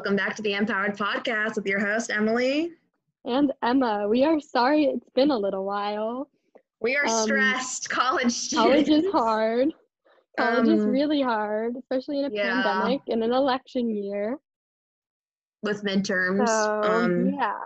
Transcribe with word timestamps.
Welcome 0.00 0.16
back 0.16 0.34
to 0.36 0.40
the 0.40 0.54
Empowered 0.54 0.96
Podcast 0.96 1.56
with 1.56 1.66
your 1.66 1.78
host, 1.78 2.10
Emily. 2.10 2.72
And 3.26 3.52
Emma. 3.62 4.08
We 4.08 4.24
are 4.24 4.40
sorry 4.40 4.84
it's 4.84 5.10
been 5.10 5.30
a 5.30 5.36
little 5.36 5.66
while. 5.66 6.30
We 6.80 6.96
are 6.96 7.04
Um, 7.04 7.24
stressed 7.26 7.90
college 7.90 8.32
students. 8.32 8.88
College 8.88 9.04
is 9.04 9.12
hard. 9.12 9.74
College 10.38 10.68
is 10.68 10.84
Um, 10.84 10.88
really 10.90 11.20
hard, 11.20 11.76
especially 11.76 12.20
in 12.20 12.32
a 12.32 12.34
yeah. 12.34 12.62
pandemic 12.62 13.02
and 13.08 13.22
an 13.22 13.32
election 13.34 13.90
year. 13.94 14.38
with 15.62 15.82
midterms. 15.84 16.48
So, 16.48 16.82
um, 16.82 17.34
yeah, 17.34 17.58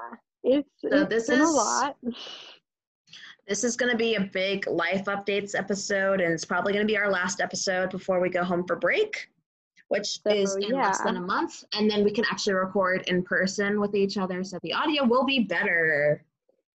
it's, 0.43 0.69
so 0.79 0.89
it's 0.89 1.09
this 1.09 1.29
been 1.29 1.41
is- 1.41 1.49
a 1.49 1.53
lot. 1.53 1.97
This 3.47 3.63
is 3.63 3.77
going 3.77 3.93
to 3.93 3.97
be 3.97 4.17
a 4.17 4.23
big 4.23 4.67
life 4.67 5.05
updates 5.05 5.57
episode, 5.57 6.21
and 6.21 6.33
it's 6.33 6.45
probably 6.45 6.73
going 6.73 6.85
to 6.85 6.93
be 6.93 6.99
our 6.99 7.13
last 7.13 7.41
episode 7.41 7.91
before 7.91 8.19
we 8.19 8.29
go 8.29 8.43
home 8.43 8.67
for 8.67 8.75
break, 8.75 9.31
which 9.89 10.21
So, 10.23 10.31
is 10.31 10.57
in 10.57 10.71
less 10.73 11.01
than 11.03 11.17
a 11.17 11.21
month. 11.21 11.65
And 11.75 11.91
then 11.91 12.05
we 12.05 12.11
can 12.11 12.25
actually 12.31 12.55
record 12.55 13.03
in 13.09 13.23
person 13.23 13.81
with 13.81 13.95
each 13.95 14.17
other, 14.19 14.43
so 14.45 14.59
the 14.63 14.73
audio 14.73 15.05
will 15.05 15.25
be 15.25 15.41
better. 15.41 16.25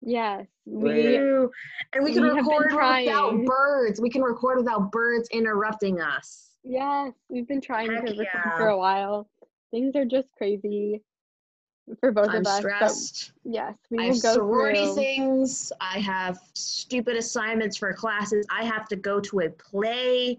Yes, 0.02 0.46
we 0.66 1.18
Woo. 1.18 1.52
and 1.94 2.04
we 2.04 2.14
can 2.14 2.24
we 2.24 2.30
record 2.30 2.72
without 2.72 3.46
birds. 3.46 4.00
We 4.00 4.10
can 4.10 4.22
record 4.22 4.58
without 4.60 4.92
birds 4.92 5.28
interrupting 5.30 6.00
us. 6.02 6.52
yes 6.64 7.14
we've 7.30 7.48
been 7.48 7.62
trying 7.62 7.92
Heck 7.92 8.06
to 8.06 8.12
record 8.12 8.28
yeah. 8.34 8.58
for 8.58 8.68
a 8.68 8.78
while. 8.78 9.28
Things 9.72 9.96
are 9.96 10.06
just 10.06 10.28
crazy 10.38 11.02
for 12.00 12.12
both 12.12 12.30
I'm 12.30 12.42
of 12.42 12.46
us. 12.48 12.58
stressed. 12.58 13.32
Yes, 13.44 13.74
we 13.90 13.98
I 13.98 14.02
will 14.08 14.14
have 14.14 14.22
go 14.22 14.34
sorority 14.34 14.86
through. 14.86 14.96
things. 14.96 15.72
I 15.82 16.00
have 16.00 16.38
stupid 16.54 17.16
assignments 17.16 17.76
for 17.78 17.92
classes. 17.94 18.46
I 18.52 18.66
have 18.66 18.88
to 18.90 18.96
go 18.96 19.20
to 19.22 19.40
a 19.42 19.50
play 19.50 20.38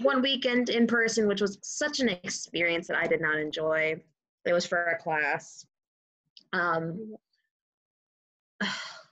one 0.00 0.22
weekend 0.22 0.70
in 0.70 0.86
person, 0.86 1.28
which 1.28 1.40
was 1.40 1.58
such 1.62 2.00
an 2.00 2.08
experience 2.08 2.86
that 2.88 2.96
I 2.96 3.06
did 3.06 3.20
not 3.20 3.38
enjoy. 3.38 4.02
It 4.44 4.52
was 4.52 4.66
for 4.66 4.84
a 4.86 4.98
class. 4.98 5.66
Um, 6.52 7.14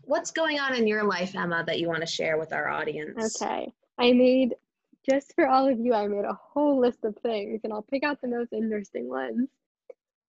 what's 0.05 0.31
going 0.31 0.59
on 0.59 0.75
in 0.75 0.87
your 0.87 1.05
life, 1.05 1.35
Emma, 1.37 1.65
that 1.67 1.79
you 1.79 1.89
want 1.89 2.01
to 2.01 2.07
share 2.07 2.39
with 2.39 2.53
our 2.53 2.69
audience? 2.69 3.41
Okay. 3.41 3.73
I 3.99 4.13
made 4.13 4.55
just 5.09 5.35
for 5.35 5.49
all 5.49 5.67
of 5.67 5.79
you, 5.81 5.95
I 5.95 6.07
made 6.07 6.25
a 6.25 6.39
whole 6.41 6.81
list 6.81 7.05
of 7.05 7.17
things 7.23 7.61
and 7.65 7.73
I'll 7.73 7.83
pick 7.83 8.05
out 8.05 8.21
the 8.21 8.29
most 8.29 8.53
interesting 8.53 9.09
ones. 9.09 9.49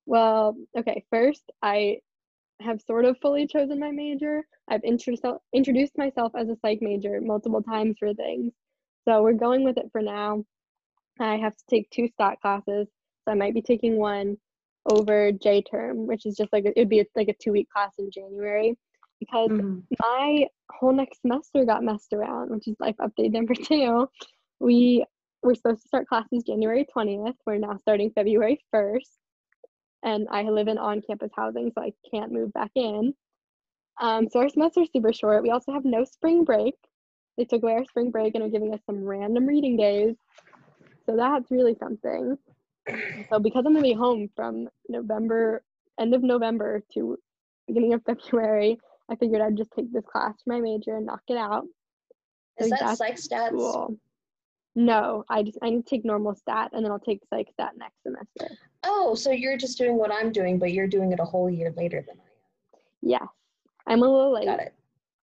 Well, 0.06 0.56
okay, 0.76 1.04
first 1.10 1.44
I 1.62 1.98
have 2.60 2.80
sort 2.82 3.04
of 3.04 3.16
fully 3.18 3.46
chosen 3.46 3.78
my 3.78 3.90
major. 3.90 4.46
I've 4.68 4.84
intro- 4.84 5.42
introduced 5.52 5.96
myself 5.96 6.32
as 6.36 6.48
a 6.48 6.56
psych 6.56 6.80
major 6.82 7.20
multiple 7.20 7.62
times 7.62 7.96
for 7.98 8.12
things. 8.14 8.52
So 9.06 9.22
we're 9.22 9.32
going 9.34 9.64
with 9.64 9.76
it 9.78 9.90
for 9.92 10.02
now. 10.02 10.44
I 11.20 11.36
have 11.36 11.56
to 11.56 11.64
take 11.70 11.90
two 11.90 12.08
stock 12.08 12.40
classes. 12.40 12.88
So 13.24 13.32
I 13.32 13.34
might 13.34 13.54
be 13.54 13.62
taking 13.62 13.96
one 13.96 14.36
over 14.90 15.32
J 15.32 15.62
term, 15.62 16.06
which 16.06 16.26
is 16.26 16.36
just 16.36 16.52
like 16.52 16.64
it'd 16.66 16.88
be 16.88 17.04
like 17.14 17.28
a 17.28 17.34
two 17.34 17.52
week 17.52 17.68
class 17.70 17.92
in 17.98 18.10
January 18.10 18.76
because 19.20 19.48
Mhm. 19.50 19.82
my 20.00 20.48
whole 20.70 20.92
next 20.92 21.22
semester 21.22 21.64
got 21.64 21.82
messed 21.84 22.12
around, 22.12 22.50
which 22.50 22.68
is 22.68 22.76
life 22.80 22.96
update 23.00 23.32
number 23.32 23.54
two. 23.54 24.08
We 24.60 25.04
were 25.42 25.54
supposed 25.54 25.82
to 25.82 25.88
start 25.88 26.08
classes 26.08 26.42
January 26.44 26.86
20th. 26.94 27.36
We're 27.46 27.58
now 27.58 27.76
starting 27.78 28.10
February 28.10 28.58
1st. 28.74 29.18
And 30.02 30.26
I 30.30 30.42
live 30.42 30.68
in 30.68 30.76
on 30.76 31.00
campus 31.00 31.30
housing, 31.34 31.70
so 31.74 31.82
I 31.82 31.92
can't 32.10 32.32
move 32.32 32.52
back 32.52 32.70
in. 32.74 33.14
Um, 34.00 34.28
so 34.28 34.40
our 34.40 34.48
semester's 34.48 34.90
super 34.92 35.12
short. 35.14 35.42
We 35.42 35.50
also 35.50 35.72
have 35.72 35.84
no 35.84 36.04
spring 36.04 36.44
break. 36.44 36.74
They 37.36 37.44
took 37.44 37.62
away 37.62 37.72
our 37.72 37.84
spring 37.84 38.10
break 38.10 38.34
and 38.34 38.44
are 38.44 38.48
giving 38.48 38.72
us 38.72 38.80
some 38.86 39.04
random 39.04 39.46
reading 39.46 39.76
days. 39.76 40.14
So 41.06 41.16
that's 41.16 41.50
really 41.50 41.76
something. 41.78 42.36
So 43.30 43.38
because 43.38 43.64
I'm 43.66 43.72
gonna 43.72 43.80
be 43.80 43.94
home 43.94 44.28
from 44.36 44.68
November, 44.90 45.62
end 45.98 46.14
of 46.14 46.22
November 46.22 46.82
to 46.92 47.16
beginning 47.66 47.94
of 47.94 48.02
February, 48.06 48.78
I 49.08 49.16
figured 49.16 49.40
I'd 49.40 49.56
just 49.56 49.70
take 49.72 49.90
this 49.90 50.04
class 50.04 50.34
for 50.44 50.52
my 50.52 50.60
major 50.60 50.96
and 50.96 51.06
knock 51.06 51.22
it 51.28 51.38
out. 51.38 51.64
Is 52.58 52.68
So 52.68 52.76
that 52.78 52.98
psych 52.98 53.16
stats? 53.16 53.50
Cool. 53.50 53.98
No, 54.76 55.24
I 55.30 55.42
just 55.44 55.58
I 55.62 55.70
need 55.70 55.86
to 55.86 55.90
take 55.90 56.04
normal 56.04 56.34
stat 56.34 56.72
and 56.74 56.84
then 56.84 56.92
I'll 56.92 56.98
take 56.98 57.20
psych 57.30 57.48
stat 57.52 57.72
next 57.78 58.02
semester. 58.02 58.54
Oh, 58.82 59.14
so 59.14 59.30
you're 59.30 59.56
just 59.56 59.78
doing 59.78 59.96
what 59.96 60.12
I'm 60.12 60.30
doing, 60.30 60.58
but 60.58 60.72
you're 60.72 60.88
doing 60.88 61.12
it 61.12 61.20
a 61.20 61.24
whole 61.24 61.48
year 61.48 61.72
later 61.76 62.04
than 62.06 62.16
I 62.18 62.22
am. 62.22 62.80
Yes. 63.00 63.28
I'm 63.86 64.02
a 64.02 64.06
little 64.06 64.32
late. 64.34 64.46
Got 64.46 64.60
it. 64.60 64.74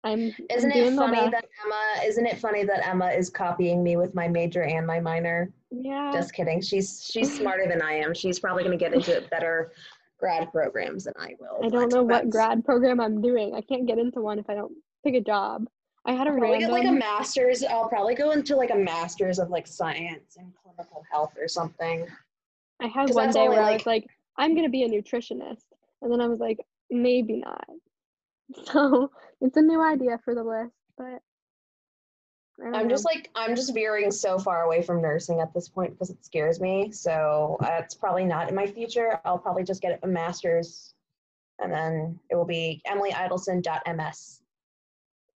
I'm 0.03 0.33
Isn't 0.49 0.71
I'm 0.71 0.77
it 0.77 0.95
funny 0.95 1.29
that 1.29 1.45
Emma? 1.63 2.07
Isn't 2.07 2.25
it 2.25 2.39
funny 2.39 2.63
that 2.63 2.87
Emma 2.87 3.09
is 3.09 3.29
copying 3.29 3.83
me 3.83 3.97
with 3.97 4.15
my 4.15 4.27
major 4.27 4.63
and 4.63 4.85
my 4.85 4.99
minor? 4.99 5.51
yeah. 5.71 6.11
Just 6.13 6.33
kidding. 6.33 6.61
She's 6.61 7.07
she's 7.11 7.35
smarter 7.37 7.67
than 7.67 7.81
I 7.81 7.93
am. 7.93 8.13
She's 8.13 8.39
probably 8.39 8.63
going 8.63 8.77
to 8.77 8.83
get 8.83 8.93
into 8.93 9.23
better 9.29 9.71
grad 10.19 10.51
programs 10.51 11.05
than 11.05 11.13
I 11.19 11.35
will. 11.39 11.65
I 11.65 11.69
don't 11.69 11.91
know 11.91 12.03
what 12.03 12.29
grad 12.29 12.63
program 12.63 12.99
I'm 12.99 13.21
doing. 13.21 13.55
I 13.55 13.61
can't 13.61 13.87
get 13.87 13.97
into 13.97 14.21
one 14.21 14.39
if 14.39 14.49
I 14.49 14.55
don't 14.55 14.73
pick 15.03 15.15
a 15.15 15.21
job. 15.21 15.65
I 16.05 16.13
had 16.13 16.27
a 16.27 16.31
I'll 16.31 16.37
probably 16.37 16.57
random 16.57 16.71
get 16.71 16.71
like 16.71 16.87
a 16.87 16.91
master's. 16.91 17.63
I'll 17.63 17.87
probably 17.87 18.15
go 18.15 18.31
into 18.31 18.55
like 18.55 18.71
a 18.71 18.75
master's 18.75 19.39
of 19.39 19.49
like 19.49 19.67
science 19.67 20.37
and 20.37 20.51
clinical 20.63 21.03
health 21.11 21.33
or 21.39 21.47
something. 21.47 22.07
I 22.81 22.87
had 22.87 23.11
one 23.11 23.31
day 23.31 23.47
where 23.47 23.61
I 23.61 23.73
was 23.73 23.85
like, 23.85 24.07
I'm 24.37 24.55
gonna 24.55 24.69
be 24.69 24.83
a 24.83 24.89
nutritionist. 24.89 25.65
And 26.01 26.11
then 26.11 26.21
I 26.21 26.27
was 26.27 26.39
like, 26.39 26.57
maybe 26.89 27.37
not. 27.37 27.65
So 28.71 29.11
it's 29.41 29.57
a 29.57 29.61
new 29.61 29.81
idea 29.81 30.19
for 30.23 30.35
the 30.35 30.43
list, 30.43 30.73
but 30.97 31.21
I'm 32.63 32.87
know. 32.87 32.89
just 32.89 33.05
like 33.05 33.29
I'm 33.35 33.55
just 33.55 33.73
veering 33.73 34.11
so 34.11 34.37
far 34.37 34.63
away 34.63 34.81
from 34.81 35.01
nursing 35.01 35.39
at 35.39 35.53
this 35.53 35.67
point 35.67 35.91
because 35.93 36.09
it 36.11 36.23
scares 36.23 36.59
me. 36.59 36.91
So 36.91 37.57
that's 37.59 37.95
probably 37.95 38.25
not 38.25 38.49
in 38.49 38.55
my 38.55 38.67
future. 38.67 39.19
I'll 39.25 39.39
probably 39.39 39.63
just 39.63 39.81
get 39.81 39.99
a 40.03 40.07
master's, 40.07 40.93
and 41.59 41.71
then 41.73 42.19
it 42.29 42.35
will 42.35 42.45
be 42.45 42.81
emily 42.85 43.11
EmilyIdelson.ms, 43.11 44.41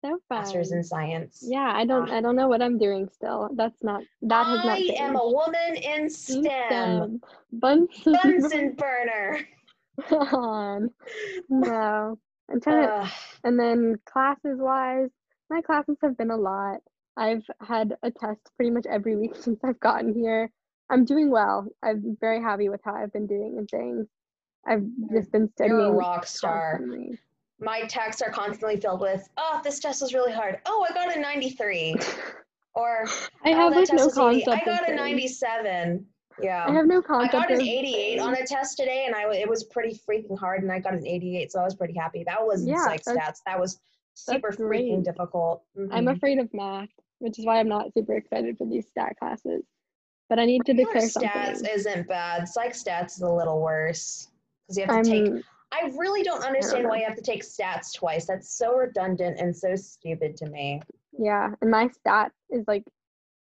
so 0.03 0.09
fun. 0.28 0.40
master's 0.41 0.72
in 0.73 0.84
science. 0.84 1.44
Yeah, 1.47 1.72
I 1.73 1.85
don't 1.85 2.09
Ah. 2.09 2.18
I 2.18 2.22
don't 2.22 2.35
know 2.35 2.47
what 2.50 2.62
I'm 2.62 2.78
doing 2.78 3.07
still. 3.09 3.50
That's 3.56 3.81
not 3.81 4.02
that 4.23 4.46
has 4.46 4.66
not 4.66 4.78
I 4.79 4.79
changed. 4.79 5.02
am 5.02 5.16
a 5.16 5.25
woman 5.28 5.75
in 5.75 6.09
STEM. 6.09 6.44
STEM. 6.44 7.22
Bunsen 7.53 8.13
Bunsen 8.22 8.73
burner. 8.78 9.40
on. 10.12 10.90
No. 11.50 12.18
I'm 12.53 12.62
trying 12.62 12.88
to 12.88 13.12
and 13.44 13.59
then 13.59 13.96
classes 14.06 14.59
wise, 14.59 15.09
my 15.50 15.62
classes 15.62 15.97
have 16.02 16.18
been 16.18 16.31
a 16.31 16.38
lot. 16.38 16.80
I've 17.18 17.44
had 17.62 17.97
a 18.03 18.12
test 18.12 18.40
pretty 18.56 18.72
much 18.72 18.86
every 18.90 19.16
week 19.22 19.36
since 19.36 19.59
I've 19.64 19.80
gotten 19.80 20.14
here. 20.14 20.52
I'm 20.90 21.06
doing 21.06 21.31
well. 21.31 21.68
I'm 21.84 22.18
very 22.22 22.41
happy 22.41 22.69
with 22.69 22.81
how 22.84 22.96
I've 22.96 23.14
been 23.14 23.28
doing 23.28 23.56
and 23.58 23.69
things. 23.69 24.08
I've 24.66 24.84
just 25.12 25.31
been 25.31 25.50
studying. 25.52 25.78
You're 25.78 25.88
a 25.88 25.91
rock 25.91 26.25
star. 26.25 26.78
constantly. 26.78 27.19
My 27.59 27.81
texts 27.88 28.22
are 28.22 28.31
constantly 28.31 28.80
filled 28.80 29.02
with, 29.02 29.28
"Oh, 29.38 29.62
this 29.64 29.80
test 29.80 30.02
was 30.02 30.14
really 30.14 30.31
hard. 30.31 30.59
Oh, 30.66 30.85
I 30.90 30.94
got 30.94 31.16
a 31.16 31.20
93." 31.20 31.96
Or 32.75 33.06
I 33.46 33.53
"Oh, 33.53 33.56
have 33.56 33.75
like 33.75 33.94
no 33.94 34.09
concept. 34.09 34.47
I 34.47 34.66
got 34.66 34.84
a 34.84 34.85
things. 34.88 34.97
97. 34.97 36.08
Yeah. 36.42 36.66
I 36.68 36.72
have 36.72 36.88
no 36.88 37.02
I 37.08 37.28
got 37.28 37.50
an 37.52 37.58
of 37.58 37.62
88 37.68 38.20
on 38.20 38.34
a 38.34 38.46
test 38.46 38.78
today, 38.78 39.04
and 39.06 39.16
I 39.16 39.32
it 39.34 39.48
was 39.48 39.64
pretty 39.66 40.00
freaking 40.10 40.38
hard, 40.38 40.64
and 40.64 40.72
I 40.72 40.80
got 40.80 40.94
an 40.94 41.06
88, 41.06 41.52
so 41.52 41.60
I 41.60 41.64
was 41.64 41.76
pretty 41.76 41.94
happy. 41.96 42.24
That 42.26 42.44
was 42.44 42.66
Yeah, 42.66 42.84
psych 42.86 43.04
stats. 43.04 43.40
That 43.46 43.60
was 43.60 43.80
super 44.14 44.52
freaking 44.52 45.04
difficult. 45.04 45.64
I'm 45.92 46.06
Mhm. 46.06 46.16
afraid 46.16 46.40
of 46.40 46.54
math, 46.54 46.90
which 47.20 47.40
is 47.40 47.46
why 47.46 47.60
I'm 47.60 47.68
not 47.68 47.94
super 47.94 48.16
excited 48.16 48.58
for 48.58 48.66
these 48.66 48.88
stat 48.88 49.16
classes. 49.20 49.64
But 50.30 50.40
I 50.40 50.46
need 50.46 50.66
to 50.66 50.72
Regular 50.74 50.94
declare 50.94 51.10
stats 51.10 51.56
something. 51.58 51.70
isn't 51.76 52.08
bad. 52.08 52.48
Psych 52.48 52.72
stats 52.74 53.12
is 53.18 53.22
a 53.22 53.30
little 53.32 53.62
worse 53.62 54.30
because 54.68 54.78
you 54.78 54.86
have 54.86 55.04
to 55.04 55.10
take. 55.10 55.28
I'm 55.28 55.44
I 55.72 55.92
really 55.98 56.22
don't 56.24 56.44
understand 56.44 56.84
know. 56.84 56.90
why 56.90 57.00
you 57.00 57.06
have 57.06 57.16
to 57.16 57.22
take 57.24 57.41
stats 57.44 57.94
twice. 57.96 58.26
That's 58.28 58.56
so 58.56 58.76
redundant 58.76 59.40
and 59.40 59.56
so 59.56 59.76
stupid 59.76 60.38
to 60.38 60.46
me. 60.50 60.82
yeah, 61.18 61.53
and 61.62 61.70
my 61.70 61.88
stat 61.90 62.32
is 62.50 62.64
like 62.68 62.84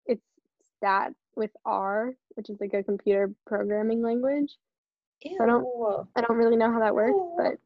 it's 0.06 0.22
stat 0.78 1.12
with 1.36 1.50
R, 1.64 2.14
which 2.34 2.50
is 2.50 2.60
like 2.60 2.74
a 2.74 2.82
computer 2.82 3.32
programming 3.46 4.02
language. 4.02 4.56
Ew. 5.22 5.38
I 5.40 5.46
don't- 5.46 6.08
I 6.16 6.20
don't 6.20 6.36
really 6.36 6.56
know 6.56 6.72
how 6.72 6.80
that 6.80 6.94
works, 6.94 7.14
Ooh. 7.14 7.34
but 7.36 7.58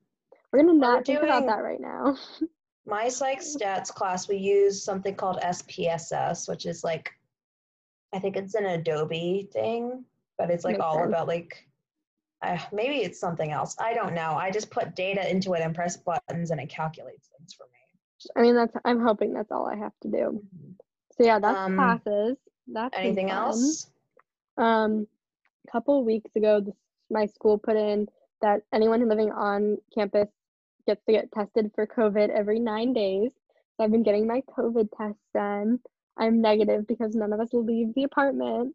we're 0.53 0.61
gonna 0.61 0.75
not 0.75 1.05
think 1.07 1.19
doing- 1.21 1.31
about 1.31 1.47
that 1.47 1.63
right 1.63 1.81
now. 1.81 2.17
My 2.89 3.09
psych 3.09 3.41
stats 3.41 3.89
class, 3.93 4.29
we 4.29 4.37
use 4.37 4.85
something 4.85 5.15
called 5.17 5.39
SPSS, 5.43 6.49
which 6.49 6.67
is 6.67 6.85
like, 6.85 7.11
I 8.13 8.21
think 8.21 8.37
it's 8.37 8.55
an 8.55 8.67
Adobe 8.67 9.49
thing, 9.53 10.05
but 10.39 10.51
it's 10.51 10.63
like 10.65 10.75
Makes 10.75 10.85
all 10.85 10.99
sense. 10.99 11.09
about 11.09 11.27
like, 11.27 11.67
uh, 12.43 12.59
maybe 12.73 12.99
it's 13.03 13.19
something 13.19 13.51
else. 13.51 13.75
I 13.81 13.93
don't 13.95 14.15
know. 14.15 14.35
I 14.37 14.53
just 14.53 14.71
put 14.71 14.95
data 14.95 15.29
into 15.29 15.55
it 15.55 15.63
and 15.63 15.75
press 15.75 15.97
buttons 15.97 16.53
and 16.53 16.61
it 16.61 16.69
calculates 16.69 17.29
things 17.37 17.55
for 17.55 17.65
me. 17.65 17.71
I 18.37 18.43
mean, 18.43 18.55
that's 18.55 18.77
I'm 18.85 19.01
hoping 19.01 19.33
that's 19.33 19.51
all 19.51 19.67
I 19.67 19.75
have 19.77 19.93
to 20.03 20.09
do. 20.09 20.45
So 21.13 21.25
yeah, 21.25 21.39
that's 21.41 21.59
Um, 21.59 21.75
classes. 21.75 22.37
That's 22.67 22.97
Anything 22.97 23.31
else? 23.31 23.87
Um, 24.57 25.07
a 25.69 25.73
couple 25.73 26.05
weeks 26.05 26.31
ago, 26.37 26.61
this, 26.61 26.75
my 27.11 27.27
school 27.27 27.59
put 27.59 27.77
in 27.77 28.09
that 28.43 28.63
anyone 28.73 29.09
living 29.09 29.31
on 29.33 29.79
campus 29.95 30.29
gets 30.87 31.05
to 31.07 31.13
get 31.13 31.33
tested 31.33 31.71
for 31.75 31.87
COVID 31.87 32.31
every 32.31 32.59
nine 32.59 32.93
days. 32.93 33.31
So 33.77 33.85
I've 33.85 33.93
been 33.93 34.03
getting 34.03 34.27
my 34.27 34.43
COVID 34.57 34.89
test 34.97 35.19
done. 35.35 35.81
I'm 36.17 36.41
negative 36.41 36.87
because 36.87 37.15
none 37.15 37.33
of 37.33 37.41
us 37.41 37.51
leave 37.53 37.95
the 37.95 38.05
apartment, 38.05 38.75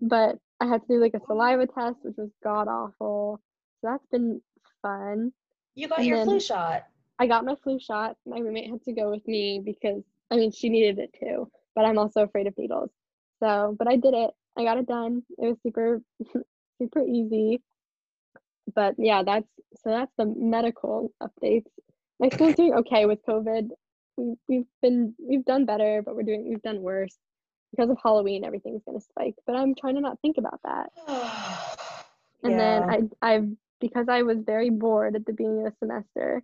but 0.00 0.38
I 0.60 0.66
had 0.66 0.82
to 0.82 0.88
do 0.88 1.00
like 1.00 1.14
a 1.14 1.20
saliva 1.26 1.66
test, 1.66 1.96
which 2.02 2.16
was 2.16 2.30
god 2.42 2.68
awful. 2.68 3.40
So 3.80 3.88
that's 3.88 4.06
been 4.10 4.40
fun. 4.82 5.32
You 5.74 5.88
got 5.88 6.00
And 6.00 6.08
your 6.08 6.24
flu 6.24 6.40
shot. 6.40 6.84
I 7.18 7.26
got 7.26 7.44
my 7.44 7.54
flu 7.62 7.78
shot. 7.78 8.16
My 8.26 8.38
roommate 8.38 8.70
had 8.70 8.82
to 8.84 8.92
go 8.92 9.10
with 9.10 9.26
me 9.26 9.62
because 9.64 10.02
I 10.30 10.36
mean 10.36 10.52
she 10.52 10.68
needed 10.68 10.98
it 10.98 11.14
too, 11.18 11.50
but 11.74 11.84
I'm 11.84 11.98
also 11.98 12.22
afraid 12.22 12.46
of 12.46 12.58
needles. 12.58 12.90
So, 13.44 13.76
but 13.78 13.88
I 13.88 13.96
did 13.96 14.14
it. 14.14 14.30
I 14.56 14.64
got 14.64 14.78
it 14.78 14.86
done. 14.86 15.22
It 15.36 15.46
was 15.46 15.56
super 15.62 16.00
super 16.78 17.02
easy. 17.02 17.60
But 18.74 18.94
yeah, 18.96 19.22
that's 19.22 19.46
so 19.82 19.90
that's 19.90 20.12
the 20.16 20.24
medical 20.24 21.12
updates. 21.22 21.66
My 22.18 22.30
school's 22.30 22.54
doing 22.54 22.74
okay 22.74 23.04
with 23.04 23.24
COVID. 23.28 23.68
We 24.16 24.34
we've 24.48 24.66
been 24.80 25.14
we've 25.18 25.44
done 25.44 25.66
better, 25.66 26.02
but 26.02 26.16
we're 26.16 26.22
doing 26.22 26.48
we've 26.48 26.62
done 26.62 26.80
worse. 26.80 27.16
Because 27.70 27.90
of 27.90 27.98
Halloween, 28.02 28.44
everything's 28.44 28.82
gonna 28.86 29.00
spike. 29.00 29.34
But 29.46 29.56
I'm 29.56 29.74
trying 29.74 29.96
to 29.96 30.00
not 30.00 30.20
think 30.20 30.38
about 30.38 30.60
that. 30.64 30.90
And 32.42 32.60
then 32.60 32.82
I 32.90 33.00
I've 33.22 33.48
because 33.80 34.06
I 34.10 34.20
was 34.20 34.36
very 34.44 34.68
bored 34.68 35.16
at 35.16 35.24
the 35.24 35.32
beginning 35.32 35.66
of 35.66 35.72
the 35.72 35.78
semester, 35.78 36.42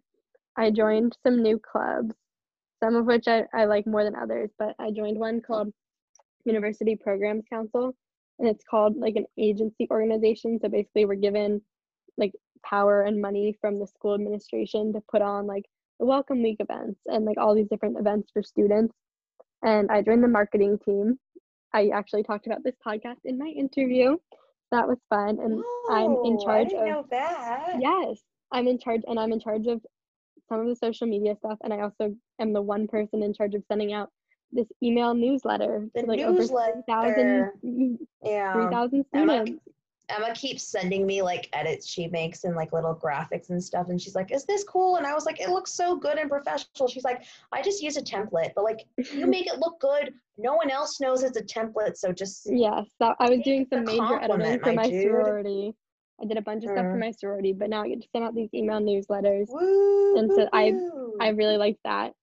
I 0.56 0.70
joined 0.70 1.14
some 1.22 1.42
new 1.42 1.58
clubs, 1.58 2.14
some 2.82 2.96
of 2.96 3.04
which 3.04 3.28
I, 3.28 3.44
I 3.52 3.66
like 3.66 3.86
more 3.86 4.02
than 4.02 4.16
others, 4.16 4.48
but 4.58 4.74
I 4.78 4.92
joined 4.92 5.18
one 5.18 5.42
called 5.42 5.74
University 6.44 6.96
Programs 6.96 7.44
Council 7.50 7.94
and 8.40 8.48
it's 8.48 8.64
called 8.68 8.96
like 8.96 9.16
an 9.16 9.26
agency 9.38 9.86
organization. 9.90 10.58
So 10.60 10.68
basically 10.68 11.04
we're 11.04 11.14
given 11.14 11.60
like 12.16 12.32
power 12.64 13.02
and 13.02 13.20
money 13.20 13.56
from 13.60 13.78
the 13.78 13.86
school 13.86 14.14
administration 14.14 14.92
to 14.94 15.02
put 15.10 15.22
on 15.22 15.46
like 15.46 15.64
the 16.00 16.06
welcome 16.06 16.42
week 16.42 16.56
events 16.58 17.00
and 17.06 17.24
like 17.24 17.38
all 17.38 17.54
these 17.54 17.68
different 17.68 17.98
events 17.98 18.30
for 18.32 18.42
students. 18.42 18.94
And 19.62 19.90
I 19.90 20.00
joined 20.00 20.24
the 20.24 20.28
marketing 20.28 20.78
team. 20.84 21.18
I 21.74 21.90
actually 21.94 22.22
talked 22.22 22.46
about 22.46 22.64
this 22.64 22.74
podcast 22.84 23.18
in 23.24 23.38
my 23.38 23.48
interview. 23.48 24.16
That 24.72 24.88
was 24.88 24.98
fun. 25.10 25.38
And 25.40 25.62
I'm 25.90 26.12
in 26.12 26.16
oh, 26.16 26.36
Whoa, 26.36 26.44
charge 26.44 26.66
I 26.68 26.70
didn't 26.70 26.82
of 26.82 26.88
know 26.88 27.04
that. 27.10 27.76
Yes, 27.78 28.22
I'm 28.52 28.66
in 28.66 28.78
charge, 28.78 29.02
and 29.06 29.20
I'm 29.20 29.32
in 29.32 29.40
charge 29.40 29.66
of 29.66 29.84
some 30.48 30.60
of 30.60 30.66
the 30.66 30.76
social 30.76 31.06
media 31.06 31.36
stuff, 31.36 31.58
and 31.62 31.72
I 31.72 31.80
also 31.80 32.14
am 32.40 32.52
the 32.52 32.62
one 32.62 32.88
person 32.88 33.22
in 33.22 33.34
charge 33.34 33.54
of 33.54 33.62
sending 33.68 33.92
out 33.92 34.10
this 34.52 34.66
email 34.82 35.14
newsletter 35.14 35.88
The 35.94 36.02
to 36.02 36.06
like 36.06 36.20
newsletter. 36.20 36.82
over 36.88 37.52
3,000 37.62 37.98
Yeah. 38.22 38.52
3,000 38.54 39.04
Emma- 39.14 39.42
students. 39.42 39.64
Emma 40.08 40.34
keeps 40.34 40.64
sending 40.64 41.06
me 41.06 41.22
like 41.22 41.48
edits 41.52 41.86
she 41.86 42.08
makes 42.08 42.42
and 42.42 42.56
like 42.56 42.72
little 42.72 42.96
graphics 42.96 43.50
and 43.50 43.62
stuff. 43.62 43.90
And 43.90 44.02
she's 44.02 44.16
like, 44.16 44.32
Is 44.32 44.44
this 44.44 44.64
cool? 44.64 44.96
And 44.96 45.06
I 45.06 45.14
was 45.14 45.24
like, 45.24 45.40
It 45.40 45.50
looks 45.50 45.72
so 45.72 45.94
good 45.96 46.18
and 46.18 46.28
professional. 46.28 46.88
She's 46.88 47.04
like, 47.04 47.22
I 47.52 47.62
just 47.62 47.80
use 47.80 47.96
a 47.96 48.02
template, 48.02 48.50
but 48.56 48.64
like 48.64 48.86
you 49.12 49.26
make 49.28 49.46
it 49.46 49.60
look 49.60 49.78
good. 49.80 50.12
No 50.36 50.54
one 50.54 50.68
else 50.68 51.00
knows 51.00 51.22
it's 51.22 51.36
a 51.36 51.42
template. 51.44 51.96
So 51.96 52.10
just 52.12 52.48
yes, 52.50 52.88
that 52.98 53.14
I 53.20 53.30
was 53.30 53.38
doing 53.44 53.66
some 53.72 53.84
major 53.84 54.20
editing 54.20 54.58
for 54.58 54.72
my 54.72 54.90
sorority. 54.90 55.74
I 56.20 56.26
did 56.26 56.36
a 56.38 56.42
bunch 56.42 56.64
of 56.64 56.70
stuff 56.70 56.84
for 56.84 56.96
Mm. 56.96 57.00
my 57.00 57.10
sorority, 57.12 57.52
but 57.52 57.70
now 57.70 57.82
I 57.84 57.88
get 57.90 58.02
to 58.02 58.08
send 58.12 58.24
out 58.24 58.34
these 58.34 58.50
email 58.52 58.80
newsletters. 58.80 59.46
woo. 59.48 60.18
And 60.18 60.30
so 60.32 60.48
I- 60.52 60.72
woo. 60.72 61.14
I 61.20 61.28
really 61.28 61.56
like 61.56 61.78
that. 61.84 62.14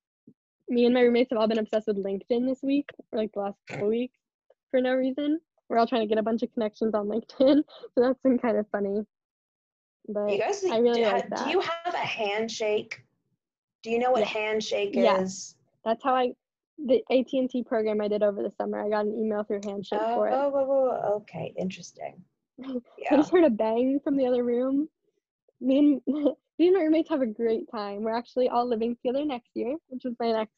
Me 0.70 0.86
and 0.86 0.94
my 0.94 1.02
roommates 1.02 1.30
have 1.32 1.40
all 1.40 1.48
been 1.48 1.60
obsessed 1.60 1.88
with 1.88 2.04
LinkedIn 2.04 2.48
this 2.48 2.62
week, 2.62 2.90
or 3.12 3.20
like 3.20 3.32
the 3.34 3.40
last 3.40 3.58
couple 3.68 3.88
weeks, 3.88 4.18
for 4.72 4.82
no 4.82 4.94
reason. 4.94 5.40
We're 5.70 5.78
all 5.78 5.88
trying 5.88 6.02
to 6.02 6.08
get 6.08 6.18
a 6.18 6.24
bunch 6.24 6.44
of 6.44 6.54
connections 6.54 6.94
on 6.94 7.08
LinkedIn, 7.08 7.64
so 7.96 8.02
that's 8.02 8.20
been 8.24 8.38
kind 8.40 8.58
of 8.58 8.66
funny. 8.72 9.06
But 10.10 10.32
you 10.32 10.38
guys, 10.40 10.64
I 10.70 10.78
really 10.78 11.02
do, 11.02 11.08
like 11.08 11.30
do 11.30 11.50
you 11.50 11.60
have 11.62 11.94
a 11.94 11.98
handshake? 11.98 13.02
Do 13.84 13.92
you 13.92 14.00
know 14.00 14.12
what 14.12 14.22
Yeah. 14.22 14.28
handshake 14.28 14.92
Yeah. 14.94 15.22
is? 15.22 15.56
that's 15.86 16.04
how 16.04 16.16
I 16.16 16.34
the 16.86 17.02
AT 17.10 17.28
and 17.34 17.50
T 17.50 17.64
program 17.64 18.02
I 18.02 18.08
did 18.08 18.22
over 18.24 18.44
the 18.44 18.52
summer. 18.52 18.84
I 18.86 18.90
got 18.90 19.06
an 19.06 19.18
email 19.18 19.44
through 19.44 19.62
Handshake 19.64 20.00
Oh, 20.00 20.16
for 20.16 20.28
it. 20.28 20.34
oh, 20.34 20.52
oh, 20.54 20.68
oh, 20.70 21.02
oh 21.04 21.14
okay, 21.16 21.54
interesting. 21.58 22.24
I 22.64 22.80
Yeah. 22.98 23.16
just 23.16 23.32
heard 23.32 23.46
a 23.46 23.50
bang 23.50 24.00
from 24.04 24.16
the 24.16 24.28
other 24.28 24.44
room. 24.44 24.90
Me 25.60 26.02
and 26.08 26.36
me 26.60 26.68
and 26.68 26.76
my 26.76 26.82
roommates 26.84 27.10
have 27.10 27.22
a 27.22 27.28
great 27.28 27.70
time. 27.72 28.02
We're 28.04 28.16
actually 28.18 28.50
all 28.50 28.68
living 28.68 28.96
together 28.96 29.26
next 29.26 29.50
year, 29.56 29.76
which 29.90 30.06
is 30.06 30.16
my 30.20 30.32
next 30.32 30.54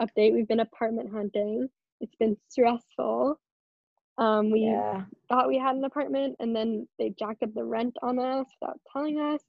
update. 0.00 0.32
We've 0.32 0.48
been 0.48 0.60
apartment 0.60 1.10
hunting. 1.12 1.68
It's 2.00 2.14
been 2.16 2.36
stressful. 2.48 3.38
Um, 4.16 4.50
we 4.50 4.60
Yeah. 4.60 5.04
thought 5.28 5.48
we 5.48 5.58
had 5.58 5.76
an 5.76 5.84
apartment 5.84 6.36
and 6.38 6.54
then 6.54 6.88
they 6.98 7.10
jacked 7.10 7.42
up 7.42 7.52
the 7.54 7.64
rent 7.64 7.96
on 8.02 8.18
us 8.18 8.46
without 8.60 8.80
telling 8.92 9.18
us. 9.18 9.42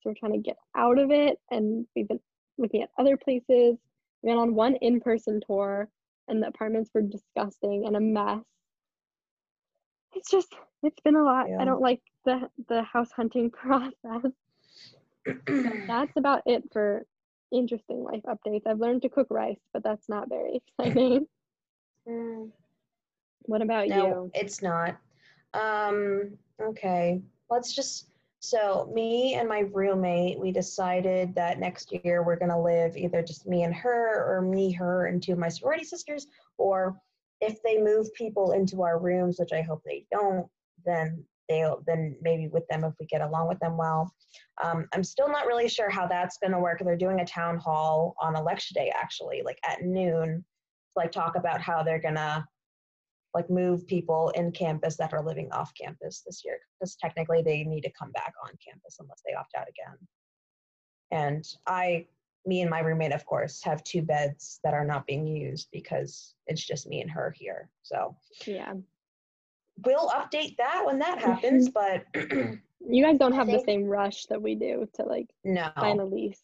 So 0.00 0.10
we're 0.10 0.14
trying 0.14 0.32
to 0.32 0.38
get 0.38 0.56
out 0.74 0.98
of 0.98 1.10
it 1.10 1.38
and 1.50 1.86
we've 1.94 2.08
been 2.08 2.20
looking 2.58 2.82
at 2.82 2.90
other 2.98 3.16
places. 3.16 3.78
We 4.22 4.28
went 4.30 4.40
on 4.40 4.54
one 4.54 4.76
in-person 4.76 5.42
tour 5.46 5.88
and 6.28 6.42
the 6.42 6.48
apartments 6.48 6.90
were 6.94 7.02
disgusting 7.02 7.86
and 7.86 7.96
a 7.96 8.00
mess. 8.00 8.42
It's 10.14 10.30
just 10.30 10.54
it's 10.82 11.00
been 11.00 11.16
a 11.16 11.22
lot. 11.22 11.48
Yeah. 11.48 11.60
I 11.60 11.64
don't 11.64 11.80
like 11.80 12.00
the 12.24 12.48
the 12.68 12.82
house 12.82 13.12
hunting 13.12 13.50
process. 13.62 14.32
That's 15.86 16.16
about 16.16 16.42
it 16.46 16.64
for 16.72 17.04
interesting 17.52 18.02
life 18.02 18.22
updates. 18.26 18.66
I've 18.66 18.80
learned 18.80 19.02
to 19.02 19.08
cook 19.08 19.28
rice, 19.30 19.60
but 19.72 19.82
that's 19.82 20.08
not 20.08 20.28
very 20.28 20.62
exciting. 20.78 21.26
Mm. 22.08 22.50
What 23.48 23.62
about 23.62 23.86
you? 23.86 23.94
No, 23.94 24.06
you? 24.06 24.30
it's 24.34 24.60
not. 24.60 24.96
Um, 25.54 26.36
okay, 26.60 27.22
let's 27.48 27.72
just. 27.72 28.08
So, 28.40 28.90
me 28.92 29.34
and 29.34 29.48
my 29.48 29.60
roommate, 29.72 30.40
we 30.40 30.50
decided 30.50 31.32
that 31.36 31.60
next 31.60 31.92
year 31.92 32.24
we're 32.24 32.40
going 32.40 32.50
to 32.50 32.58
live 32.58 32.96
either 32.96 33.22
just 33.22 33.46
me 33.46 33.62
and 33.62 33.72
her, 33.72 34.36
or 34.36 34.42
me, 34.42 34.72
her, 34.72 35.06
and 35.06 35.22
two 35.22 35.32
of 35.32 35.38
my 35.38 35.48
sorority 35.48 35.84
sisters, 35.84 36.26
or 36.58 36.96
if 37.40 37.62
they 37.62 37.80
move 37.80 38.12
people 38.14 38.50
into 38.50 38.82
our 38.82 38.98
rooms, 38.98 39.38
which 39.38 39.52
I 39.52 39.62
hope 39.62 39.82
they 39.84 40.06
don't, 40.10 40.48
then 40.84 41.24
they'll 41.48 41.82
then 41.86 42.16
maybe 42.20 42.48
with 42.48 42.66
them 42.68 42.84
if 42.84 42.94
we 42.98 43.06
get 43.06 43.20
along 43.20 43.48
with 43.48 43.58
them 43.60 43.76
well. 43.76 44.12
Um, 44.62 44.86
I'm 44.92 45.04
still 45.04 45.28
not 45.28 45.46
really 45.46 45.68
sure 45.68 45.90
how 45.90 46.06
that's 46.06 46.38
going 46.38 46.52
to 46.52 46.60
work. 46.60 46.80
They're 46.84 46.96
doing 46.96 47.20
a 47.20 47.26
town 47.26 47.58
hall 47.58 48.14
on 48.20 48.36
election 48.36 48.74
day, 48.74 48.92
actually, 48.94 49.42
like 49.44 49.58
at 49.68 49.82
noon, 49.82 50.44
to 50.96 51.00
like 51.00 51.12
talk 51.12 51.36
about 51.36 51.60
how 51.60 51.82
they're 51.82 52.00
gonna 52.00 52.46
like 53.34 53.50
move 53.50 53.86
people 53.86 54.30
in 54.30 54.50
campus 54.50 54.96
that 54.96 55.12
are 55.12 55.22
living 55.22 55.52
off 55.52 55.70
campus 55.78 56.22
this 56.26 56.42
year 56.42 56.58
because 56.80 56.96
technically 56.96 57.42
they 57.42 57.64
need 57.64 57.82
to 57.82 57.92
come 57.98 58.10
back 58.12 58.32
on 58.42 58.50
campus 58.66 58.96
unless 58.98 59.22
they 59.26 59.34
opt 59.34 59.54
out 59.54 59.66
again. 59.68 59.98
And 61.10 61.46
I, 61.66 62.06
me 62.46 62.62
and 62.62 62.70
my 62.70 62.80
roommate, 62.80 63.12
of 63.12 63.26
course, 63.26 63.62
have 63.62 63.84
two 63.84 64.00
beds 64.00 64.58
that 64.64 64.72
are 64.72 64.86
not 64.86 65.06
being 65.06 65.26
used 65.26 65.68
because 65.70 66.34
it's 66.46 66.64
just 66.66 66.86
me 66.86 67.02
and 67.02 67.10
her 67.10 67.34
here. 67.36 67.68
So 67.82 68.16
Yeah. 68.46 68.72
We'll 69.84 70.08
update 70.10 70.56
that 70.56 70.82
when 70.86 70.98
that 71.00 71.18
happens, 71.18 71.68
but 71.68 72.04
You 72.88 73.02
guys 73.04 73.18
don't 73.18 73.32
I 73.32 73.36
have 73.36 73.48
the 73.48 73.62
same 73.66 73.84
rush 73.84 74.26
that 74.26 74.40
we 74.40 74.54
do 74.54 74.88
to 74.94 75.02
like 75.02 75.26
no. 75.44 75.70
sign 75.78 75.98
a 75.98 76.04
lease. 76.04 76.40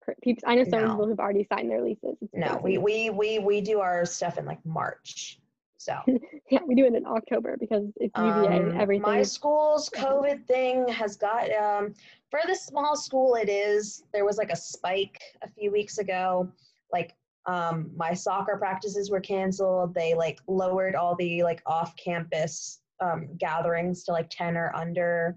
Per- 0.00 0.14
Peeps, 0.22 0.42
I 0.46 0.54
know 0.54 0.64
some 0.64 0.80
No. 0.82 0.90
people 0.90 1.06
who've 1.06 1.20
already 1.20 1.46
signed 1.52 1.70
their 1.70 1.82
leases. 1.82 2.16
It's 2.22 2.32
No, 2.32 2.54
we, 2.62 2.76
crazy. 2.76 2.78
we 2.78 3.10
we 3.10 3.38
we 3.40 3.60
do 3.60 3.80
our 3.80 4.06
stuff 4.06 4.38
in 4.38 4.46
like 4.46 4.64
March. 4.64 5.38
So 5.76 5.98
yeah, 6.50 6.60
we 6.66 6.74
do 6.74 6.86
it 6.86 6.94
in 6.94 7.04
October 7.04 7.56
because 7.60 7.92
it's 7.96 8.16
UVA 8.16 8.70
um, 8.70 8.80
everything. 8.80 9.02
my 9.02 9.22
school's 9.22 9.90
COVID 9.94 10.46
thing 10.46 10.88
has 10.88 11.16
got 11.16 11.50
um 11.52 11.92
for 12.30 12.40
the 12.46 12.54
small 12.54 12.96
school 12.96 13.34
it 13.34 13.48
is. 13.50 14.04
There 14.14 14.24
was 14.24 14.38
like 14.38 14.50
a 14.50 14.56
spike 14.56 15.20
a 15.42 15.48
few 15.48 15.70
weeks 15.70 15.98
ago. 15.98 16.50
Like 16.92 17.14
um 17.46 17.90
my 17.96 18.12
soccer 18.14 18.56
practices 18.56 19.10
were 19.10 19.20
canceled. 19.20 19.94
They 19.94 20.14
like 20.14 20.40
lowered 20.48 20.94
all 20.94 21.14
the 21.14 21.42
like 21.42 21.62
off 21.66 21.94
campus 21.96 22.80
um 23.00 23.28
gatherings 23.38 24.04
to 24.04 24.12
like 24.12 24.28
10 24.30 24.56
or 24.56 24.74
under. 24.74 25.36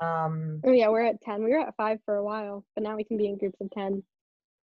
Um 0.00 0.60
Oh 0.64 0.72
yeah, 0.72 0.88
we're 0.88 1.04
at 1.04 1.20
ten. 1.20 1.44
We 1.44 1.50
were 1.50 1.60
at 1.60 1.76
five 1.76 1.98
for 2.04 2.16
a 2.16 2.24
while, 2.24 2.64
but 2.74 2.82
now 2.82 2.96
we 2.96 3.04
can 3.04 3.16
be 3.16 3.26
in 3.26 3.38
groups 3.38 3.60
of 3.60 3.70
ten. 3.70 4.02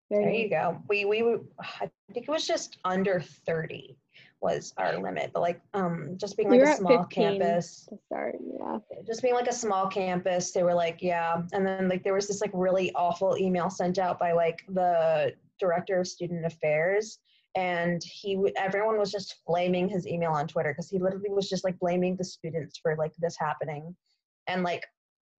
Very 0.09 0.23
There 0.23 0.33
you 0.33 0.49
go. 0.49 0.81
We 0.87 1.05
we 1.05 1.21
I 1.59 1.89
think 2.13 2.27
it 2.27 2.31
was 2.31 2.47
just 2.47 2.77
under 2.85 3.19
30 3.19 3.97
was 4.41 4.73
our 4.77 4.99
limit, 4.99 5.31
but 5.33 5.41
like 5.41 5.59
um 5.73 6.15
just 6.17 6.37
being 6.37 6.49
We 6.49 6.59
like 6.59 6.75
a 6.75 6.77
small 6.77 7.05
campus, 7.05 7.87
to 7.89 7.97
start. 8.05 8.35
Yeah. 8.39 8.77
just 9.07 9.21
being 9.21 9.33
like 9.33 9.47
a 9.47 9.53
small 9.53 9.87
campus, 9.87 10.51
they 10.51 10.63
were 10.63 10.73
like, 10.73 11.01
yeah. 11.01 11.41
And 11.53 11.65
then 11.65 11.89
like 11.89 12.03
there 12.03 12.13
was 12.13 12.27
this 12.27 12.41
like 12.41 12.51
really 12.53 12.93
awful 12.93 13.37
email 13.37 13.69
sent 13.69 13.97
out 13.97 14.19
by 14.19 14.33
like 14.33 14.63
the 14.69 15.33
director 15.59 15.99
of 15.99 16.07
student 16.07 16.45
affairs 16.45 17.19
and 17.55 18.03
he 18.03 18.37
everyone 18.57 18.97
was 18.97 19.11
just 19.11 19.35
flaming 19.45 19.87
his 19.87 20.05
email 20.05 20.31
on 20.31 20.47
Twitter 20.47 20.71
because 20.71 20.89
he 20.89 20.99
literally 20.99 21.29
was 21.29 21.49
just 21.49 21.63
like 21.63 21.79
blaming 21.79 22.15
the 22.15 22.23
students 22.23 22.77
for 22.77 22.95
like 22.97 23.13
this 23.17 23.37
happening. 23.39 23.95
And 24.47 24.61
like 24.61 24.85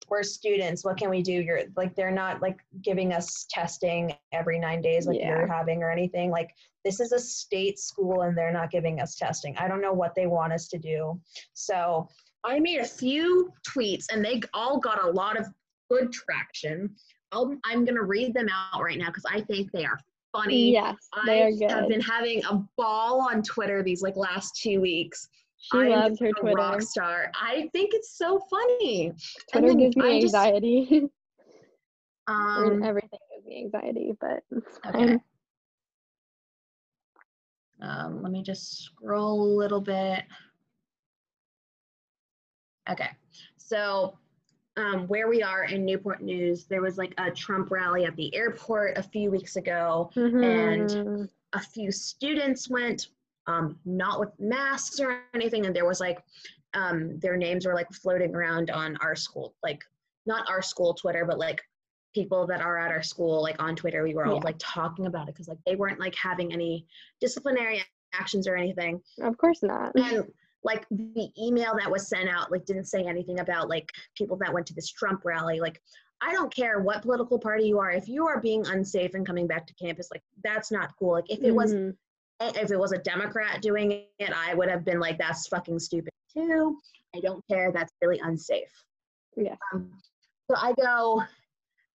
we're 0.09 0.23
students, 0.23 0.85
what 0.85 0.97
can 0.97 1.11
we 1.11 1.23
do? 1.23 1.33
You're 1.33 1.63
like 1.77 1.95
they're 1.95 2.11
not 2.11 2.41
like 2.41 2.59
giving 2.83 3.13
us 3.13 3.47
testing 3.51 4.15
every 4.33 4.59
nine 4.59 4.81
days 4.81 5.07
like 5.07 5.21
you're 5.21 5.47
having 5.47 5.83
or 5.83 5.91
anything. 5.91 6.31
Like 6.31 6.51
this 6.85 7.01
is 7.01 7.13
a 7.13 7.19
state 7.19 7.79
school 7.79 8.23
and 8.23 8.37
they're 8.37 8.53
not 8.53 8.71
giving 8.71 9.01
us 9.01 9.17
testing. 9.17 9.57
I 9.59 9.69
don't 9.69 9.83
know 9.83 9.93
what 9.93 10.15
they 10.15 10.27
want 10.27 10.53
us 10.53 10.69
to 10.69 10.79
do. 10.79 11.21
So 11.53 12.09
I 12.45 12.61
made 12.61 12.79
a 12.79 12.85
few 12.85 13.53
tweets 13.69 14.07
and 14.11 14.25
they 14.25 14.41
all 14.55 14.79
got 14.79 15.05
a 15.05 15.11
lot 15.11 15.39
of 15.39 15.47
good 15.91 16.13
traction. 16.13 16.95
I'll, 17.37 17.55
I'm 17.65 17.85
going 17.85 17.97
to 17.97 18.05
read 18.05 18.33
them 18.33 18.49
out 18.51 18.83
right 18.83 18.99
now 18.99 19.09
because 19.09 19.25
I 19.31 19.43
think 19.43 19.71
they 19.73 19.85
are 19.85 19.99
funny. 20.33 20.73
Yes, 20.73 20.97
they 21.27 21.43
I 21.43 21.47
are 21.47 21.53
good. 21.53 21.71
I've 21.71 21.89
been 21.89 22.01
having 22.01 22.43
a 22.47 22.65
ball 22.77 23.21
on 23.21 23.43
Twitter 23.43 23.83
these 23.83 24.03
like 24.03 24.17
last 24.17 24.57
two 24.57 24.81
weeks. 24.81 25.29
She 25.59 25.79
I'm 25.79 25.91
loves 25.91 26.19
her 26.21 26.33
Twitter. 26.33 26.57
rock 26.57 26.83
star. 26.83 27.31
I 27.35 27.69
think 27.73 27.91
it's 27.93 28.17
so 28.17 28.41
funny. 28.51 29.13
Twitter 29.53 29.75
gives 29.75 29.97
me 29.97 30.05
I 30.05 30.23
anxiety. 30.23 30.87
Mean, 30.91 31.11
Um, 32.29 32.83
everything 32.83 33.19
gives 33.35 33.47
me 33.47 33.59
anxiety, 33.65 34.13
but 34.21 34.43
okay. 34.87 35.19
Um, 37.83 38.23
let 38.23 38.33
me 38.33 38.43
just 38.43 38.83
scroll 38.83 39.43
a 39.43 39.53
little 39.57 39.81
bit. 39.83 40.25
Okay, 42.91 43.11
so 43.57 44.17
um, 44.77 45.07
where 45.09 45.29
we 45.29 45.43
are 45.43 45.65
in 45.65 45.85
Newport 45.85 46.23
News, 46.23 46.67
there 46.67 46.83
was 46.83 46.99
like 46.99 47.15
a 47.19 47.31
Trump 47.31 47.71
rally 47.71 48.05
at 48.05 48.15
the 48.17 48.35
airport 48.35 48.99
a 48.99 49.03
few 49.03 49.31
weeks 49.31 49.57
ago. 49.57 50.11
Mhm. 50.15 51.29
A 51.55 51.61
few 51.61 51.91
students 51.91 52.69
went, 52.69 53.09
um, 53.47 53.79
not 53.85 54.21
with 54.21 54.29
masks 54.39 55.01
or 55.01 55.23
anything, 55.35 55.67
and 55.67 55.75
there 55.75 55.87
was 55.87 56.01
like 56.01 56.19
um, 56.75 57.19
their 57.21 57.39
names 57.39 57.65
were 57.65 57.73
like 57.75 57.91
floating 57.91 58.35
around 58.35 58.71
on 58.71 58.99
our 58.99 59.15
school, 59.17 59.55
like 59.63 59.83
not 60.27 60.47
our 60.51 60.61
school 60.61 60.93
Twitter, 60.93 61.25
but 61.25 61.39
like 61.39 61.63
people 62.15 62.47
that 62.47 62.61
are 62.61 62.77
at 62.77 62.91
our 62.91 63.03
school, 63.03 63.41
like 63.43 63.63
on 63.63 63.75
Twitter. 63.75 64.03
We 64.03 64.15
were 64.15 64.27
all 64.27 64.35
Yeah. 64.37 64.41
like 64.45 64.57
talking 64.59 65.07
about 65.07 65.29
it 65.29 65.35
because 65.35 65.49
like 65.49 65.59
they 65.65 65.77
weren't 65.77 66.01
like 66.01 66.15
having 66.15 66.53
any 66.53 66.87
disciplinary 67.19 67.83
actions 68.13 68.47
or 68.47 68.57
anything 68.57 69.01
Of 69.23 69.39
course 69.39 69.63
not. 69.63 69.93
and 69.95 70.31
like 70.67 70.85
the 70.91 71.31
email 71.41 71.75
that 71.79 71.91
was 71.91 72.09
sent 72.09 72.29
out 72.29 72.51
like 72.51 72.67
didn't 72.67 72.85
say 72.87 73.05
anything 73.05 73.39
about 73.41 73.69
like 73.71 73.91
people 74.17 74.37
that 74.37 74.53
went 74.53 74.67
to 74.67 74.75
this 74.75 74.91
trump 74.91 75.23
rally. 75.25 75.61
Like 75.61 75.81
i 76.23 76.33
don't 76.33 76.53
care 76.55 76.81
what 76.81 77.03
political 77.03 77.39
party 77.39 77.65
you 77.69 77.79
are 77.79 77.91
if 77.91 78.09
you 78.09 78.27
are 78.27 78.41
being 78.41 78.67
unsafe 78.67 79.13
and 79.15 79.27
coming 79.27 79.47
back 79.47 79.67
to 79.67 79.75
campus 79.75 80.09
like 80.11 80.23
that's 80.43 80.71
not 80.73 80.91
cool. 80.99 81.13
Like 81.13 81.31
if 81.31 81.43
it 81.43 81.53
was 81.53 81.73
Mhm. 81.75 81.95
if 82.41 82.71
it 82.71 82.79
was 82.79 82.93
a 82.93 82.99
democrat 82.99 83.63
doing 83.63 83.93
it 84.19 84.33
i 84.35 84.55
would 84.55 84.69
have 84.69 84.85
been 84.85 84.99
like 85.01 85.19
that's 85.19 85.47
fucking 85.49 85.79
stupid 85.79 86.11
too. 86.35 86.79
I 87.15 87.21
don't 87.21 87.43
care. 87.49 87.71
That's 87.73 87.93
really 88.03 88.19
unsafe. 88.23 88.75
Yeah. 89.37 89.57
um, 89.73 89.91
so 90.51 90.57
i 90.57 90.73
go 90.75 91.23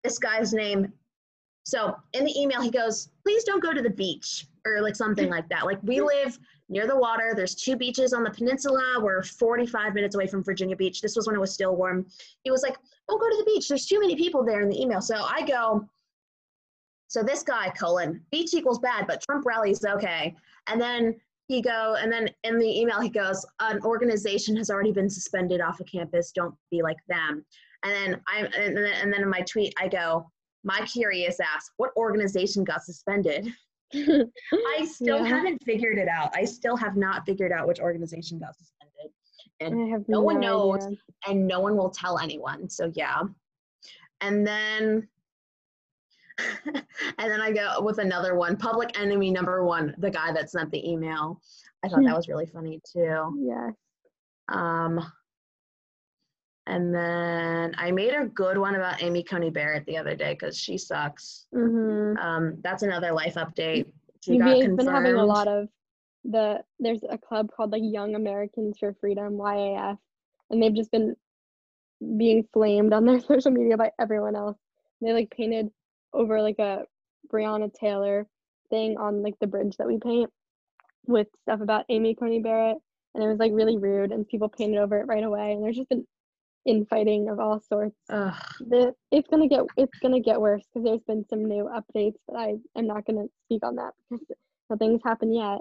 this 0.03 0.17
guy's 0.19 0.53
name 0.53 0.93
so 1.63 1.95
in 2.13 2.23
the 2.25 2.35
email 2.41 2.61
he 2.61 2.71
goes 2.71 3.09
please 3.23 3.43
don't 3.43 3.61
go 3.63 3.73
to 3.73 3.81
the 3.81 3.89
beach 4.03 4.45
or 4.65 4.81
like 4.81 4.95
something 4.95 5.29
like 5.29 5.47
that. 5.49 5.65
Like 5.65 5.79
we 5.83 5.99
live 6.15 6.37
near 6.71 6.87
the 6.87 6.95
water. 6.95 7.33
There's 7.35 7.53
two 7.53 7.75
beaches 7.75 8.13
on 8.13 8.23
the 8.23 8.31
peninsula. 8.31 8.99
We're 8.99 9.21
45 9.21 9.93
minutes 9.93 10.15
away 10.15 10.25
from 10.25 10.43
virginia 10.43 10.75
beach. 10.75 11.01
This 11.01 11.15
was 11.15 11.27
when 11.27 11.35
it 11.35 11.39
was 11.39 11.53
still 11.53 11.75
warm. 11.75 12.07
He 12.43 12.49
was 12.49 12.63
like 12.63 12.77
don't 13.07 13.19
go 13.19 13.29
to 13.29 13.37
the 13.37 13.43
beach. 13.45 13.67
There's 13.67 13.85
too 13.85 13.99
many 13.99 14.15
people 14.15 14.43
there 14.43 14.61
in 14.61 14.69
the 14.69 14.81
email. 14.81 15.01
So 15.01 15.15
i 15.15 15.45
go 15.45 15.87
so 17.07 17.21
this 17.21 17.43
guy 17.43 17.69
colon 17.77 18.21
beach 18.31 18.53
equals 18.53 18.79
bad 18.79 19.05
but 19.05 19.21
trump 19.21 19.45
rally 19.45 19.71
is 19.71 19.85
okay. 19.85 20.35
And 20.67 20.81
then 20.81 21.15
he 21.47 21.61
go 21.61 21.95
and 21.99 22.11
then 22.11 22.29
in 22.45 22.57
the 22.57 22.79
email 22.79 23.01
he 23.01 23.09
goes 23.09 23.45
an 23.59 23.81
organization 23.83 24.55
has 24.55 24.69
already 24.69 24.93
been 24.93 25.09
suspended 25.09 25.61
off 25.61 25.81
of 25.81 25.87
campus. 25.87 26.31
Don't 26.31 26.55
be 26.71 26.81
like 26.81 26.97
them. 27.07 27.45
And 27.83 27.91
then 27.93 28.21
i 28.27 28.39
and 28.57 28.77
then 28.77 29.21
in 29.21 29.29
my 29.29 29.41
tweet 29.41 29.73
i 29.77 29.87
go 29.87 30.31
my 30.63 30.79
curious 30.85 31.39
ass 31.39 31.71
what 31.77 31.91
organization 31.97 32.63
got 32.63 32.83
suspended 32.83 33.47
i 33.93 34.85
still 34.89 35.17
Yeah. 35.19 35.25
haven't 35.25 35.63
figured 35.63 35.97
it 35.97 36.07
out 36.07 36.31
i 36.35 36.45
still 36.45 36.75
have 36.77 36.95
not 36.95 37.25
figured 37.25 37.51
out 37.51 37.67
which 37.67 37.79
organization 37.79 38.39
got 38.39 38.55
suspended 38.55 39.11
and 39.59 39.75
no 39.89 40.03
no, 40.07 40.21
one 40.21 40.39
knows. 40.39 40.85
idea. 40.85 40.97
and 41.27 41.47
no 41.47 41.59
one 41.59 41.77
will 41.77 41.91
tell 41.91 42.17
anyone. 42.17 42.67
So 42.67 42.91
yeah. 42.95 43.21
And 44.21 44.45
then 44.45 45.07
and 46.65 46.83
then 47.31 47.41
I 47.41 47.51
go 47.51 47.79
with 47.81 47.99
another 47.99 48.33
one, 48.35 48.57
public 48.57 48.99
enemy 48.99 49.29
number 49.29 49.63
one, 49.63 49.93
the 49.99 50.09
guy 50.09 50.31
that 50.33 50.49
sent 50.49 50.71
the 50.71 50.89
email. 50.89 51.39
I 51.83 51.89
thought 51.89 52.03
that 52.03 52.15
was 52.15 52.27
really 52.27 52.47
funny 52.47 52.81
too. 52.91 53.39
Yes. 53.47 53.73
Um 54.49 54.99
and 56.71 56.95
then 56.95 57.75
I 57.77 57.91
made 57.91 58.13
a 58.13 58.25
good 58.27 58.57
one 58.57 58.75
about 58.75 59.03
Amy 59.03 59.23
Coney 59.23 59.49
Barrett 59.49 59.85
the 59.85 59.97
other 59.97 60.15
day 60.15 60.33
because 60.33 60.57
she 60.57 60.77
sucks. 60.77 61.45
hmm 61.53 62.15
Um, 62.17 62.57
that's 62.61 62.81
another 62.81 63.11
life 63.11 63.35
update. 63.35 63.91
She 64.21 64.35
UVA 64.35 64.39
got 64.39 64.63
has 64.63 64.77
been 64.77 64.87
having 64.87 65.15
a 65.15 65.25
lot 65.25 65.49
of 65.49 65.67
the 66.23 66.63
there's 66.79 67.01
a 67.09 67.17
club 67.17 67.49
called 67.53 67.73
like 67.73 67.81
Young 67.83 68.15
Americans 68.15 68.77
for 68.79 68.95
Freedom 69.01 69.37
YAF 69.37 69.97
and 70.49 70.63
they've 70.63 70.73
just 70.73 70.91
been 70.91 71.15
being 72.17 72.47
flamed 72.53 72.93
on 72.93 73.05
their 73.05 73.19
social 73.31 73.51
media 73.51 73.75
by 73.75 73.91
everyone 73.99 74.37
else. 74.37 74.57
They 75.01 75.11
like 75.11 75.29
painted 75.29 75.69
over 76.13 76.41
like 76.41 76.59
a 76.59 76.85
Breonna 77.29 77.73
Taylor 77.73 78.27
thing 78.69 78.97
on 78.97 79.23
like 79.23 79.35
the 79.41 79.47
bridge 79.47 79.75
that 79.75 79.87
we 79.87 79.97
paint 79.97 80.29
with 81.05 81.27
stuff 81.41 81.59
about 81.59 81.83
Amy 81.89 82.15
Coney 82.15 82.39
Barrett 82.39 82.77
and 83.13 83.21
it 83.21 83.27
was 83.27 83.39
like 83.39 83.51
really 83.53 83.77
rude 83.77 84.13
and 84.13 84.25
people 84.25 84.47
painted 84.47 84.77
over 84.79 85.01
it 85.01 85.07
right 85.07 85.23
away 85.23 85.51
and 85.51 85.61
there's 85.61 85.75
just 85.75 85.89
been 85.89 86.05
infighting 86.65 87.29
of 87.29 87.39
all 87.39 87.59
sorts. 87.59 87.95
The, 88.07 88.93
it's 89.11 89.27
gonna 89.29 89.47
get 89.47 89.61
it's 89.77 89.97
gonna 89.99 90.19
get 90.19 90.39
worse 90.39 90.63
because 90.73 90.85
there's 90.85 91.03
been 91.07 91.25
some 91.29 91.45
new 91.45 91.69
updates, 91.69 92.15
but 92.27 92.37
I 92.37 92.55
am 92.77 92.87
not 92.87 93.05
gonna 93.05 93.25
speak 93.45 93.65
on 93.65 93.75
that 93.77 93.93
because 94.09 94.25
nothing's 94.69 95.01
happened 95.03 95.33
yet. 95.35 95.59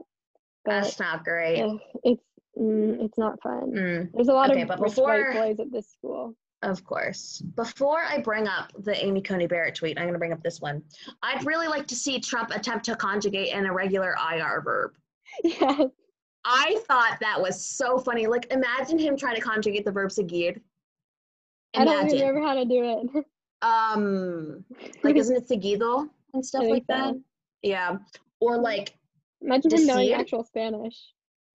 But 0.64 0.82
That's 0.82 1.00
not 1.00 1.24
great. 1.24 1.62
ugh, 1.62 1.78
it's 2.04 2.22
mm, 2.58 3.02
it's 3.02 3.16
not 3.18 3.40
fun. 3.42 3.72
Mm. 3.72 4.10
There's 4.12 4.28
a 4.28 4.32
lot 4.34 4.50
Okay, 4.50 4.62
of 4.62 4.68
rich 4.68 4.78
before- 4.80 5.32
white 5.32 5.32
boys 5.56 5.60
at 5.60 5.72
this 5.72 5.90
school. 5.90 6.34
Of 6.62 6.84
course. 6.84 7.40
Before 7.56 8.00
I 8.02 8.18
bring 8.20 8.46
up 8.46 8.70
the 8.80 8.94
Amy 9.02 9.22
Coney 9.22 9.46
Barrett 9.46 9.74
tweet, 9.74 9.96
I'm 9.96 10.04
going 10.04 10.12
to 10.12 10.18
bring 10.18 10.34
up 10.34 10.42
this 10.42 10.60
one. 10.60 10.82
I'd 11.22 11.42
really 11.46 11.68
like 11.68 11.86
to 11.86 11.96
see 11.96 12.20
Trump 12.20 12.50
attempt 12.50 12.84
to 12.84 12.96
conjugate 12.96 13.54
an 13.54 13.64
irregular 13.64 14.14
IR 14.34 14.60
verb. 14.60 14.92
Yes. 15.42 15.88
I 16.44 16.78
thought 16.86 17.16
that 17.22 17.40
was 17.40 17.64
so 17.66 17.98
funny. 17.98 18.26
Like, 18.26 18.46
imagine 18.52 18.98
him 18.98 19.16
trying 19.16 19.36
to 19.36 19.40
conjugate 19.40 19.86
the 19.86 19.90
verb 19.92 20.10
seguir. 20.12 20.56
I 21.74 21.84
don't 21.84 22.00
Imagine. 22.00 22.18
remember 22.28 22.40
how 22.46 22.54
to 22.54 22.64
do 22.64 23.10
it. 23.14 23.24
Um, 23.62 24.64
like, 25.04 25.16
isn't 25.16 25.36
it 25.36 25.48
seguido 25.48 26.08
and 26.34 26.44
stuff 26.44 26.62
like 26.62 26.86
think 26.86 26.86
that? 26.88 27.14
Yeah. 27.62 27.98
Or 28.40 28.58
like, 28.58 28.94
Imagine 29.42 29.70
him 29.72 29.86
knowing 29.86 30.12
actual 30.12 30.44
Spanish. 30.44 30.96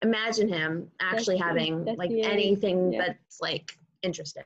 imagine 0.04 0.48
him 0.50 0.90
actually 1.00 1.38
That's- 1.38 1.50
having 1.50 1.86
that's 1.86 1.98
like 1.98 2.10
the- 2.10 2.24
anything 2.24 2.94
yeah. 2.94 3.08
that's 3.08 3.40
like 3.42 3.72
interesting. 4.04 4.44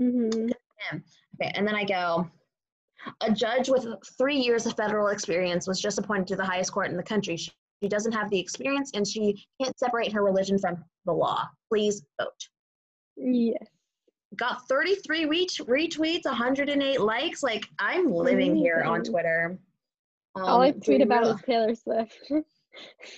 Mm-hmm. 0.00 0.46
Okay, 0.94 1.52
and 1.54 1.66
then 1.66 1.74
I 1.74 1.84
go, 1.84 2.28
a 3.22 3.32
judge 3.32 3.68
with 3.68 3.86
three 4.16 4.36
years 4.36 4.66
of 4.66 4.76
federal 4.76 5.08
experience 5.08 5.66
was 5.68 5.80
just 5.80 5.98
appointed 5.98 6.26
to 6.28 6.36
the 6.36 6.44
highest 6.44 6.72
court 6.72 6.90
in 6.90 6.96
the 6.96 7.02
country. 7.02 7.36
She, 7.36 7.50
she 7.82 7.88
doesn't 7.88 8.12
have 8.12 8.28
the 8.30 8.38
experience 8.38 8.90
and 8.94 9.06
she 9.06 9.44
can't 9.62 9.76
separate 9.78 10.12
her 10.12 10.24
religion 10.24 10.58
from 10.58 10.82
the 11.06 11.12
law. 11.12 11.44
Please 11.68 12.02
vote. 12.20 12.30
Yes. 13.16 13.66
Got 14.36 14.68
33 14.68 15.24
reach, 15.24 15.60
retweets, 15.64 16.24
108 16.26 17.00
likes. 17.00 17.42
Like, 17.42 17.64
I'm 17.78 18.12
living 18.12 18.54
here 18.54 18.82
on. 18.82 19.02
Twitter. 19.02 19.58
All 20.36 20.60
I 20.60 20.68
Um, 20.70 20.80
tweet 20.80 21.00
about 21.00 21.22
real- 21.22 21.30
is 21.34 21.42
Taylor 21.42 21.74
Swift. 21.74 22.18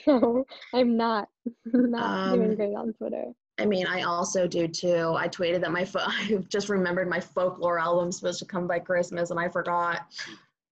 so 0.05 0.47
I'm 0.73 0.97
not 0.97 1.29
not 1.67 2.33
doing 2.35 2.51
Um, 2.51 2.57
great 2.57 2.75
on 2.75 2.93
Twitter. 2.95 3.25
I 3.59 3.67
mean, 3.67 3.87
I 3.87 4.03
also 4.03 4.47
do 4.47 4.67
too. 4.69 5.13
I 5.19 5.29
tweeted 5.29 5.61
that 5.63 5.73
my 5.73 5.85
fo- 5.85 5.99
I 6.07 6.43
just 6.49 6.69
remembered 6.71 7.09
my 7.11 7.21
folklore 7.21 7.79
album's 7.79 8.17
supposed 8.19 8.39
to 8.39 8.47
come 8.47 8.67
by 8.67 8.79
Christmas, 8.79 9.31
and 9.31 9.39
I 9.41 9.49
forgot 9.49 10.03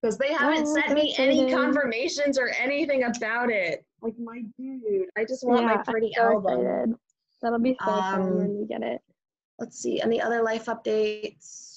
because 0.01 0.17
they 0.17 0.33
haven't 0.33 0.65
Oh, 0.67 0.73
sent 0.73 0.93
me 0.93 1.13
any 1.17 1.51
confirmations 1.51 2.39
or 2.39 2.49
anything 2.57 3.03
about 3.03 3.51
it. 3.51 3.85
Like 4.01 4.17
my 4.17 4.41
dude, 4.57 5.09
I 5.17 5.25
just 5.25 5.45
want 5.45 5.65
my 5.65 5.73
Yeah, 5.73 5.77
I'm 5.79 5.83
pretty 5.85 6.13
so 6.15 6.21
album. 6.23 6.59
excited. 6.61 6.95
That'll 7.41 7.59
be 7.59 7.77
so 7.79 7.85
fun 7.85 8.21
Um, 8.21 8.37
when 8.37 8.57
we 8.61 8.65
get 8.65 8.81
it. 8.81 9.01
Let's 9.59 9.79
see, 9.79 9.99
and 10.01 10.11
the 10.11 10.21
other 10.21 10.41
life 10.41 10.65
updates. 10.65 11.67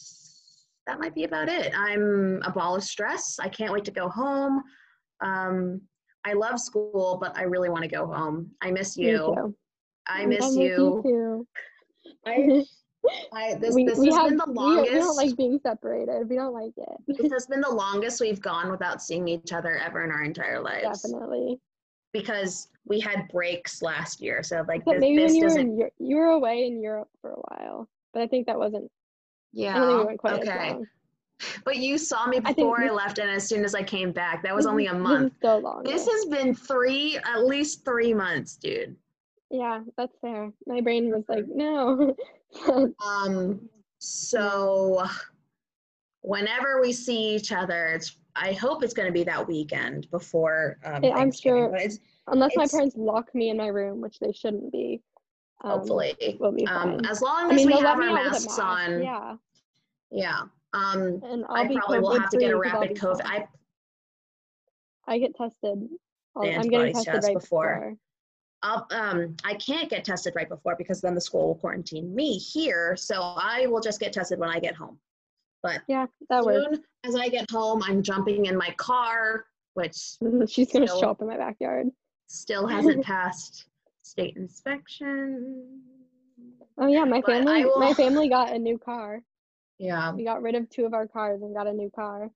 That 0.87 0.99
might 0.99 1.15
be 1.15 1.25
about 1.25 1.49
it. 1.49 1.73
I'm 1.77 2.43
abolished 2.45 2.89
stress. 2.89 3.39
I 3.41 3.49
can't 3.49 3.73
wait 3.73 3.85
to 3.85 3.93
go 3.93 4.09
home. 4.09 4.62
Um, 5.21 5.81
I 6.25 6.33
love 6.33 6.59
school, 6.59 7.19
but 7.21 7.37
I 7.37 7.43
really 7.43 7.69
want 7.69 7.83
to 7.83 7.89
go 7.89 8.07
home. 8.07 8.51
I 8.61 8.71
miss 8.71 8.97
you. 8.97 9.55
I 10.09 10.23
I 10.23 10.27
miss 10.27 10.41
miss 10.41 10.57
you. 10.57 11.47
I, 12.27 12.65
I, 13.33 13.55
this 13.55 13.75
we 13.75 13.85
this 13.85 13.99
we 13.99 14.07
has 14.07 14.17
have 14.17 14.29
been 14.29 14.39
the 14.39 14.47
longest. 14.47 14.93
we 14.93 14.99
don't 14.99 15.17
like 15.17 15.37
being 15.37 15.59
separated. 15.62 16.29
We 16.29 16.37
don't 16.37 16.55
like 16.55 16.73
it. 16.77 17.19
this 17.19 17.33
has 17.33 17.47
been 17.51 17.61
the 17.61 17.71
longest 17.71 18.21
we've 18.21 18.41
gone 18.41 18.71
without 18.71 19.03
seeing 19.03 19.27
each 19.29 19.53
other 19.53 19.77
ever 19.77 20.05
in 20.05 20.11
our 20.11 20.23
entire 20.23 20.61
lives 20.61 21.03
Definitely. 21.03 21.59
Because 22.12 22.69
we 22.85 23.00
had 23.00 23.28
breaks 23.28 23.83
last 23.83 24.21
year. 24.21 24.42
So 24.42 24.64
like 24.69 24.85
But 24.85 24.95
this, 24.95 25.00
maybe 25.00 25.16
this 25.23 25.33
when 25.33 25.37
you 25.37 25.42
were 25.42 25.49
doesn't. 25.49 25.61
in, 25.71 25.78
Eu- 25.78 25.90
you 25.99 26.16
were 26.16 26.26
away 26.26 26.66
in 26.66 26.81
Europe 26.83 27.09
for 27.21 27.31
a 27.31 27.40
while, 27.40 27.88
but 28.12 28.23
I 28.23 28.26
think 28.26 28.47
that 28.47 28.59
wasn't. 28.59 28.90
Yeah. 29.52 29.83
I 29.83 29.97
we 29.99 30.04
went 30.04 30.19
quite 30.19 30.42
as 30.42 30.49
okay. 30.49 30.76
But 31.64 31.76
you 31.78 31.99
saw 31.99 32.26
me 32.28 32.38
before 32.38 32.81
I, 32.81 32.85
this- 32.85 32.92
left, 32.92 33.19
and 33.19 33.28
as 33.31 33.47
soon 33.49 33.64
as 33.64 33.75
I 33.75 33.83
came 33.83 34.12
back, 34.12 34.42
that 34.45 34.54
was 34.54 34.66
only 34.66 34.87
a 34.87 34.95
month. 34.95 35.33
so 35.42 35.59
long. 35.59 35.83
This 35.83 36.07
has 36.09 36.26
been 36.26 36.54
three, 36.54 37.19
at 37.25 37.45
least 37.45 37.85
three 37.85 38.14
months, 38.14 38.57
dude. 38.57 38.95
Yeah, 39.50 39.81
that's 39.99 40.16
fair. 40.21 40.50
My 40.66 40.81
brain 40.81 41.11
was 41.11 41.25
like, 41.28 41.45
no. 41.49 42.14
Um. 43.04 43.69
So 43.99 45.07
whenever 46.21 46.81
we 46.83 46.92
see 46.92 47.35
each 47.35 47.50
other, 47.52 47.87
it's. 47.87 48.16
I 48.35 48.53
hope 48.53 48.83
it's 48.83 48.95
going 48.95 49.07
to 49.09 49.12
be 49.12 49.25
that 49.25 49.47
weekend 49.47 50.11
before. 50.11 50.79
Um, 50.85 51.05
Yeah, 51.05 51.15
I'm 51.17 51.33
sure. 51.33 51.75
It's 51.77 51.99
Unless 52.29 52.57
my 52.57 52.67
parents 52.67 52.97
lock 52.97 53.35
me 53.35 53.51
in 53.51 53.57
my 53.57 53.67
room, 53.67 54.01
which 54.01 54.19
they 54.19 54.33
shouldn't 54.33 54.73
be. 54.73 55.03
Um, 55.65 55.71
hopefully. 55.81 56.15
we'll 56.41 56.53
be 56.53 56.67
Um, 56.67 57.01
as 57.05 57.21
long 57.21 57.51
I 57.51 57.55
as 57.55 57.57
mean, 57.57 57.67
we 57.67 57.73
have 57.75 57.85
our 57.85 57.91
out 57.91 57.99
with 57.99 58.09
a 58.09 58.31
masks 58.31 58.47
mask, 58.47 58.61
on. 58.62 59.03
Yeah, 59.03 59.37
Yeah. 60.11 60.43
Um, 60.75 61.21
and 61.25 61.45
I'll 61.49 61.57
I 61.57 61.69
probably 61.69 62.01
will 62.01 62.19
have 62.19 62.31
to 62.31 62.39
get 62.39 62.53
a 62.55 62.57
free 62.57 62.71
'cause 62.71 62.75
I'll 62.75 62.81
rapid 62.81 62.97
COVID. 62.97 63.21
I 63.27 63.49
I 65.07 65.19
get 65.19 65.35
tested. 65.35 65.89
The 66.37 66.55
I'm 66.55 66.69
getting 66.69 66.93
tested 66.95 67.12
test 67.12 67.27
right 67.27 67.35
before. 67.35 67.75
before. 67.75 67.97
I'll, 68.62 68.87
um, 68.93 69.37
I 69.45 69.55
can't 69.55 69.91
get 69.91 70.05
tested 70.05 70.35
right 70.37 70.49
before 70.49 70.77
because 70.77 71.01
then 71.01 71.15
the 71.15 71.21
school 71.21 71.49
will 71.49 71.55
quarantine 71.57 72.15
me 72.15 72.39
here. 72.39 72.97
So 72.97 73.21
I 73.21 73.67
will 73.67 73.81
just 73.81 73.99
get 74.01 74.12
tested 74.12 74.39
when 74.39 74.49
I 74.49 74.61
get 74.61 74.75
home. 74.77 74.99
But 75.62 75.83
Yeah, 75.87 76.07
that 76.28 76.45
works. 76.45 76.76
soon 76.76 76.85
as 77.04 77.14
I 77.14 77.28
get 77.28 77.50
home, 77.50 77.83
I'm 77.85 78.02
jumping 78.02 78.47
in 78.47 78.57
my 78.57 78.71
car, 78.76 79.47
which 79.75 80.16
She's 80.49 80.73
gonna 80.73 80.87
show 80.88 81.11
up 81.11 81.21
in 81.23 81.28
my 81.28 81.37
backyard. 81.37 81.88
still 82.26 82.66
hasn't 82.69 83.04
passed 83.04 83.66
state 84.02 84.37
inspection. 84.37 85.81
Oh 86.78 86.87
yeah, 86.87 87.04
my 87.04 87.21
But 87.25 87.35
I 87.35 87.45
family 87.45 87.71
my 87.76 87.95
family 87.95 88.28
got 88.28 88.52
a 88.52 88.59
new 88.59 88.78
car. 88.78 89.23
Yeah, 89.78 90.12
We 90.12 90.25
got 90.25 90.42
rid 90.42 90.54
of 90.54 90.69
two 90.71 90.85
of 90.85 90.95
our 90.95 91.07
cars 91.09 91.42
and 91.42 91.54
got 91.54 91.66
a 91.66 91.73
new 91.73 91.90
car. 91.90 92.31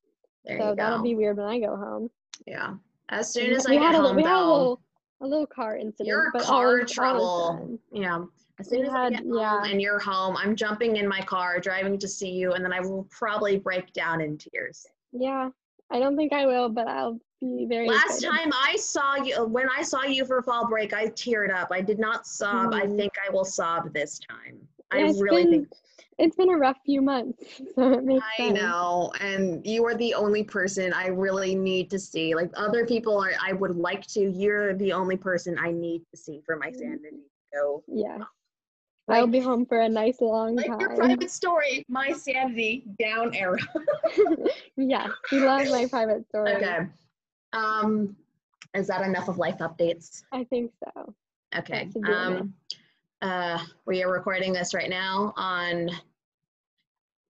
there 0.45 0.59
so 0.59 0.75
that'll 0.75 1.03
be 1.03 1.15
weird 1.15 1.37
when 1.37 1.47
I 1.47 1.59
go 1.61 1.77
home. 1.77 2.11
yeah. 2.47 2.75
As 3.09 3.33
soon 3.33 3.51
We- 3.51 3.57
as 3.57 3.67
I 3.67 3.71
we 3.71 3.77
get 3.77 3.87
had 3.87 3.95
a, 3.95 3.99
home, 4.03 4.17
we 4.17 4.23
had 4.25 4.37
a 4.37 4.41
little 4.47 4.81
a 5.21 5.27
little 5.27 5.47
car 5.47 5.77
incident. 5.77 6.09
your 6.09 6.31
but 6.33 6.43
car 6.43 6.85
trouble. 6.85 7.79
Yeah. 7.93 8.25
As 8.59 8.69
soon 8.69 8.85
as 8.87 8.91
I 8.93 9.05
had- 9.05 9.13
get 9.13 9.23
home 9.25 9.35
yeah. 9.39 9.65
and 9.65 9.81
you're 9.83 9.99
home, 9.99 10.37
I'm 10.37 10.57
jumping 10.57 10.97
in 10.97 11.07
my 11.07 11.21
car, 11.21 11.61
driving 11.61 11.99
to 11.99 12.09
see 12.09 12.31
you, 12.31 12.53
and 12.53 12.65
then 12.65 12.73
I 12.73 12.81
will 12.81 13.05
probably 13.11 13.59
break 13.59 13.93
down 13.93 14.21
in 14.21 14.39
tears. 14.39 14.87
Yeah, 15.13 15.51
I 15.91 15.99
don't 15.99 16.17
think 16.17 16.33
I 16.33 16.47
will, 16.47 16.69
but 16.71 16.89
I'll 16.89 17.21
be 17.41 17.67
very 17.69 17.89
Last 17.89 18.23
excited. 18.23 18.39
time 18.39 18.53
I 18.55 18.77
saw 18.77 19.17
you, 19.17 19.45
when 19.45 19.69
I 19.69 19.83
saw 19.83 20.05
you 20.05 20.25
for 20.25 20.41
fall 20.43 20.67
break, 20.67 20.95
I 20.95 21.09
teared 21.09 21.53
up. 21.55 21.69
I 21.71 21.83
did 21.83 21.99
not 21.99 22.27
sob. 22.27 22.73
I 22.73 22.87
Mhm. 22.87 22.97
think 22.97 23.13
I 23.25 23.31
will 23.31 23.45
sob 23.45 23.93
this 23.93 24.19
time. 24.21 24.67
I 24.91 24.99
Yeah, 25.01 25.11
it's 25.11 25.21
really 25.21 25.43
been, 25.45 25.51
think 25.67 25.69
it's 26.19 26.37
been 26.37 26.49
a 26.49 26.57
rough 26.57 26.79
few 26.87 27.03
months, 27.03 27.61
so 27.75 27.93
it 27.93 28.05
makes 28.05 28.25
I 28.39 28.47
sense. 28.49 28.59
know. 28.59 29.13
And 29.21 29.67
you 29.67 29.85
are 29.85 29.95
the 29.95 30.15
only 30.15 30.45
person 30.45 30.95
I 30.95 31.09
really 31.09 31.55
need 31.55 31.91
to 31.91 31.99
see. 31.99 32.35
Like 32.35 32.51
other 32.55 32.87
people 32.87 33.19
are 33.19 33.33
I 33.43 33.53
would 33.53 33.77
like 33.77 34.07
to. 34.09 34.21
You're 34.31 34.73
the 34.75 34.93
only 34.95 35.19
person 35.19 35.59
I 35.59 35.73
need 35.73 36.07
to 36.11 36.17
see 36.17 36.41
for 36.41 36.57
my 36.57 36.69
Mhm. 36.71 36.77
sanity 36.77 37.11
to 37.11 37.59
go. 37.59 37.85
Yeah, 39.09 39.17
I'll 39.17 39.27
be 39.27 39.41
home 39.41 39.67
for 39.67 39.81
a 39.81 39.89
nice 39.89 40.21
long 40.21 40.57
Like 40.57 40.67
your 40.81 40.97
private 40.97 41.31
story, 41.31 41.85
my 41.89 42.13
sanity 42.13 42.85
down 42.99 43.35
arrow. 43.35 43.59
yes, 44.77 45.11
we 45.31 45.41
love 45.41 45.69
my 45.69 45.87
private 45.87 46.27
story. 46.29 46.57
okay. 46.57 46.79
Um 47.53 48.17
is 48.75 48.89
that 48.89 49.03
enough 49.03 49.29
of 49.29 49.39
life 49.39 49.59
updates? 49.59 50.23
I 50.33 50.45
think 50.45 50.73
so. 50.85 51.15
Okay. 51.57 51.85
That 51.85 51.93
should 51.93 52.05
do 52.05 52.11
it. 52.11 52.15
Um, 52.15 52.55
uh, 53.23 53.59
we 53.87 54.03
are 54.03 54.13
recording 54.13 54.53
this 54.53 54.75
right 54.75 54.91
now 54.91 55.33
on 55.37 55.91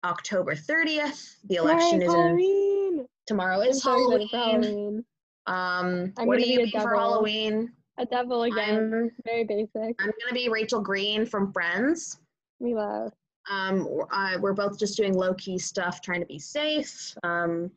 October 0.04 0.54
30th. 0.54 1.36
The 1.44 1.56
election 1.56 2.00
Tomorrow's 2.00 2.38
is 2.40 2.44
in 2.44 3.06
tomorrow 3.26 3.60
is 3.60 3.82
Halloween. 3.82 4.28
Halloween. 4.28 5.04
Um, 5.46 6.12
I'm 6.16 6.26
what 6.26 6.38
are 6.38 6.40
you 6.40 6.64
be 6.64 6.70
for. 6.70 6.96
Halloween? 6.96 7.72
A 7.98 8.04
devil 8.06 8.42
again. 8.42 8.92
I'm 8.94 9.10
Very 9.24 9.44
basic. 9.44 9.96
I'm 10.00 10.12
gonna 10.20 10.34
be 10.34 10.48
Rachel 10.48 10.80
Green 10.80 11.24
from 11.24 11.52
Friends. 11.52 12.20
We 12.58 12.74
love. 12.74 13.12
Um, 13.50 13.88
uh, 14.10 14.38
we're 14.40 14.52
both 14.54 14.78
just 14.78 14.96
doing 14.96 15.14
low 15.14 15.32
key 15.34 15.58
stuff, 15.58 16.00
trying 16.02 16.20
to 16.20 16.26
be 16.26 16.38
safe. 16.38 17.16
Um, 17.22 17.70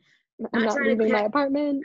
I'm 0.52 0.60
Not 0.60 0.62
not 0.66 0.72
trying 0.74 0.84
to 0.84 0.90
leaving 0.90 1.12
my 1.12 1.22
apartment. 1.22 1.84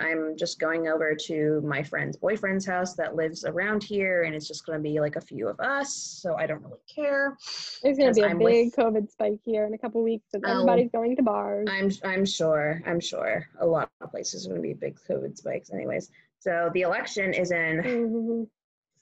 I'm 0.00 0.36
just 0.36 0.58
going 0.58 0.88
over 0.88 1.14
to 1.26 1.60
my 1.64 1.80
friend's 1.80 2.16
boyfriend's 2.16 2.66
house 2.66 2.94
that 2.94 3.14
lives 3.14 3.44
around 3.44 3.84
here, 3.84 4.24
and 4.24 4.34
it's 4.34 4.48
just 4.48 4.66
gonna 4.66 4.80
be 4.80 4.98
like 4.98 5.14
a 5.14 5.20
few 5.20 5.46
of 5.46 5.60
us. 5.60 5.94
So 5.94 6.34
I 6.34 6.46
don't 6.48 6.64
really 6.64 6.80
care. 6.92 7.36
There's 7.82 7.96
going 7.96 8.12
to 8.12 8.20
be 8.20 8.26
a 8.26 8.30
I'm 8.30 8.38
big 8.38 8.66
with- 8.66 8.76
COVID 8.76 9.08
spike 9.08 9.38
here 9.44 9.66
in 9.66 9.74
a 9.74 9.78
couple 9.78 10.02
weeks 10.02 10.26
because 10.32 10.48
Oh. 10.50 10.52
everybody's 10.62 10.90
going 10.90 11.14
to 11.14 11.22
bars. 11.22 11.68
I'm 11.70 11.90
I'm 12.02 12.24
sure. 12.24 12.82
I'm 12.86 12.98
sure 12.98 13.46
a 13.60 13.66
lot 13.66 13.88
of 14.00 14.10
places 14.10 14.46
are 14.46 14.50
going 14.50 14.62
to 14.62 14.68
be 14.68 14.74
big 14.74 14.98
COVID 15.08 15.36
spikes, 15.36 15.70
anyways. 15.72 16.10
So 16.44 16.70
the 16.74 16.82
election 16.82 17.32
is 17.32 17.50
in 17.52 17.78
Mhm. 17.82 18.48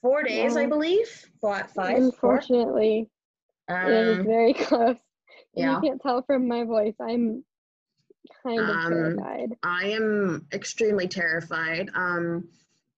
four 0.01 0.23
days, 0.23 0.55
I 0.55 0.65
believe. 0.65 1.09
Five? 1.41 1.69
Four? 1.71 1.85
Unfortunately, 1.89 3.09
it 3.67 3.89
is 3.89 4.19
Um, 4.19 4.23
very 4.23 4.53
close. 4.53 4.95
Yeah. 5.53 5.75
You 5.75 5.81
can't 5.81 6.01
tell 6.01 6.21
from 6.21 6.47
my 6.47 6.63
voice. 6.63 6.95
I'm 7.01 7.43
kind 8.43 8.61
of 8.61 8.69
Um, 8.69 8.91
terrified. 8.93 9.57
I 9.61 9.87
am 9.87 10.47
extremely 10.53 11.09
terrified. 11.09 11.89
Um, 11.93 12.47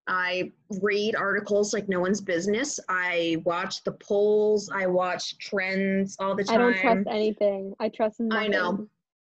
I 0.05 0.51
read 0.83 1.15
articles 1.15 1.73
like 1.73 1.89
no 1.89 1.99
one's 1.99 2.21
business. 2.21 2.79
I 2.87 3.41
watch 3.45 3.83
the 3.83 3.93
polls. 3.93 4.69
I 4.71 4.85
watch 4.85 5.39
trends 5.39 6.17
all 6.19 6.35
the 6.35 6.43
time. 6.43 6.53
I 6.55 6.63
don't 6.63 6.77
trust 6.77 7.07
anything. 7.07 7.73
I 7.79 7.89
trust 7.89 8.19
nothing. 8.19 8.43
I 8.43 8.47
know. 8.47 8.87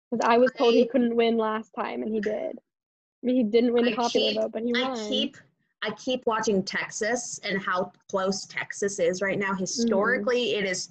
Because 0.09 0.25
I 0.25 0.39
was 0.39 0.53
told 0.53 0.75
he 0.75 0.87
couldn't 0.87 1.17
win 1.17 1.37
last 1.37 1.73
time, 1.73 2.03
and 2.03 2.13
he 2.15 2.21
did. 2.21 2.61
He 3.23 3.43
didn't 3.45 3.73
win 3.73 3.85
the 3.85 3.93
I 3.93 3.97
popular 3.97 4.31
keep- 4.33 4.41
vote, 4.41 4.53
but 4.53 4.63
he 4.63 4.73
I 4.75 4.95
keep 5.09 5.37
I 5.83 5.91
keep 5.93 6.27
watching 6.27 6.63
Texas 6.63 7.41
and 7.43 7.61
how 7.63 7.91
close 8.11 8.45
Texas 8.47 8.99
is 8.99 9.23
right 9.23 9.39
Mm-hmm. 9.39 9.51
now. 9.53 9.55
Historically, 9.57 10.55
it 10.55 10.65
is 10.65 10.89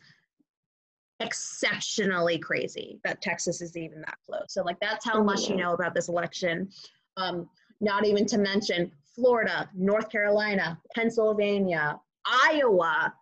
exceptionally 1.19 2.37
crazy 2.39 2.99
that 3.03 3.21
Texas 3.21 3.61
is 3.61 3.75
even 3.75 4.01
that 4.01 4.17
close. 4.27 4.45
So 4.49 4.63
like 4.63 4.79
that's 4.79 5.05
how 5.05 5.21
much 5.21 5.49
you 5.49 5.55
know 5.55 5.73
about 5.73 5.93
this 5.93 6.07
election. 6.09 6.69
Um, 7.17 7.49
not 7.81 8.05
even 8.05 8.25
to 8.27 8.37
mention 8.37 8.91
Florida, 9.15 9.69
North 9.75 10.09
Carolina, 10.09 10.79
Pennsylvania, 10.95 11.99
Iowa, 12.25 13.13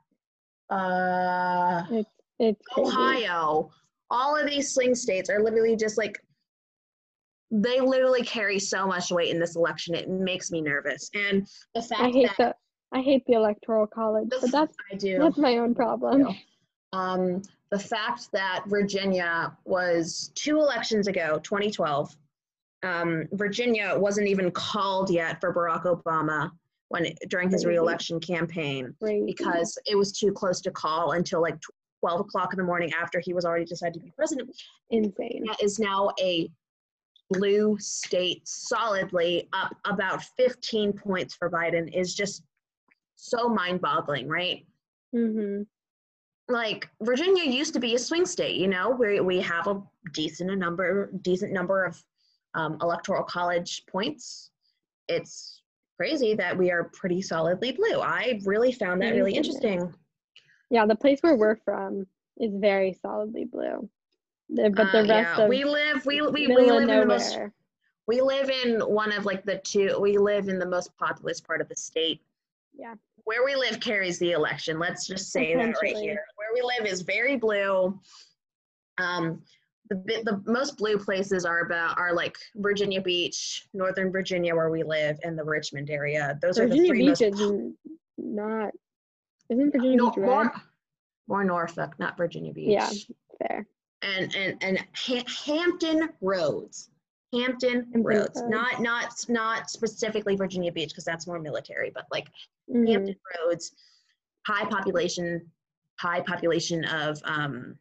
uh, 0.70 1.84
It's 1.90 2.10
it's 2.40 2.62
crazy. 2.68 2.90
Ohio. 2.90 3.72
All 4.10 4.36
of 4.40 4.48
these 4.48 4.74
swing 4.74 4.94
states 4.96 5.30
are 5.30 5.42
literally 5.42 5.76
just 5.76 5.98
like 5.98 6.22
they 7.52 7.80
literally 7.80 8.24
carry 8.24 8.60
so 8.60 8.86
much 8.86 9.12
weight 9.12 9.30
in 9.30 9.40
this 9.40 9.56
election. 9.56 9.96
It 9.96 10.10
makes 10.10 10.52
me 10.52 10.62
nervous. 10.62 11.10
And 11.14 11.48
the 11.74 11.82
fact 11.82 12.02
I 12.02 12.10
hate 12.10 12.30
that 12.38 12.58
the 12.92 12.98
I 12.98 13.02
hate 13.02 13.26
the 13.26 13.34
electoral 13.34 13.88
college, 13.88 14.30
the 14.30 14.40
but 14.42 14.52
that's 14.52 14.76
I 14.92 14.96
do. 14.96 15.20
that's 15.20 15.38
my 15.38 15.58
own 15.58 15.76
problem. 15.76 16.36
Um, 16.94 17.42
the 17.70 17.80
fact 17.80 18.32
that 18.32 18.64
Virginia 18.68 19.56
was 19.66 20.32
two 20.36 20.58
elections 20.58 21.08
ago, 21.08 21.40
2012, 21.44 22.16
um, 22.84 23.28
Virginia 23.34 23.94
wasn't 23.98 24.28
even 24.28 24.52
called 24.52 25.10
yet 25.10 25.42
for 25.42 25.54
Barack 25.54 25.84
Obama 25.84 26.52
when 26.90 27.08
during 27.28 27.50
his 27.50 27.66
reelection 27.66 28.20
campaign 28.20 28.96
Crazy. 29.02 29.26
because 29.26 29.78
it 29.86 29.98
was 29.98 30.14
too 30.14 30.32
close 30.32 30.62
to 30.62 30.72
call 30.72 31.12
until 31.12 31.42
like 31.42 31.58
12 32.00 32.22
o'clock 32.22 32.54
in 32.54 32.58
the 32.58 32.64
morning 32.64 32.92
after 33.00 33.20
he 33.20 33.34
was 33.34 33.44
already 33.44 33.66
decided 33.66 33.96
to 33.96 34.00
be 34.00 34.12
president. 34.16 34.50
insane. 34.90 35.12
Virginia 35.18 35.54
is 35.62 35.80
now 35.80 36.10
a 36.22 36.50
blue 37.30 37.78
state 37.80 38.48
solidly 38.48 39.50
up 39.54 39.76
about 39.86 40.24
15 40.24 40.94
points 40.94 41.36
for 41.36 41.50
Biden 41.50 41.94
is 41.94 42.16
just 42.16 42.44
so 43.16 43.50
mind-boggling, 43.50 44.28
right? 44.28 44.66
hmm 45.14 45.64
like 46.50 46.90
Virginia 47.02 47.44
used 47.44 47.74
to 47.74 47.80
be 47.80 47.96
a 47.96 48.00
swing 48.00 48.26
state, 48.26 48.56
you 48.56 48.68
know, 48.68 48.92
where 48.92 49.24
we 49.24 49.40
have 49.42 49.68
a 49.68 49.82
decent 50.14 50.50
a 50.50 50.56
number 50.56 51.12
decent 51.22 51.52
number 51.52 51.84
of 51.84 52.02
um, 52.54 52.78
electoral 52.82 53.24
college 53.24 53.84
points. 53.88 54.52
It's 55.08 55.62
crazy 55.98 56.34
that 56.36 56.58
we 56.58 56.72
are 56.72 56.86
pretty 56.86 57.22
solidly 57.22 57.72
blue. 57.72 58.00
I 58.02 58.40
really 58.46 58.72
found 58.72 59.02
that 59.02 59.14
really 59.14 59.34
interesting. 59.34 59.94
Yeah, 60.70 60.86
the 60.86 60.96
place 60.96 61.20
where 61.22 61.36
we're 61.36 61.58
from 61.58 62.08
is 62.38 62.54
very 62.56 62.94
solidly 62.94 63.46
blue. 63.46 63.90
The, 64.50 64.70
but 64.70 64.92
the 64.92 65.00
Uh, 65.00 65.08
rest 65.08 65.38
yeah, 65.38 65.44
of 65.44 65.50
we 65.50 65.64
live 65.64 66.06
we 66.06 66.22
we, 66.22 66.48
we 66.48 66.48
live 66.48 66.82
in 66.84 66.88
the 66.88 67.06
most 67.06 67.38
we 68.08 68.22
live 68.22 68.50
in 68.50 68.80
one 68.80 69.12
of 69.12 69.26
like 69.26 69.44
the 69.44 69.58
two 69.58 69.98
we 70.00 70.18
live 70.18 70.48
in 70.48 70.58
the 70.58 70.66
most 70.66 70.96
populous 70.98 71.42
part 71.42 71.60
of 71.60 71.68
the 71.68 71.76
state. 71.76 72.22
Yeah. 72.74 72.96
Where 73.26 73.44
we 73.44 73.56
live 73.56 73.82
carries 73.82 74.20
the 74.20 74.32
election. 74.32 74.80
Let's 74.80 75.06
just 75.06 75.32
say 75.32 75.54
that 75.56 75.76
right 75.82 75.98
here. 75.98 76.24
Where 76.36 76.50
we 76.54 76.62
live 76.62 76.90
is 76.90 77.02
very 77.02 77.36
blue. 77.36 78.00
Um, 79.00 79.42
the 79.90 79.96
the 80.24 80.42
most 80.46 80.78
blue 80.78 80.98
places 80.98 81.44
are 81.46 81.60
about 81.60 81.98
are 81.98 82.14
like 82.14 82.38
Virginia 82.56 83.02
Beach, 83.02 83.68
Northern 83.74 84.12
Virginia, 84.12 84.56
where 84.56 84.70
we 84.70 84.84
live, 84.84 85.18
and 85.24 85.38
the 85.38 85.44
Richmond 85.44 85.90
area. 85.90 86.38
Those 86.42 86.58
are 86.60 86.68
the 86.68 86.70
Virginia 86.70 86.90
three 86.90 87.00
Beach 87.00 87.22
most 87.22 87.22
is 87.22 87.74
not. 88.18 88.72
Isn't 89.50 89.72
Virginia 89.72 89.98
no, 89.98 90.10
Beach 90.10 90.18
red? 90.18 90.26
more, 90.26 90.52
more 91.28 91.44
Norfolk, 91.44 91.98
not 92.00 92.18
Virginia 92.18 92.54
Beach. 92.54 92.70
Yeah. 92.70 92.90
Fair. 93.40 93.68
And 94.02 94.36
and 94.36 94.58
and 94.64 94.86
ha- 94.96 95.24
Hampton 95.46 96.10
Roads, 96.22 96.90
Hampton, 97.34 97.88
Roads, 97.94 98.42
not 98.48 98.82
not 98.82 99.10
not 99.30 99.70
specifically 99.70 100.36
Virginia 100.36 100.72
Beach 100.72 100.90
because 100.90 101.04
that's 101.04 101.28
more 101.28 101.40
military, 101.40 101.92
but 101.94 102.06
like 102.12 102.28
Mhm. 102.70 102.88
Hampton 102.88 103.16
Roads, 103.46 103.72
high 104.46 104.66
population, 104.66 105.50
high 106.00 106.22
population 106.22 106.86
of 106.86 107.20
um, 107.24 107.78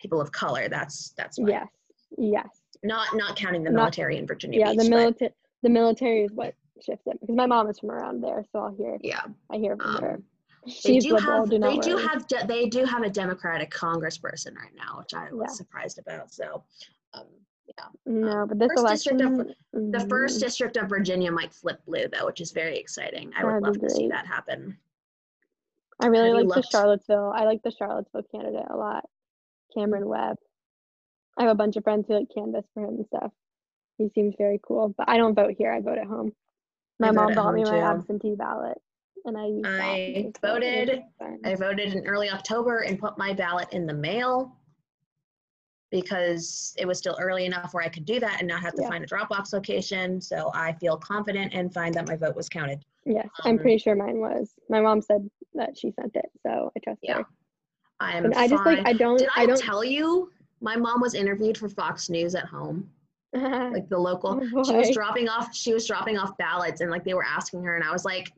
people 0.00 0.20
of 0.20 0.32
color. 0.32 0.68
That's 0.68 1.10
that's 1.16 1.38
why. 1.38 1.48
Yes. 1.50 1.68
Yes. 2.16 2.48
Not 2.82 3.08
not 3.14 3.36
counting 3.36 3.62
the 3.62 3.70
Not- 3.70 3.78
military 3.80 4.16
in 4.16 4.26
Virginia 4.26 4.60
Yeah. 4.60 4.70
Beach. 4.72 4.80
The 4.84 4.90
military. 4.90 5.34
The 5.62 5.68
military 5.68 6.22
is 6.24 6.32
what 6.32 6.54
shifts 6.82 7.06
it 7.06 7.20
because 7.20 7.36
my 7.36 7.44
mom 7.44 7.68
is 7.68 7.78
from 7.78 7.90
around 7.90 8.22
there, 8.22 8.46
so 8.50 8.60
I'll 8.60 8.74
hear. 8.74 8.96
yeah. 9.02 9.20
I 9.50 9.58
hear 9.58 9.76
from 9.76 10.00
her. 10.02 10.22
Um, 10.66 10.72
They 10.84 10.98
do 10.98 11.16
have 11.16 11.48
do 11.48 11.58
they 11.58 11.78
do 11.78 11.96
have 11.96 12.26
de- 12.26 12.46
they 12.46 12.66
do 12.68 12.84
have 12.84 13.02
a 13.02 13.10
Democratic 13.10 13.70
Congressperson 13.70 14.54
right 14.56 14.74
now, 14.76 14.98
which 14.98 15.14
I 15.14 15.32
was 15.32 15.48
Yeah. 15.50 15.54
surprised 15.54 15.98
about. 15.98 16.30
So, 16.32 16.62
um, 17.14 17.26
yeah, 17.66 17.86
no, 18.04 18.46
but 18.46 18.58
this 18.58 18.68
first 18.76 18.86
district 18.88 19.20
of- 19.22 19.32
election. 19.32 19.90
the 19.90 20.06
first 20.08 20.38
mm, 20.38 20.40
district 20.40 20.76
of 20.76 20.88
Virginia 20.88 21.32
might 21.32 21.52
flip 21.52 21.82
blue 21.86 22.08
though, 22.08 22.26
which 22.26 22.40
is 22.40 22.50
very 22.52 22.78
exciting. 22.78 23.32
I 23.36 23.44
would 23.44 23.62
That'd 23.62 23.74
be 23.74 23.80
love 23.80 23.88
to 23.88 23.90
see 23.94 24.08
that 24.08 24.26
happen. 24.26 24.76
I 26.02 26.06
really 26.06 26.30
like 26.44 26.62
the 26.62 26.68
Charlottesville. 26.68 27.30
I 27.34 27.44
like 27.44 27.62
the 27.62 27.70
Charlottesville 27.70 28.22
candidate 28.32 28.66
a 28.70 28.76
lot. 28.76 29.04
Cameron 29.74 30.08
Webb. 30.08 30.38
I 31.38 31.42
have 31.44 31.52
a 31.52 31.54
bunch 31.54 31.76
of 31.76 31.84
friends 31.84 32.06
who 32.08 32.14
like 32.14 32.28
canvas 32.34 32.64
for 32.74 32.82
him 32.84 32.96
and 32.96 33.06
stuff. 33.06 33.32
He 33.98 34.08
seems 34.10 34.34
very 34.36 34.58
cool, 34.62 34.94
but 34.96 35.08
I 35.08 35.16
don't 35.18 35.34
vote 35.34 35.54
here. 35.56 35.70
I 35.72 35.80
vote 35.80 35.98
at 35.98 36.06
home. 36.06 36.34
My 36.98 37.10
mom 37.12 37.34
bought 37.34 37.54
me 37.54 37.62
home, 37.62 37.72
my 37.72 37.78
absentee 37.80 38.34
ballot, 38.34 38.78
and 39.24 39.36
I. 39.36 39.44
I 39.66 40.32
voted. 40.40 40.40
voted. 40.42 40.88
It's 40.90 41.16
fine. 41.18 41.38
I 41.44 41.54
voted 41.54 41.94
in 41.94 42.06
early 42.06 42.30
October 42.30 42.80
and 42.80 42.98
put 42.98 43.18
my 43.18 43.32
ballot 43.32 43.68
in 43.72 43.86
the 43.86 43.94
mail 43.94 44.56
because 45.90 46.74
it 46.78 46.86
was 46.86 46.98
still 46.98 47.16
early 47.20 47.46
enough 47.46 47.74
where 47.74 47.82
I 47.82 47.88
could 47.88 48.04
do 48.04 48.20
that 48.20 48.38
and 48.38 48.48
not 48.48 48.60
have 48.62 48.74
to 48.74 48.82
Yeah. 48.82 48.88
find 48.88 49.02
a 49.02 49.06
drop 49.06 49.30
off 49.32 49.52
location. 49.52 50.20
So 50.20 50.50
I 50.54 50.72
feel 50.74 50.96
confident 50.96 51.52
and 51.52 51.72
find 51.74 51.92
that 51.94 52.06
my 52.06 52.16
vote 52.16 52.36
was 52.36 52.48
counted. 52.48 52.84
Yes, 53.04 53.28
I'm 53.44 53.56
um, 53.56 53.58
pretty 53.58 53.78
sure 53.78 53.96
mine 53.96 54.20
was. 54.20 54.54
My 54.68 54.80
mom 54.80 55.02
said 55.02 55.28
that 55.54 55.76
she 55.76 55.90
sent 55.90 56.14
it, 56.14 56.30
so 56.46 56.70
I 56.76 56.80
trust 56.80 57.00
Yeah, 57.02 57.18
her. 57.18 57.26
I'm 57.98 58.26
And 58.26 58.34
I 58.34 58.46
just 58.46 58.64
like. 58.64 58.86
I 58.86 58.92
don't 58.92 59.18
Did 59.18 59.28
I, 59.34 59.42
I 59.42 59.46
don't 59.46 59.60
tell 59.60 59.82
you 59.82 60.30
my 60.60 60.76
mom 60.76 61.00
was 61.00 61.14
interviewed 61.14 61.58
for 61.58 61.68
Fox 61.68 62.08
News 62.08 62.34
at 62.34 62.46
home? 62.46 62.88
Like 63.32 63.88
the 63.88 63.98
local 63.98 64.40
Oh, 64.56 64.64
she 64.64 64.76
was 64.76 64.90
dropping 64.90 65.28
off 65.28 65.54
she 65.54 65.72
was 65.72 65.86
dropping 65.86 66.18
off 66.18 66.36
ballots 66.36 66.80
and 66.80 66.90
like 66.90 67.04
they 67.04 67.14
were 67.14 67.24
asking 67.24 67.62
her 67.62 67.76
and 67.76 67.84
I 67.84 67.92
was 67.92 68.04
like 68.04 68.32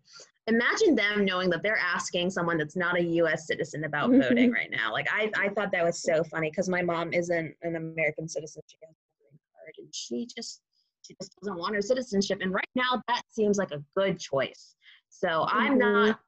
imagine 0.49 0.95
them 0.95 1.25
knowing 1.25 1.51
that 1.51 1.63
they're 1.63 1.79
asking 1.79 2.31
someone 2.31 2.59
that's 2.59 2.77
not 2.77 2.97
a 2.99 3.03
US 3.03 3.47
citizen 3.47 3.85
about 3.85 4.11
voting 4.11 4.51
right 4.51 4.71
now. 4.71 4.93
Like 4.93 5.09
I 5.13 5.31
I 5.37 5.49
thought 5.51 5.71
that 5.73 5.85
was 5.85 6.03
so 6.03 6.25
funny 6.25 6.51
because 6.51 6.69
my 6.69 6.83
mom 6.83 7.13
isn't 7.13 7.55
an 7.63 7.77
American 7.77 8.29
citizen. 8.29 8.63
She 8.67 8.77
has 8.83 8.91
a 8.91 9.07
green 9.21 9.39
card 9.55 9.75
and 9.79 9.95
she 9.95 10.27
just 10.27 10.63
she 11.03 11.15
just 11.21 11.35
doesn't 11.41 11.59
want 11.59 11.75
her 11.75 11.83
citizenship 11.83 12.39
and 12.43 12.53
right 12.53 12.65
now 12.75 13.03
that 13.09 13.23
seems 13.29 13.59
like 13.59 13.71
a 13.71 13.83
good 13.97 14.19
choice. 14.19 14.75
So 15.09 15.47
I'm 15.49 15.75
Mhm. 15.75 15.79
not 16.09 16.21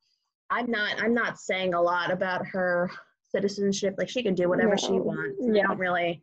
I'm 0.51 0.71
not 0.71 1.03
I'm 1.03 1.15
not 1.15 1.39
saying 1.39 1.75
a 1.75 1.81
lot 1.83 2.11
about 2.13 2.47
her 2.47 2.91
citizenship. 3.23 3.95
Like 3.99 4.09
she 4.09 4.23
can 4.23 4.35
do 4.35 4.49
whatever 4.49 4.77
she 4.79 4.93
No. 4.93 5.03
wants. 5.03 5.43
I 5.49 5.53
Yeah. 5.55 5.63
don't 5.67 5.79
really 5.79 6.23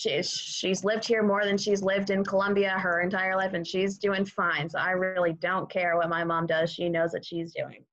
she's 0.00 0.30
she's 0.30 0.82
lived 0.82 1.06
here 1.06 1.22
more 1.22 1.44
than 1.44 1.58
she's 1.58 1.82
lived 1.82 2.08
in 2.10 2.24
Colombia 2.24 2.70
her 2.70 3.00
entire 3.02 3.36
life 3.36 3.52
and 3.52 3.66
she's 3.66 3.98
doing 3.98 4.24
fine. 4.24 4.68
So 4.68 4.78
I 4.78 4.92
really 4.92 5.34
don't 5.34 5.68
care 5.70 5.96
what 5.96 6.08
my 6.08 6.24
mom 6.24 6.46
does. 6.46 6.72
She 6.72 6.88
knows 6.88 7.12
what 7.12 7.24
she's 7.24 7.52
doing. 7.52 7.84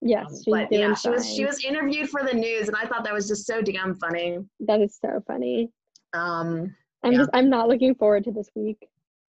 Yes, 0.00 0.26
Um, 0.28 0.36
she's 0.36 0.44
but 0.46 0.70
doing 0.70 0.80
yeah, 0.80 0.94
she 0.94 1.10
was 1.10 1.28
she 1.30 1.44
was 1.44 1.62
interviewed 1.64 2.08
for 2.08 2.22
the 2.24 2.32
news 2.32 2.68
and 2.68 2.76
I 2.76 2.86
thought 2.86 3.04
that 3.04 3.12
was 3.12 3.28
just 3.28 3.46
so 3.46 3.60
damn 3.60 3.94
funny. 3.94 4.38
That 4.60 4.80
is 4.80 4.98
so 5.00 5.22
funny. 5.26 5.70
Um 6.14 6.74
I'm 7.02 7.12
Yeah. 7.12 7.18
just 7.18 7.30
I'm 7.34 7.50
not 7.50 7.68
looking 7.68 7.94
forward 7.94 8.24
to 8.24 8.32
this 8.32 8.48
week 8.54 8.88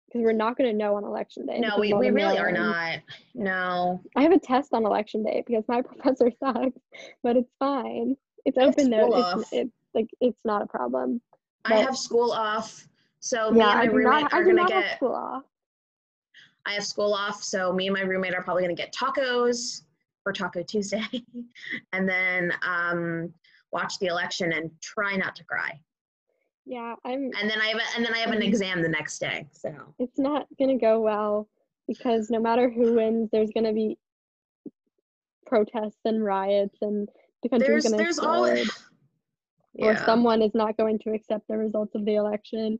because 0.08 0.22
we're 0.22 0.34
not 0.34 0.58
going 0.58 0.70
to 0.72 0.76
know 0.78 0.96
on 0.96 1.04
election 1.04 1.46
day. 1.46 1.60
no, 1.60 1.78
we, 1.78 1.94
we 1.94 2.10
really 2.12 2.38
are 2.38 2.52
not. 2.52 3.00
No. 3.36 4.02
I 4.16 4.22
have 4.24 4.32
a 4.32 4.40
test 4.40 4.74
on 4.74 4.86
election 4.86 5.22
day 5.22 5.44
because 5.46 5.66
my 5.68 5.82
professor 5.90 6.32
sucks, 6.42 6.80
but 7.24 7.36
it's 7.36 7.52
fine. 7.60 8.16
It's 8.46 8.58
I 8.58 8.62
open 8.64 8.90
note. 8.90 9.12
It's, 9.14 9.50
it's 9.52 9.72
like 9.94 10.08
it's 10.22 10.40
not 10.46 10.62
a 10.62 10.66
problem. 10.66 11.22
I 11.68 11.78
have 11.78 11.98
school 11.98 12.32
off. 12.32 12.88
So 13.20 13.52
me 13.52 13.60
yeah, 13.60 13.82
and 13.82 13.92
my 13.92 13.96
roommate 13.96 14.24
not. 14.24 14.34
I 14.34 14.38
are 14.38 14.44
gonna 14.46 14.68
get 14.68 14.96
school 14.96 15.16
off. 15.16 15.44
I 16.66 16.74
have 16.74 16.86
school 16.86 17.14
off, 17.14 17.44
so 17.44 17.74
me 17.74 17.88
and 17.88 17.94
my 17.94 18.02
roommate 18.02 18.34
are 18.34 18.44
probably 18.44 18.64
gonna 18.64 18.76
get 18.76 18.94
tacos 18.94 19.84
for 20.24 20.34
Taco 20.34 20.64
Tuesday, 20.64 21.04
and 21.94 22.08
then 22.08 22.52
um, 22.66 23.34
watch 23.72 23.98
the 24.00 24.08
election 24.08 24.54
and 24.54 24.70
try 24.82 25.16
not 25.16 25.36
to 25.38 25.44
cry. 25.46 25.80
Yeah, 26.66 26.96
I'm. 27.06 27.32
And 27.40 27.50
then 27.50 27.62
I 27.62 27.68
have 27.68 27.78
a, 27.78 27.96
and 27.96 28.06
then 28.06 28.14
I 28.14 28.18
have 28.18 28.32
an 28.32 28.42
exam 28.42 28.82
the 28.82 28.90
next 28.90 29.20
day. 29.20 29.48
So 29.52 29.74
It's 30.00 30.20
not 30.20 30.48
gonna 30.60 30.78
go 30.78 31.00
well 31.00 31.48
because 31.88 32.30
no 32.30 32.40
matter 32.40 32.70
who 32.70 32.96
wins, 32.96 33.30
there's 33.32 33.52
gonna 33.52 33.74
be 33.74 33.98
protests 35.46 36.02
and 36.06 36.24
riots, 36.24 36.78
and 36.82 37.08
the 37.42 37.50
country's 37.50 37.70
there's 37.70 37.84
gonna 37.86 37.98
there's 37.98 38.20
all 38.20 38.46
explode. 39.78 39.92
or 39.92 40.06
someone 40.06 40.42
is 40.42 40.54
not 40.54 40.78
going 40.78 41.00
to 41.00 41.12
accept 41.14 41.48
the 41.48 41.58
results 41.58 41.96
of 41.96 42.06
the 42.06 42.16
election. 42.16 42.80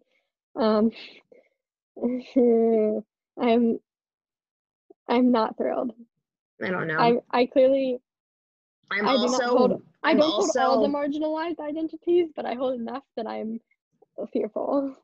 Um, 0.56 0.92
I'm 3.40 3.80
I'm 5.10 5.32
not 5.32 5.58
thrilled. 5.58 5.94
I 6.62 6.70
don't 6.70 6.88
know. 6.88 6.98
I 6.98 7.08
I'm, 7.08 7.20
I 7.32 7.46
clearly 7.46 8.00
I 8.92 8.98
do 8.98 9.04
not 9.04 9.18
also 9.18 9.58
hold- 9.58 9.84
I 10.04 10.12
I'm 10.12 10.18
don't 10.18 10.32
hold 10.32 10.52
all 10.58 10.82
the 10.82 10.88
marginalized 10.88 11.60
identities, 11.60 12.30
but 12.36 12.46
I 12.46 12.54
hold 12.54 12.80
enough 12.80 13.04
that 13.16 13.28
I'm 13.28 13.60
fearful. 14.32 14.96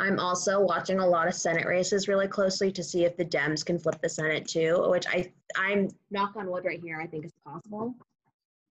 I'm 0.00 0.20
also 0.20 0.60
watching 0.60 1.00
a 1.00 1.06
lot 1.06 1.26
of 1.26 1.34
Senate 1.34 1.66
races 1.66 2.06
really 2.06 2.28
closely 2.28 2.70
to 2.70 2.84
see 2.84 3.04
if 3.04 3.16
the 3.16 3.24
Dems 3.24 3.64
can 3.64 3.80
flip 3.80 4.00
the 4.00 4.08
Senate 4.08 4.46
too, 4.46 4.84
which 4.88 5.06
I 5.08 5.32
I'm 5.56 5.88
knock 6.10 6.36
on 6.36 6.48
wood 6.50 6.64
right 6.64 6.80
here. 6.80 7.00
I 7.00 7.06
think 7.06 7.24
is 7.26 7.32
possible. 7.44 7.94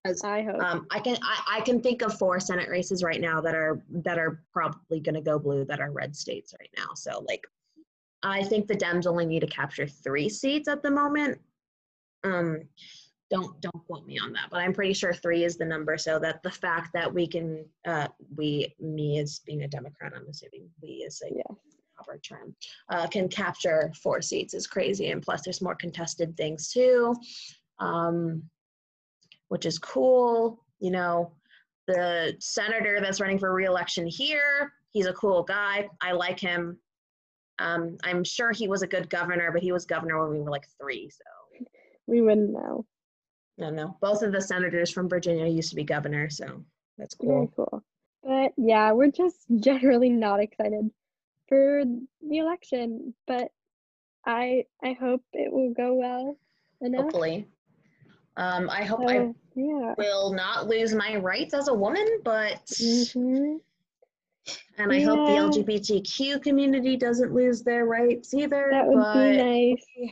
Because 0.04 0.24
I 0.24 0.44
hope. 0.44 0.62
Um, 0.62 0.88
I 0.92 1.00
can 1.00 1.18
I, 1.22 1.58
I 1.58 1.62
can 1.62 1.82
think 1.82 2.02
of 2.02 2.18
four 2.18 2.40
Senate 2.40 2.70
races 2.70 3.04
right 3.04 3.20
now 3.20 3.42
that 3.42 3.56
are 3.56 3.82
that 3.90 4.18
are 4.18 4.44
probably 4.54 5.00
going 5.00 5.16
to 5.16 5.22
go 5.22 5.38
blue 5.40 5.66
that 5.66 5.80
are 5.80 5.92
red 5.92 6.16
states 6.16 6.54
right 6.60 6.70
now. 6.78 6.94
So 6.96 7.24
like, 7.28 7.46
I 8.24 8.44
think 8.44 8.68
the 8.68 8.76
Dems 8.76 9.08
only 9.08 9.26
need 9.26 9.42
to 9.42 9.48
capture 9.48 9.88
three 9.88 10.30
seats 10.30 10.68
at 10.68 10.82
the 10.82 10.92
moment. 10.92 11.40
Um, 12.24 12.64
don't 13.30 13.60
don't 13.60 13.86
quote 13.86 14.06
me 14.06 14.18
on 14.18 14.32
that, 14.34 14.48
but 14.50 14.62
I'm 14.62 14.74
pretty 14.74 14.94
sure 14.94 15.14
three 15.14 15.44
is 15.44 15.58
the 15.58 15.66
number. 15.66 15.98
So 15.98 16.20
that 16.20 16.42
the 16.44 16.52
fact 16.52 16.92
that 16.94 17.14
we 17.14 17.28
can 17.28 17.66
uh, 17.86 18.08
we 18.36 18.74
me 18.80 19.20
as 19.20 19.40
being 19.46 19.64
a 19.64 19.68
Democrat, 19.68 20.14
I'm 20.16 20.28
assuming 20.30 20.70
we 20.82 21.04
as 21.06 21.22
a 21.26 21.34
Yeah. 21.36 21.56
proper 21.96 22.18
term 22.20 22.56
uh, 22.90 23.08
can 23.08 23.28
capture 23.28 23.92
four 24.02 24.22
seats 24.22 24.54
is 24.54 24.68
crazy, 24.68 25.10
and 25.10 25.22
plus 25.22 25.42
there's 25.44 25.62
more 25.62 25.76
contested 25.76 26.38
things 26.38 26.72
too. 26.72 27.14
Um, 27.80 28.44
which 29.50 29.66
is 29.66 29.80
cool. 29.80 30.64
You 30.80 30.92
know, 30.92 31.32
the 31.88 32.36
senator 32.40 33.00
that's 33.02 33.20
running 33.20 33.40
for 33.40 33.54
reelection 33.54 34.06
here, 34.08 34.74
he's 34.92 35.06
a 35.06 35.14
cool 35.14 35.44
guy. 35.44 35.88
I 36.02 36.12
like 36.12 36.40
him. 36.40 36.78
Um, 37.60 37.98
I'm 38.04 38.24
sure 38.24 38.52
he 38.52 38.68
was 38.68 38.84
a 38.84 38.88
good 38.88 39.10
governor, 39.10 39.52
but 39.52 39.64
he 39.64 39.72
was 39.72 39.86
governor 39.86 40.22
when 40.22 40.38
we 40.38 40.44
were 40.44 40.52
like 40.52 40.68
three. 40.80 41.10
So, 41.10 41.66
we 42.06 42.22
wouldn't 42.22 42.52
know. 42.52 42.86
no, 43.58 43.70
no. 43.70 43.98
Both 44.02 44.22
of 44.22 44.32
the 44.32 44.42
senators 44.42 44.92
from 44.92 45.10
Virginia 45.10 45.48
used 45.48 45.70
to 45.72 45.76
be 45.76 45.84
governor, 45.84 46.30
so 46.30 46.64
that's 46.98 47.16
cool. 47.16 47.36
Very 47.36 47.50
cool. 47.56 47.84
But 48.24 48.54
yeah, 48.58 48.92
we're 48.92 49.12
just 49.12 49.38
generally 49.60 50.10
not 50.10 50.40
excited 50.40 50.90
for 51.48 51.84
the 52.22 52.38
election. 52.38 53.14
But 53.26 53.52
I 54.26 54.66
I 54.84 54.94
hope 54.94 55.24
it 55.34 55.52
will 55.52 55.74
go 55.74 55.96
well 55.96 56.38
enough. 56.82 57.04
Hopefully. 57.04 57.48
Um, 58.38 58.70
I 58.70 58.84
hope 58.84 59.02
I 59.08 59.34
yeah. 59.56 59.96
will 59.98 60.32
not 60.32 60.68
lose 60.68 60.94
my 60.94 61.16
rights 61.18 61.54
as 61.54 61.68
a 61.68 61.74
woman, 61.74 62.06
but 62.24 62.62
hmm 62.80 63.58
and 64.78 64.94
I 64.94 65.02
hope 65.02 65.26
the 65.26 65.34
LGBTQ 65.34 66.42
community 66.44 66.96
doesn't 66.96 67.34
lose 67.34 67.64
their 67.64 67.86
rights 67.86 68.34
either. 68.34 68.70
That 68.72 68.86
would 68.88 68.96
but 68.96 69.14
be 69.14 69.38
nice. 69.38 70.12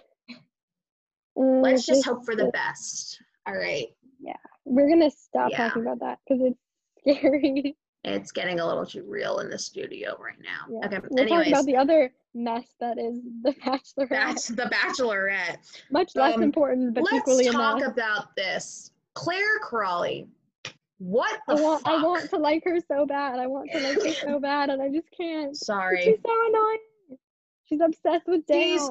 Uh, 1.38 1.60
let's 1.62 1.86
just 1.86 2.04
hope 2.04 2.26
for 2.26 2.36
the 2.36 2.46
best. 2.46 3.22
All 3.48 3.56
right. 3.56 3.88
Yeah. 4.20 4.34
We're 4.66 4.90
gonna 4.90 5.12
stop 5.12 5.52
Yeah. 5.52 5.68
talking 5.68 5.84
about 5.84 6.00
that 6.00 6.20
because 6.28 6.44
it's 7.06 7.18
scary. 7.20 7.78
It's 8.04 8.32
getting 8.32 8.60
a 8.60 8.66
little 8.66 8.86
too 8.86 9.04
real 9.08 9.40
in 9.40 9.50
the 9.50 9.58
studio 9.60 10.18
right 10.20 10.40
now. 10.42 10.80
Yeah. 10.82 10.88
Okay. 10.88 11.08
We'll 11.10 11.28
talk 11.28 11.48
about 11.48 11.66
the 11.66 11.78
other 11.78 12.12
mess 12.36 12.66
that 12.80 12.98
is 13.00 13.20
the 13.44 13.52
Bachelorette. 13.66 14.10
that's 14.10 14.48
the 14.50 14.64
Bachelorette. 14.66 15.58
Much 15.92 16.16
less 16.16 16.36
um, 16.36 16.44
important, 16.44 16.94
but 16.94 17.04
equally 17.14 17.46
important. 17.46 17.46
Let's 17.46 17.56
talk 17.56 17.78
enough. 17.78 17.94
about 17.94 18.36
this. 18.36 18.92
Clare 19.14 19.60
Crawley. 19.62 20.28
What 20.98 21.40
the 21.48 21.56
I 21.56 21.62
want, 21.62 21.84
fuck? 21.84 21.94
I 21.94 22.04
want 22.04 22.30
to 22.30 22.38
like 22.38 22.64
her 22.66 22.78
so 22.88 23.06
bad. 23.06 23.40
I 23.40 23.48
want 23.48 23.70
to 23.72 23.80
like 23.80 24.02
her 24.04 24.12
so 24.14 24.40
bad, 24.42 24.70
and 24.70 24.82
I 24.82 24.90
just 24.90 25.08
can't. 25.16 25.56
Sorry. 25.56 26.04
She's 26.04 26.20
so 26.26 26.48
annoying. 26.50 26.80
She's 27.66 27.82
obsessed 27.82 28.28
with 28.28 28.44
She's- 28.50 28.88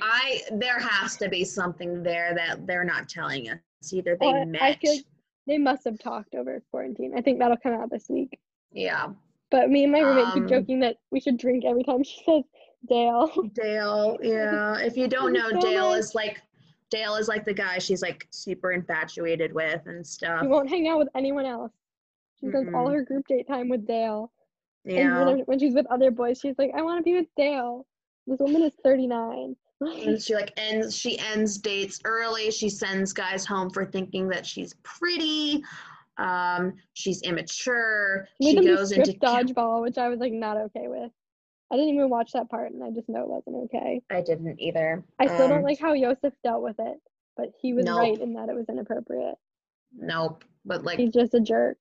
I 0.00 0.40
there 0.52 0.78
has 0.80 1.16
to 1.18 1.28
be 1.28 1.44
something 1.44 2.02
there 2.02 2.34
that 2.34 2.66
they're 2.66 2.82
not 2.84 3.08
telling 3.10 3.50
us. 3.50 3.58
Either 3.92 4.16
they 4.18 4.26
Well, 4.26 4.46
met. 4.46 4.62
I 4.62 4.74
feel 4.76 4.94
like 4.94 5.04
they 5.46 5.58
must 5.58 5.84
have 5.84 5.98
talked 5.98 6.34
over 6.34 6.62
quarantine. 6.70 7.12
I 7.16 7.20
think 7.20 7.38
that'll 7.38 7.58
come 7.58 7.74
out 7.74 7.90
this 7.90 8.06
week. 8.08 8.38
yeah. 8.72 9.08
But 9.50 9.70
me 9.70 9.84
and 9.84 9.92
my 9.92 10.00
roommate 10.00 10.26
Um, 10.26 10.32
keep 10.32 10.46
joking 10.48 10.80
that 10.80 10.96
we 11.12 11.20
should 11.20 11.36
drink 11.36 11.64
every 11.64 11.84
time 11.84 12.02
she 12.02 12.20
says 12.24 12.42
Dale. 12.86 13.30
Dale, 13.54 14.16
yeah. 14.22 14.78
If 14.78 14.96
you 14.96 15.08
don't 15.08 15.32
know, 15.32 15.50
so 15.50 15.60
Dale 15.60 15.90
nice. 15.92 16.04
is 16.06 16.14
like 16.14 16.42
Dale 16.90 17.16
is 17.16 17.28
like 17.28 17.44
the 17.44 17.54
guy 17.54 17.78
she's 17.78 18.02
like 18.02 18.26
super 18.30 18.72
infatuated 18.72 19.52
with 19.52 19.82
and 19.86 20.06
stuff. 20.06 20.42
She 20.42 20.46
won't 20.46 20.68
hang 20.68 20.88
out 20.88 20.98
with 20.98 21.08
anyone 21.14 21.46
else. 21.46 21.72
She 22.40 22.48
spends 22.48 22.68
all 22.74 22.88
her 22.90 23.02
group 23.02 23.26
date 23.26 23.48
time 23.48 23.68
with 23.68 23.86
Dale. 23.86 24.30
And 24.84 24.94
Yeah. 24.94 25.24
when, 25.24 25.38
when 25.40 25.58
she's 25.58 25.74
with 25.74 25.86
other 25.86 26.10
boys, 26.10 26.38
she's 26.38 26.54
like, 26.58 26.70
I 26.76 26.82
want 26.82 26.98
to 26.98 27.02
be 27.02 27.14
with 27.14 27.26
Dale. 27.36 27.86
This 28.26 28.38
woman 28.40 28.62
is 28.62 28.72
39. 28.84 29.56
and 29.80 30.22
she 30.22 30.34
like 30.34 30.52
ends 30.56 30.96
she 30.96 31.18
ends 31.18 31.58
dates 31.58 32.00
early 32.06 32.50
she 32.50 32.66
sends 32.66 33.12
guys 33.12 33.44
home 33.44 33.68
for 33.68 33.84
thinking 33.84 34.26
that 34.26 34.46
she's 34.46 34.74
pretty 34.82 35.62
um 36.16 36.72
she's 36.94 37.20
immature 37.20 38.26
Made 38.40 38.58
she 38.58 38.64
goes 38.64 38.92
into 38.92 39.12
dodgeball, 39.12 39.82
which 39.82 39.98
I 39.98 40.08
was 40.08 40.18
like 40.18 40.32
not 40.32 40.56
okay 40.56 40.88
with. 40.88 41.12
I 41.72 41.76
didn't 41.76 41.94
even 41.94 42.10
watch 42.10 42.32
that 42.32 42.48
part, 42.48 42.72
and 42.72 42.82
I 42.84 42.90
just 42.90 43.08
know 43.08 43.22
it 43.22 43.28
wasn't 43.28 43.56
okay. 43.64 44.00
i 44.10 44.20
didn't 44.20 44.60
either 44.60 45.02
I 45.18 45.26
still 45.26 45.44
Um, 45.44 45.50
don't 45.50 45.62
like 45.64 45.80
how 45.80 45.92
Yosef 45.94 46.32
dealt 46.44 46.62
with 46.62 46.76
it, 46.78 46.98
but 47.36 47.50
he 47.60 47.72
was 47.72 47.84
Nope. 47.84 47.98
right 47.98 48.20
in 48.20 48.32
that 48.34 48.48
it 48.48 48.54
was 48.54 48.66
inappropriate. 48.68 49.36
nope 49.96 50.44
but 50.64 50.84
like 50.84 50.98
He's 50.98 51.12
just 51.12 51.34
a 51.34 51.40
jerk. 51.40 51.78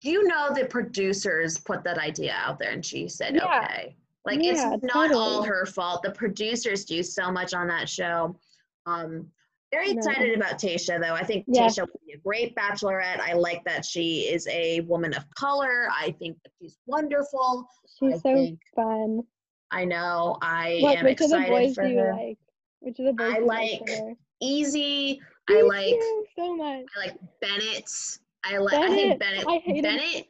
do 0.00 0.10
you 0.10 0.24
know 0.26 0.52
the 0.54 0.64
producers 0.66 1.58
put 1.58 1.84
that 1.84 1.98
idea 1.98 2.34
out 2.36 2.58
there 2.58 2.70
and 2.72 2.84
she 2.84 3.08
said 3.08 3.34
Yeah. 3.36 3.62
okay 3.64 3.96
like 4.24 4.42
Yeah, 4.42 4.74
it's 4.74 4.84
not 4.94 5.12
all 5.12 5.42
her 5.42 5.66
fault 5.66 6.02
the 6.02 6.10
producers 6.12 6.84
do 6.84 7.02
so 7.02 7.30
much 7.30 7.54
on 7.54 7.66
that 7.68 7.88
show 7.88 8.36
um 8.86 9.30
very 9.72 9.90
excited 9.90 10.36
about 10.36 10.58
Tasha 10.58 11.00
though. 11.00 11.14
I 11.14 11.24
think 11.24 11.44
Yeah. 11.48 11.66
Tasha 11.66 11.80
would 11.80 12.00
be 12.06 12.12
a 12.12 12.18
great 12.18 12.54
bachelorette. 12.54 13.20
I 13.20 13.32
like 13.32 13.64
that 13.64 13.84
she 13.84 14.28
is 14.32 14.46
a 14.48 14.80
woman 14.80 15.14
of 15.14 15.24
color. 15.34 15.88
I 15.90 16.14
think 16.18 16.36
that 16.44 16.52
she's 16.60 16.78
wonderful. 16.86 17.66
She's 17.98 18.14
I 18.14 18.16
so 18.18 18.34
think 18.34 18.60
fun. 18.76 19.22
I 19.70 19.84
know. 19.86 20.36
I 20.42 20.78
What, 20.82 20.98
am 20.98 21.04
which 21.06 21.20
of 21.22 21.30
the 21.30 21.44
boys 21.48 21.74
for 21.74 21.84
do 21.84 21.88
you 21.90 21.98
her. 21.98 22.12
like? 22.12 22.38
Which 22.80 22.98
of 22.98 23.06
the 23.06 23.12
boys 23.14 23.30
I 23.30 23.34
do 23.36 23.40
you 23.40 23.46
like 23.46 23.88
her? 23.88 24.14
Eazy. 24.42 25.18
I 25.48 25.62
like 25.62 25.94
too, 25.94 26.24
so 26.38 26.56
much. 26.56 26.84
I 26.96 27.00
like 27.00 27.18
Bennett. 27.40 27.90
I 28.44 28.58
like 28.58 28.74
I 28.74 28.88
think 28.88 29.18
Bennett, 29.18 29.44
Bennett 29.44 29.48
I 29.48 29.58
hate 29.58 29.76
him. 29.76 29.82
Bennett 29.82 30.26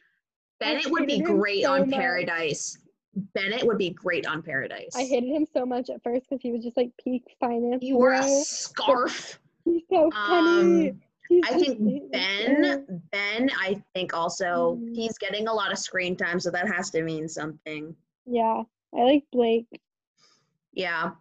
Bennett 0.61 0.91
would 0.91 1.07
be 1.07 1.19
great 1.21 1.65
so 1.65 1.73
on 1.73 1.91
much. 1.91 1.99
Paradise. 1.99 2.79
Bennett 3.15 3.67
would 3.67 3.79
be 3.79 3.91
great 3.91 4.27
on 4.27 4.43
Paradise. 4.43 4.93
I 4.95 5.05
hated 5.05 5.29
him 5.31 5.47
so 5.53 5.67
much 5.67 5.91
at 5.91 6.03
first 6.03 6.29
because 6.29 6.41
he 6.43 6.51
was 6.51 6.63
just 6.65 6.77
like 6.77 6.91
peak 7.03 7.37
finance. 7.41 7.83
you 7.83 7.97
wore 7.97 8.13
a 8.15 8.23
scarf. 8.45 9.39
He's 9.65 9.83
so 9.91 10.11
funny. 10.11 10.89
Um, 10.91 11.01
He's 11.29 11.45
I 11.47 11.59
think 11.59 12.11
Ben, 12.13 13.01
Ben, 13.11 13.51
I 13.59 13.83
think 13.95 14.13
also 14.13 14.77
Mhm. 14.83 14.95
he's 14.95 15.17
getting 15.17 15.49
a 15.49 15.53
lot 15.55 15.73
of 15.73 15.79
screen 15.79 16.15
time, 16.15 16.39
so 16.41 16.51
that 16.51 16.69
has 16.69 16.91
to 16.91 17.03
mean 17.03 17.27
something. 17.29 17.95
Yeah, 18.27 18.65
I 18.95 19.03
like 19.03 19.25
Blake 19.33 19.67
Yeah. 20.75 21.13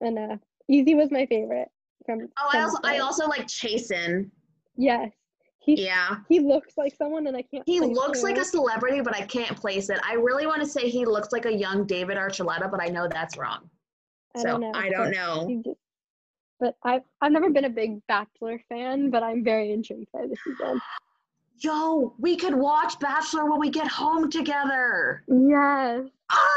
and 0.00 0.18
uh, 0.18 0.36
Eazy 0.70 0.94
was 0.96 1.10
my 1.10 1.26
favorite 1.26 1.70
from. 2.04 2.28
Oh, 2.38 2.50
I 2.52 2.60
also 2.62 2.78
I 2.84 2.98
also 2.98 3.26
like 3.26 3.46
Chasen. 3.48 4.30
Yes, 4.76 5.10
he 5.66 5.84
Yeah. 5.84 6.18
he 6.28 6.38
looks 6.40 6.78
like 6.78 6.94
someone, 6.94 7.26
and 7.26 7.36
I 7.36 7.42
can't. 7.42 7.64
He 7.66 7.80
looks 7.80 8.22
like 8.22 8.38
a 8.38 8.44
celebrity, 8.44 9.00
but 9.00 9.14
I 9.16 9.22
can't 9.26 9.56
place 9.56 9.90
it. 9.90 9.98
I 10.04 10.14
really 10.14 10.46
want 10.46 10.62
to 10.62 10.68
say 10.68 10.88
he 10.88 11.04
looks 11.04 11.32
like 11.32 11.44
a 11.44 11.52
young 11.52 11.84
David 11.86 12.16
Archuleta, 12.16 12.70
but 12.70 12.80
I 12.80 12.86
know 12.86 13.08
that's 13.08 13.36
wrong. 13.36 13.68
I 14.36 14.40
so 14.40 14.48
don't 14.48 14.60
know. 14.60 14.72
I 14.74 14.88
don't 14.88 15.10
know. 15.10 15.62
just- 15.64 15.78
but 16.60 16.76
I've 16.84 17.02
I've 17.20 17.32
never 17.32 17.50
been 17.50 17.64
a 17.66 17.70
big 17.70 18.00
Bachelor 18.06 18.62
fan, 18.68 19.10
but 19.10 19.22
I'm 19.22 19.44
very 19.44 19.72
intrigued 19.72 20.10
by 20.12 20.26
this 20.26 20.38
season. 20.44 20.80
Yo, 21.58 22.14
we 22.18 22.36
could 22.36 22.54
watch 22.54 22.98
Bachelor 23.00 23.50
when 23.50 23.58
we 23.58 23.70
get 23.70 23.88
home 23.88 24.30
together. 24.30 25.24
Yes. 25.28 26.04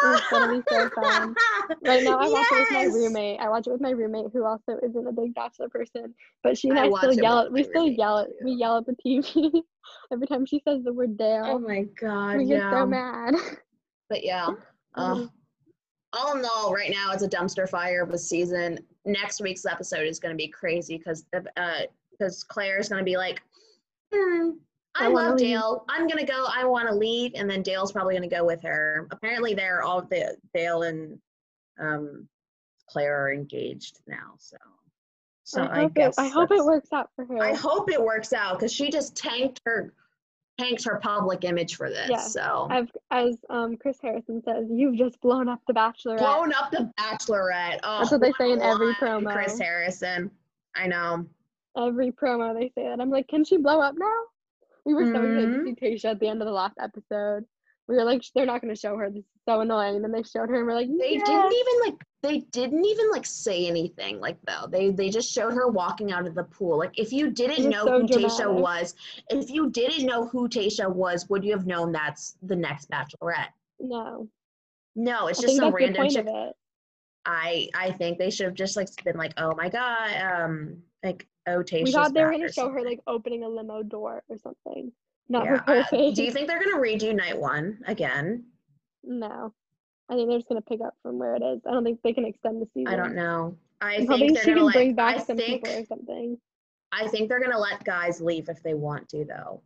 It's 0.05 0.29
gonna 0.29 0.57
be 0.57 0.63
so 0.69 0.89
fun. 0.95 1.35
Right 1.83 2.03
now, 2.03 2.17
I 2.19 2.27
watch 2.27 2.47
it 2.51 2.59
with 2.59 2.71
my 2.71 2.83
roommate. 2.85 3.39
I 3.39 3.49
watch 3.49 3.67
it 3.67 3.71
with 3.71 3.81
my 3.81 3.91
roommate, 3.91 4.31
who 4.33 4.43
also 4.43 4.77
isn't 4.83 5.07
a 5.07 5.11
big 5.11 5.33
Bachelor 5.35 5.69
person. 5.69 6.13
But 6.43 6.57
she 6.57 6.69
and 6.69 6.79
I 6.79 6.87
I, 6.87 6.97
still 6.97 7.13
yell. 7.13 7.39
At, 7.39 7.51
we 7.51 7.63
still 7.63 7.87
yell 7.87 8.19
at 8.19 8.29
we 8.43 8.53
yell 8.53 8.77
at 8.77 8.85
the 8.85 8.95
TV 9.05 9.61
every 10.11 10.27
time 10.27 10.45
she 10.45 10.61
says 10.67 10.83
the 10.83 10.91
word 10.91 11.17
Dale. 11.17 11.43
Oh 11.45 11.59
my 11.59 11.83
god, 11.99 12.37
we 12.37 12.45
get 12.45 12.57
yeah. 12.57 12.71
so 12.71 12.85
mad. 12.85 13.35
But 14.09 14.25
yeah. 14.25 14.49
Uh, 14.95 15.27
all 16.13 16.35
in 16.35 16.43
all, 16.43 16.73
right 16.73 16.89
now 16.89 17.11
it's 17.13 17.21
a 17.21 17.29
dumpster 17.29 17.69
fire 17.69 18.01
of 18.01 18.09
a 18.09 18.17
season. 18.17 18.79
Next 19.05 19.39
week's 19.39 19.67
episode 19.67 20.07
is 20.07 20.19
going 20.19 20.33
to 20.33 20.35
be 20.35 20.47
crazy 20.47 20.97
because 20.97 21.25
uh 21.33 21.81
because 22.09 22.43
Clare 22.43 22.79
is 22.79 22.89
going 22.89 22.99
to 22.99 23.05
be 23.05 23.17
like, 23.17 23.39
hmm, 24.11 24.49
I, 24.99 25.05
I 25.05 25.07
love 25.07 25.35
leave." 25.35 25.47
Dale. 25.49 25.85
I'm 25.89 26.07
going 26.07 26.25
to 26.25 26.31
go. 26.31 26.45
I 26.53 26.65
want 26.65 26.87
to 26.89 26.95
leave, 26.95 27.33
and 27.35 27.49
then 27.49 27.61
Dale's 27.61 27.91
probably 27.91 28.15
going 28.15 28.29
to 28.29 28.35
go 28.35 28.45
with 28.45 28.61
her. 28.63 29.07
Apparently, 29.11 29.53
they're 29.53 29.81
all 29.81 30.01
the 30.01 30.37
Dale 30.53 30.83
and 30.83 31.19
um 31.79 32.27
Clare 32.89 33.25
are 33.25 33.33
engaged 33.33 33.99
now. 34.07 34.33
So, 34.37 34.57
so 35.43 35.61
I, 35.63 35.79
I 35.79 35.81
hope 35.83 35.93
guess 35.93 36.17
it, 36.17 36.21
I 36.21 36.27
hope 36.27 36.51
it 36.51 36.63
works 36.63 36.91
out 36.91 37.09
for 37.15 37.25
her. 37.25 37.41
I 37.41 37.53
hope 37.53 37.91
it 37.91 38.01
works 38.01 38.33
out 38.33 38.57
because 38.57 38.73
she 38.73 38.89
just 38.89 39.15
tanked 39.15 39.61
her 39.65 39.93
tanked 40.59 40.83
her 40.85 40.99
public 41.01 41.45
image 41.45 41.75
for 41.75 41.89
this. 41.89 42.09
Yeah. 42.09 42.19
So 42.19 42.67
I've, 42.69 42.91
as 43.11 43.37
um, 43.49 43.77
Chris 43.77 43.97
Harrison 44.01 44.43
says, 44.43 44.67
you've 44.69 44.97
just 44.97 45.19
blown 45.21 45.47
up 45.47 45.61
the 45.67 45.73
Bachelorette. 45.73 46.19
blown 46.19 46.53
up 46.53 46.71
the 46.71 46.91
Bachelorette. 46.99 47.79
Oh, 47.83 47.99
That's 47.99 48.11
what 48.11 48.21
they 48.21 48.33
say 48.33 48.51
in 48.51 48.61
every 48.61 48.93
promo. 48.95 49.31
Chris 49.31 49.57
Harrison. 49.57 50.29
I 50.75 50.87
know. 50.87 51.25
Every 51.77 52.11
promo 52.11 52.53
they 52.53 52.69
say 52.75 52.87
that. 52.89 52.99
I'm 52.99 53.09
like, 53.09 53.27
can 53.27 53.45
she 53.45 53.57
blow 53.57 53.79
up 53.79 53.95
now? 53.97 54.19
We 54.85 54.93
were 54.93 55.05
so 55.05 55.21
excited 55.23 55.49
Mhm. 55.49 55.63
to 55.63 55.63
see 55.63 55.75
Tasha 55.75 56.05
at 56.11 56.19
the 56.19 56.27
end 56.27 56.41
of 56.41 56.45
the 56.47 56.53
last 56.53 56.75
episode. 56.79 57.45
We 57.87 57.95
were 57.95 58.03
like, 58.03 58.21
they're 58.35 58.45
not 58.45 58.61
going 58.61 58.73
to 58.73 58.79
show 58.79 58.95
her. 58.97 59.09
This 59.09 59.23
is 59.23 59.41
so 59.47 59.61
annoying. 59.61 59.95
And 59.95 60.03
then 60.03 60.11
they 60.11 60.21
showed 60.23 60.49
her, 60.49 60.55
and 60.57 60.65
we're 60.67 60.75
like, 60.75 60.87
They 60.99 61.13
yes! 61.13 61.25
didn't 61.25 61.53
even 61.53 61.79
like. 61.85 61.95
They 62.21 62.39
didn't 62.51 62.83
even 62.85 63.09
like 63.11 63.25
say 63.25 63.65
anything 63.65 64.19
like 64.19 64.37
though. 64.45 64.67
They 64.67 64.91
they 64.91 65.09
just 65.09 65.31
showed 65.31 65.53
her 65.53 65.69
walking 65.69 66.11
out 66.11 66.27
of 66.27 66.35
the 66.35 66.43
pool. 66.43 66.77
Like 66.77 66.99
if 66.99 67.13
you 67.13 67.29
didn't 67.31 67.69
know 67.69 67.85
so 67.85 67.99
who 68.01 68.07
Tasha 68.07 68.53
was, 68.53 68.93
if 69.29 69.49
you 69.49 69.69
didn't 69.69 70.05
know 70.05 70.27
who 70.27 70.49
Tasha 70.49 70.93
was, 70.93 71.29
would 71.29 71.43
you 71.45 71.51
have 71.53 71.65
known 71.65 71.91
that's 71.93 72.37
the 72.43 72.57
next 72.57 72.89
Bachelorette? 72.91 73.53
No, 73.79 74.27
No, 74.95 75.27
it's 75.27 75.39
I 75.39 75.43
just 75.43 75.45
think 75.47 75.59
some 75.61 75.71
that's 75.71 75.79
the 75.79 75.85
random 75.85 76.03
point 76.03 76.17
of 76.17 76.27
it. 76.27 76.55
I 77.25 77.69
I 77.73 77.91
think 77.91 78.17
they 78.17 78.29
should 78.29 78.47
have 78.47 78.55
just 78.55 78.75
like 78.75 78.89
been 79.03 79.17
like, 79.17 79.33
oh 79.37 79.55
my 79.55 79.69
god, 79.69 80.21
um, 80.21 80.83
like 81.03 81.27
oh 81.47 81.63
we 81.71 81.91
thought 81.91 82.13
they 82.13 82.23
were 82.23 82.31
gonna 82.31 82.51
show 82.51 82.69
her 82.69 82.81
like 82.83 82.99
opening 83.07 83.43
a 83.43 83.49
limo 83.49 83.81
door 83.83 84.23
or 84.29 84.37
something. 84.37 84.91
Not 85.29 85.45
Yeah, 85.45 85.61
her 85.65 85.83
face. 85.85 86.15
do 86.15 86.23
you 86.23 86.31
think 86.31 86.47
they're 86.47 86.63
gonna 86.63 86.77
redo 86.81 87.15
night 87.15 87.39
one 87.39 87.79
again? 87.87 88.45
no, 89.03 89.53
I 90.09 90.15
think 90.15 90.27
they're 90.29 90.39
just 90.39 90.49
going 90.49 90.61
to 90.61 90.67
pick 90.67 90.81
up 90.81 90.93
from 91.03 91.19
where 91.19 91.35
it 91.35 91.41
is. 91.43 91.61
I 91.67 91.71
don't 91.71 91.83
think 91.85 92.01
they 92.03 92.11
can 92.13 92.25
extend 92.25 92.61
the 92.61 92.67
season. 92.73 92.87
I 92.91 92.95
don't 92.97 93.15
know. 93.15 93.55
I 93.79 93.95
I'm 93.95 94.07
think 94.07 94.37
she 94.39 94.45
gonna 94.47 94.55
can 94.57 94.65
let. 94.65 94.73
bring 94.73 94.93
back 94.95 95.17
I 95.17 95.23
some 95.23 95.37
think 95.37 95.63
people 95.63 95.79
or 95.81 95.85
something. 95.85 96.37
I 96.91 97.07
think 97.07 97.29
they're 97.29 97.39
gonna 97.39 97.59
let 97.59 97.83
guys 97.85 98.19
leave 98.19 98.49
if 98.49 98.61
they 98.63 98.73
want 98.73 99.07
to, 99.09 99.23
though. 99.23 99.61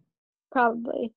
Probably. 0.52 1.14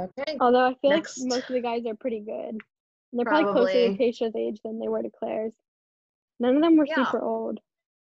Okay. 0.00 0.36
Although 0.40 0.66
I 0.70 0.74
feel 0.82 0.90
Next. 0.90 1.18
like 1.20 1.28
most 1.28 1.48
of 1.50 1.54
the 1.54 1.60
guys 1.60 1.86
are 1.86 1.94
pretty 1.94 2.20
good. 2.20 2.50
And 2.50 2.60
they're 3.12 3.24
probably, 3.24 3.52
closer 3.52 3.72
to 3.72 3.88
Probably. 3.88 4.12
Tasha's 4.12 4.34
age 4.36 4.60
than 4.64 4.78
they 4.80 4.88
were 4.88 5.02
to 5.02 5.10
Clare's. 5.10 5.52
None 6.40 6.56
of 6.56 6.62
them 6.62 6.76
were 6.76 6.86
Yeah. 6.86 7.04
super 7.06 7.22
old. 7.22 7.60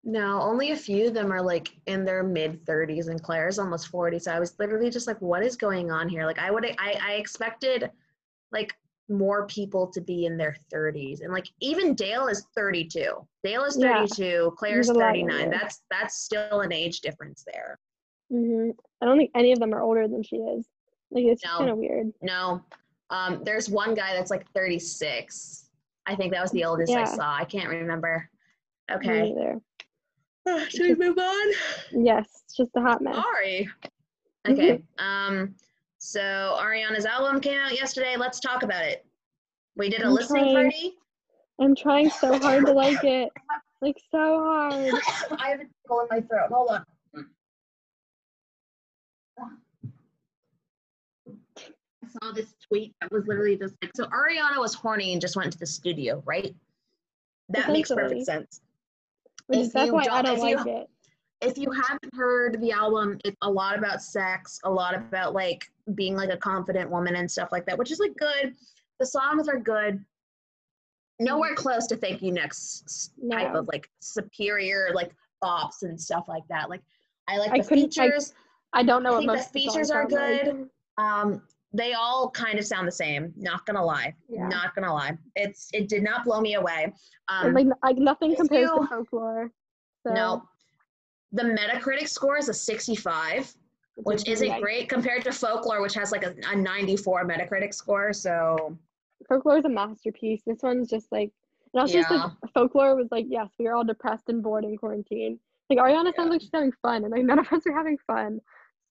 No, 0.05 0.41
only 0.43 0.73
a 0.73 0.77
few 0.77 1.07
of 1.09 1.15
them 1.15 1.33
are 1.33 1.43
like 1.43 1.73
in 1.87 2.05
their 2.05 2.23
mid 2.25 2.65
30s, 2.65 3.09
and 3.09 3.23
Clare's 3.23 3.59
almost 3.59 3.89
40. 3.89 4.19
So 4.19 4.33
I 4.33 4.41
was 4.41 4.59
literally 4.59 4.91
just 4.91 5.07
like, 5.07 5.21
what 5.21 5.45
is 5.45 5.57
going 5.57 5.91
on 5.93 6.09
here? 6.09 6.27
Like, 6.27 6.41
I 6.41 6.51
would, 6.51 6.65
I, 6.79 6.99
I 7.01 7.13
expected 7.13 7.91
like 8.51 8.75
more 9.09 9.47
people 9.47 9.87
to 9.89 10.01
be 10.01 10.27
in 10.27 10.37
their 10.37 10.57
30s, 10.73 11.21
and 11.23 11.33
like 11.33 11.47
even 11.61 11.95
Dale 11.95 12.27
is 12.27 12.47
32. 12.57 13.27
Dale 13.45 13.65
is 13.65 13.77
Yeah. 13.79 13.99
32. 14.07 14.55
Clare's 14.57 14.89
a 14.89 14.95
39. 14.95 15.51
That's 15.51 15.83
that's 15.91 16.17
still 16.17 16.61
an 16.63 16.73
age 16.73 17.01
difference 17.01 17.45
there. 17.53 17.79
hmm 18.31 18.71
I 19.01 19.07
don't 19.07 19.19
think 19.19 19.31
any 19.35 19.53
of 19.53 19.61
them 19.61 19.73
are 19.75 19.83
older 19.83 20.09
than 20.09 20.23
she 20.23 20.37
is. 20.37 20.67
Like 21.11 21.25
it's 21.27 21.45
No. 21.45 21.59
kind 21.59 21.71
of 21.71 21.79
weird. 21.79 22.13
No, 22.23 22.63
um, 23.11 23.45
there's 23.45 23.69
one 23.69 23.95
guy 23.95 24.15
that's 24.15 24.31
like 24.31 24.51
36. 24.53 25.69
I 26.07 26.17
think 26.17 26.33
that 26.33 26.43
was 26.43 26.51
the 26.51 26.65
oldest 26.65 26.93
I 26.93 27.05
saw. 27.05 27.37
I 27.37 27.45
can't 27.45 27.69
remember. 27.69 28.29
Me 28.89 28.95
Okay. 28.97 29.35
Neither. 30.47 30.71
Should 30.71 30.99
we 30.99 31.07
move 31.07 31.19
on? 31.19 31.53
Yes, 31.93 32.43
it's 32.45 32.57
just 32.57 32.71
a 32.77 32.81
hot 32.81 33.03
mess. 33.03 33.17
Sorry. 33.17 33.69
Okay. 34.49 34.83
um. 34.99 35.55
So 35.99 36.57
Ariana's 36.61 37.07
album 37.07 37.41
came 37.41 37.61
out 37.61 37.73
yesterday. 37.73 38.17
Let's 38.17 38.41
talk 38.41 38.65
about 38.65 38.85
it. 38.85 39.07
We 39.77 39.89
did 39.89 40.03
a 40.03 40.07
I'm 40.07 40.13
listening 40.13 40.53
trying. 40.53 40.71
party. 40.71 40.95
I'm 41.61 41.77
trying 41.77 42.11
so 42.11 42.39
hard 42.39 42.67
to 42.67 42.73
like 42.73 43.05
it. 43.05 43.31
Like 43.81 43.97
so 44.11 44.41
hard. 44.41 44.95
I 45.41 45.51
have 45.51 45.61
a 45.61 45.65
tickle 45.65 46.01
in 46.01 46.07
my 46.11 46.21
throat. 46.21 46.51
Hold 46.51 46.71
on. 46.71 46.85
I 52.05 52.09
saw 52.21 52.33
this 52.33 52.55
tweet 52.67 52.95
that 53.01 53.11
was 53.13 53.27
literally 53.27 53.57
just 53.57 53.75
like, 53.81 53.93
so 53.95 54.07
Ariana 54.07 54.59
was 54.59 54.75
horny 54.75 55.13
and 55.13 55.21
just 55.21 55.37
went 55.37 55.53
to 55.53 55.59
the 55.59 55.67
studio, 55.67 56.23
right? 56.27 56.55
That 57.49 57.71
makes 57.71 57.91
perfect 57.91 58.25
sense. 58.25 58.61
Which 59.47 59.59
If 59.61 59.73
that's 59.73 59.87
you 59.87 59.93
why 59.95 60.07
I 60.11 60.23
don't 60.23 60.39
if 60.39 60.67
you- 60.67 60.73
it. 60.73 60.89
if 61.41 61.59
you 61.59 61.71
haven't 61.71 62.15
heard 62.15 62.61
the 62.61 62.73
album, 62.73 63.19
it's 63.25 63.37
a 63.43 63.51
lot 63.51 63.77
about 63.79 64.01
sex, 64.03 64.61
a 64.65 64.71
lot 64.71 64.95
about 64.95 65.35
like 65.35 65.71
being 65.95 66.17
like 66.17 66.31
a 66.31 66.37
confident 66.37 66.91
woman 66.91 67.17
and 67.17 67.31
stuff 67.31 67.51
like 67.53 67.67
that, 67.67 67.77
which 67.79 67.91
is 67.91 67.99
like 67.99 68.17
good. 68.17 68.55
The 69.01 69.07
songs 69.07 69.49
are 69.49 69.59
good. 69.59 70.05
Nowhere 71.19 71.55
close 71.55 71.87
to 71.89 71.97
Thank 71.97 72.23
You 72.23 72.33
Next 72.33 73.13
type 73.31 73.53
No. 73.53 73.61
of 73.61 73.69
like 73.69 73.91
superior 74.01 74.91
like 74.95 75.15
bops 75.43 75.83
and 75.83 76.01
stuff 76.01 76.27
like 76.29 76.47
that. 76.49 76.71
Like 76.71 76.83
I 77.29 77.39
like 77.39 77.51
I 77.53 77.59
the 77.59 77.65
couldn't- 77.69 77.99
I- 77.99 78.07
features. 78.09 78.35
I 78.73 78.83
don't 78.83 79.03
know 79.03 79.17
I 79.17 79.19
think 79.19 79.33
the 79.33 79.39
features 79.43 79.91
are 79.91 80.09
sound 80.09 80.13
like. 80.13 80.45
good. 80.45 80.71
Um, 80.99 81.43
they 81.73 81.95
all 81.95 82.31
kind 82.31 82.59
of 82.59 82.65
sound 82.67 82.87
the 82.87 82.93
same. 82.93 83.33
Not 83.37 83.65
gonna 83.67 83.85
lie. 83.85 84.15
Yeah. 84.29 84.49
Not 84.49 84.75
gonna 84.75 84.93
lie. 84.93 85.17
It's 85.37 85.69
it 85.73 85.89
did 85.89 86.03
not 86.03 86.25
blow 86.25 86.41
me 86.41 86.55
away. 86.55 86.93
Um, 87.29 87.55
like 87.55 87.67
like 87.83 87.97
nothing 87.97 88.37
compares 88.37 88.69
to 88.71 88.87
folklore. 88.87 89.51
So, 90.07 90.13
no. 90.13 90.43
The 91.35 91.45
Metacritic 91.45 92.09
score 92.09 92.37
is 92.37 92.51
a 92.51 92.55
65, 92.55 93.55
which 93.97 94.29
isn't 94.29 94.47
yikes. 94.47 94.61
great 94.61 94.89
compared 94.91 95.25
to 95.25 95.33
folklore, 95.33 95.81
which 95.81 95.95
has 95.95 96.13
like 96.13 96.25
a, 96.25 96.35
a 96.51 96.55
94 96.57 97.27
Metacritic 97.27 97.73
score. 97.73 98.13
So 98.13 98.77
folklore 99.27 99.57
is 99.59 99.65
a 99.65 99.69
masterpiece. 99.71 100.43
This 100.47 100.59
one's 100.63 100.91
just 100.91 101.11
like, 101.11 101.31
and 101.73 101.81
also 101.81 101.95
just 101.95 102.11
like 102.11 102.31
folklore 102.53 102.95
was 102.97 103.09
like, 103.11 103.25
yes, 103.31 103.49
we 103.59 103.65
were 103.65 103.75
all 103.75 103.85
depressed 103.85 104.29
and 104.29 104.43
bored 104.43 104.65
in 104.65 104.77
quarantine. 104.77 105.39
Like 105.71 105.79
Ariana 105.79 106.07
Yeah. 106.07 106.13
sounds 106.17 106.31
like 106.31 106.41
she's 106.43 106.51
having 106.53 106.73
fun, 106.83 107.05
and 107.05 107.13
like 107.13 107.25
none 107.25 107.39
of 107.39 107.51
us 107.51 107.67
are 107.67 107.73
having 107.75 107.97
fun. 108.07 108.41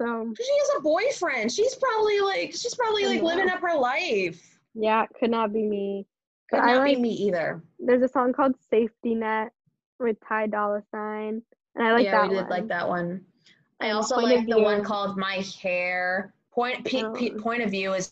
So 0.02 0.34
she 0.36 0.44
has 0.60 0.70
a 0.80 0.82
boyfriend. 0.82 1.52
She's 1.52 1.76
probably 1.76 2.20
like 2.22 2.52
she's 2.54 2.74
probably 2.74 3.06
like 3.06 3.22
living 3.22 3.50
up 3.50 3.62
her 3.62 3.78
life. 3.78 4.42
yeah, 4.74 5.06
could 5.20 5.30
not 5.30 5.54
be 5.54 5.64
me. 5.64 6.08
Could 6.50 6.62
But 6.62 6.66
not 6.66 6.86
be 6.86 6.96
me 6.96 7.12
either. 7.12 7.62
There's 7.80 8.02
a 8.02 8.08
song 8.08 8.34
called 8.34 8.56
Safety 8.70 9.14
Net 9.14 9.52
with 10.00 10.18
Ty 10.28 10.48
Dolla 10.48 10.82
Sign, 10.92 11.44
and 11.76 11.88
I 11.88 11.94
like 11.94 12.06
yeah, 12.06 12.12
that 12.12 12.24
Yeah, 12.24 12.30
we 12.30 12.36
did 12.36 12.42
one. 12.42 12.50
like 12.50 12.68
that 12.70 12.90
one. 12.90 13.26
I 13.80 13.92
also 13.92 14.16
like 14.18 14.48
the 14.48 14.60
one 14.60 14.84
called 14.84 15.18
My 15.18 15.44
Hair. 15.62 16.34
Point 16.52 16.94
Um, 16.94 17.40
Point 17.40 17.62
of 17.64 17.70
View 17.70 17.94
is 17.94 18.12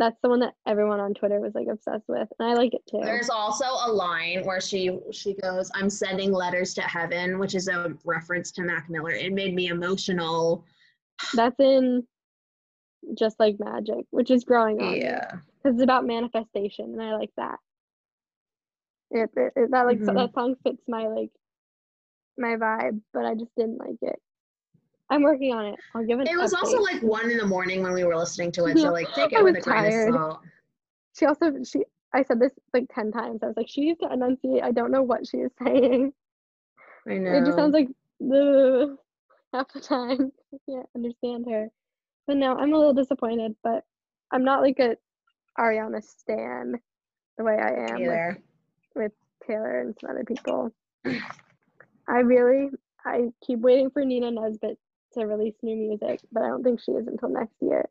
That's 0.00 0.16
the 0.22 0.30
one 0.30 0.40
that 0.40 0.54
everyone 0.66 0.98
on 0.98 1.12
Twitter 1.12 1.38
was 1.40 1.54
like 1.54 1.66
obsessed 1.70 2.08
with, 2.08 2.26
and 2.38 2.48
I 2.48 2.54
like 2.54 2.72
it 2.72 2.80
too. 2.90 3.00
There's 3.04 3.28
also 3.28 3.66
a 3.66 3.92
line 3.92 4.42
where 4.46 4.60
she 4.60 4.98
she 5.12 5.34
goes, 5.34 5.70
"I'm 5.74 5.90
sending 5.90 6.32
letters 6.32 6.72
to 6.74 6.80
heaven," 6.80 7.38
which 7.38 7.54
is 7.54 7.68
a 7.68 7.94
reference 8.06 8.50
to 8.52 8.62
Mac 8.62 8.88
Miller. 8.88 9.10
It 9.10 9.32
made 9.34 9.54
me 9.54 9.68
emotional. 9.68 10.64
That's 11.34 11.60
in 11.60 12.06
Just 13.16 13.38
Like 13.38 13.56
Magic, 13.60 14.06
which 14.10 14.30
is 14.30 14.42
growing 14.44 14.80
on 14.80 14.92
me. 14.92 15.02
Yeah, 15.02 15.32
because 15.62 15.74
it's 15.76 15.82
about 15.84 16.06
manifestation 16.06 16.86
and 16.94 17.02
i 17.02 17.14
like 17.14 17.30
that 17.36 17.58
it, 19.10 19.28
it, 19.36 19.52
it- 19.56 19.70
that 19.70 19.84
like 19.86 19.98
so- 20.02 20.12
Mhm. 20.12 20.14
that 20.14 20.32
song 20.34 20.54
fits 20.64 20.82
my 20.88 21.08
like 21.08 21.30
my 22.38 22.56
vibe 22.56 23.02
but 23.12 23.26
i 23.26 23.34
just 23.34 23.54
didn't 23.56 23.76
like 23.76 23.98
it 24.00 24.18
i'm 25.10 25.22
working 25.22 25.52
on 25.52 25.66
it 25.66 25.74
i'll 25.94 26.04
give 26.04 26.20
it 26.20 26.28
it 26.28 26.36
was 26.36 26.54
also 26.54 26.80
like 26.80 27.02
one 27.02 27.30
in 27.30 27.36
the 27.36 27.46
morning 27.46 27.82
when 27.82 27.92
we 27.92 28.04
were 28.04 28.16
listening 28.16 28.52
to 28.52 28.66
it. 28.66 28.78
So 28.78 28.92
like, 28.92 29.12
take 29.14 29.32
it 29.32 29.42
with 29.42 29.56
a 29.56 29.60
grain 29.60 29.82
tired. 29.82 30.08
of 30.08 30.14
salt. 30.14 30.40
she 31.18 31.26
also 31.26 31.52
she 31.64 31.82
i 32.14 32.22
said 32.22 32.40
this 32.40 32.52
like 32.72 32.86
10 32.94 33.12
times 33.12 33.40
i 33.42 33.46
was 33.46 33.56
like 33.56 33.68
she 33.68 33.82
needs 33.82 34.00
to 34.00 34.12
enunciate 34.12 34.62
i 34.62 34.70
don't 34.70 34.90
know 34.90 35.02
what 35.02 35.26
she 35.26 35.38
is 35.38 35.50
saying 35.64 36.12
I 37.08 37.14
know. 37.14 37.32
it 37.32 37.44
just 37.44 37.56
sounds 37.56 37.72
like 37.74 37.88
the 38.20 38.96
half 39.52 39.72
the 39.72 39.80
time 39.80 40.32
i 40.54 40.56
can't 40.68 40.86
understand 40.94 41.46
her 41.50 41.68
but 42.26 42.36
no 42.36 42.56
i'm 42.56 42.72
a 42.72 42.78
little 42.78 42.94
disappointed 42.94 43.54
but 43.62 43.84
i'm 44.32 44.44
not 44.44 44.62
like 44.62 44.78
a 44.78 44.96
ariana 45.58 46.02
stan 46.02 46.74
the 47.36 47.44
way 47.44 47.56
i 47.58 47.92
am 47.92 48.00
with 48.00 48.10
either. 48.10 48.38
Taylor 49.46 49.80
and 49.80 49.94
some 50.00 50.10
other 50.10 50.24
people. 50.24 50.70
I 52.08 52.18
really, 52.18 52.70
I 53.04 53.30
keep 53.44 53.60
waiting 53.60 53.90
for 53.90 54.04
Nina 54.04 54.30
Nesbitt 54.30 54.78
to 55.14 55.26
release 55.26 55.54
new 55.62 55.76
music, 55.76 56.20
but 56.32 56.42
I 56.42 56.48
don't 56.48 56.62
think 56.62 56.80
she 56.80 56.92
is 56.92 57.06
until 57.06 57.28
next 57.28 57.54
year. 57.60 57.88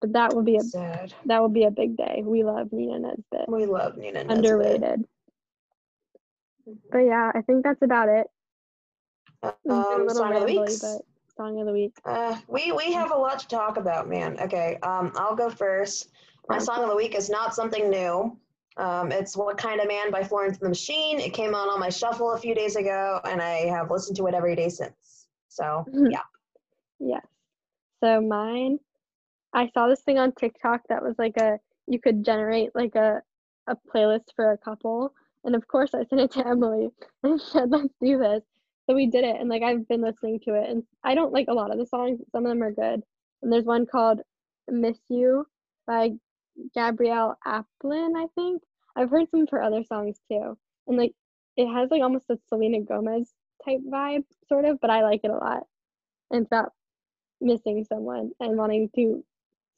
But 0.00 0.14
that 0.14 0.34
will 0.34 0.42
be 0.42 0.56
a 0.56 0.62
Sad. 0.62 1.12
that 1.26 1.40
will 1.40 1.50
be 1.50 1.64
a 1.64 1.70
big 1.70 1.96
day. 1.96 2.22
We 2.24 2.42
love 2.42 2.72
Nina 2.72 2.98
Nesbitt. 2.98 3.48
We 3.48 3.66
love 3.66 3.96
Nina. 3.96 4.24
Nesbitt. 4.24 4.36
Underrated. 4.36 5.04
But 6.90 6.98
yeah, 6.98 7.32
I 7.34 7.42
think 7.42 7.64
that's 7.64 7.82
about 7.82 8.08
it. 8.08 8.26
Um, 9.42 9.52
song 9.66 10.08
of 10.08 10.14
the 10.14 10.22
rambly, 10.22 10.80
but 10.80 11.04
song 11.36 11.60
of 11.60 11.66
the 11.66 11.72
week. 11.72 11.96
Uh, 12.04 12.36
we 12.48 12.72
we 12.72 12.92
have 12.92 13.10
a 13.10 13.16
lot 13.16 13.40
to 13.40 13.48
talk 13.48 13.76
about, 13.76 14.08
man. 14.08 14.38
Okay, 14.40 14.78
um, 14.82 15.12
I'll 15.16 15.36
go 15.36 15.50
first. 15.50 16.10
My 16.48 16.58
song 16.58 16.82
of 16.82 16.88
the 16.88 16.96
week 16.96 17.14
is 17.14 17.30
not 17.30 17.54
something 17.54 17.90
new. 17.90 18.36
Um, 18.76 19.12
it's 19.12 19.36
"What 19.36 19.58
Kind 19.58 19.80
of 19.80 19.88
Man" 19.88 20.10
by 20.10 20.22
Florence 20.22 20.58
and 20.58 20.66
the 20.66 20.70
Machine. 20.70 21.20
It 21.20 21.32
came 21.34 21.54
out 21.54 21.68
on 21.68 21.80
my 21.80 21.88
shuffle 21.90 22.32
a 22.32 22.38
few 22.38 22.54
days 22.54 22.76
ago, 22.76 23.20
and 23.24 23.40
I 23.40 23.66
have 23.66 23.90
listened 23.90 24.16
to 24.18 24.26
it 24.26 24.34
every 24.34 24.56
day 24.56 24.68
since. 24.68 25.19
So 25.50 25.84
mm-hmm. 25.88 26.06
yeah, 26.10 26.22
Yes. 27.00 27.26
So 28.04 28.20
mine, 28.20 28.78
I 29.54 29.68
saw 29.74 29.88
this 29.88 30.02
thing 30.02 30.18
on 30.18 30.32
TikTok 30.32 30.82
that 30.88 31.02
was 31.02 31.16
like 31.18 31.36
a 31.38 31.58
you 31.86 31.98
could 31.98 32.24
generate 32.24 32.70
like 32.74 32.94
a 32.94 33.22
a 33.66 33.76
playlist 33.92 34.28
for 34.36 34.52
a 34.52 34.58
couple, 34.58 35.12
and 35.44 35.56
of 35.56 35.66
course 35.66 35.94
I 35.94 36.04
sent 36.04 36.20
it 36.20 36.30
to 36.32 36.46
Emily 36.46 36.90
and 37.22 37.40
said 37.40 37.70
let's 37.70 37.94
do 38.00 38.18
this. 38.18 38.42
So 38.86 38.94
we 38.94 39.06
did 39.06 39.24
it, 39.24 39.36
and 39.40 39.48
like 39.48 39.62
I've 39.62 39.88
been 39.88 40.02
listening 40.02 40.40
to 40.44 40.54
it, 40.54 40.68
and 40.70 40.84
I 41.02 41.14
don't 41.14 41.32
like 41.32 41.48
a 41.48 41.54
lot 41.54 41.72
of 41.72 41.78
the 41.78 41.86
songs. 41.86 42.18
but 42.18 42.30
Some 42.32 42.46
of 42.46 42.50
them 42.50 42.62
are 42.62 42.72
good, 42.72 43.02
and 43.42 43.52
there's 43.52 43.64
one 43.64 43.86
called 43.86 44.20
"Miss 44.68 44.98
You" 45.08 45.46
by 45.86 46.10
Gabrielle 46.74 47.36
Aplin, 47.46 48.16
I 48.16 48.26
think. 48.34 48.62
I've 48.96 49.10
heard 49.10 49.30
some 49.30 49.42
of 49.42 49.50
her 49.50 49.62
other 49.62 49.84
songs 49.84 50.20
too, 50.30 50.56
and 50.86 50.98
like 50.98 51.12
it 51.56 51.66
has 51.72 51.90
like 51.90 52.02
almost 52.02 52.30
a 52.30 52.38
Selena 52.48 52.80
Gomez 52.80 53.32
type 53.64 53.80
vibe, 53.88 54.24
sort 54.48 54.64
of, 54.64 54.80
but 54.80 54.90
I 54.90 55.02
like 55.02 55.20
it 55.24 55.30
a 55.30 55.34
lot. 55.36 55.64
And 56.30 56.42
it's 56.42 56.48
about 56.48 56.72
missing 57.40 57.84
someone 57.88 58.30
and 58.40 58.56
wanting 58.56 58.90
to 58.96 59.24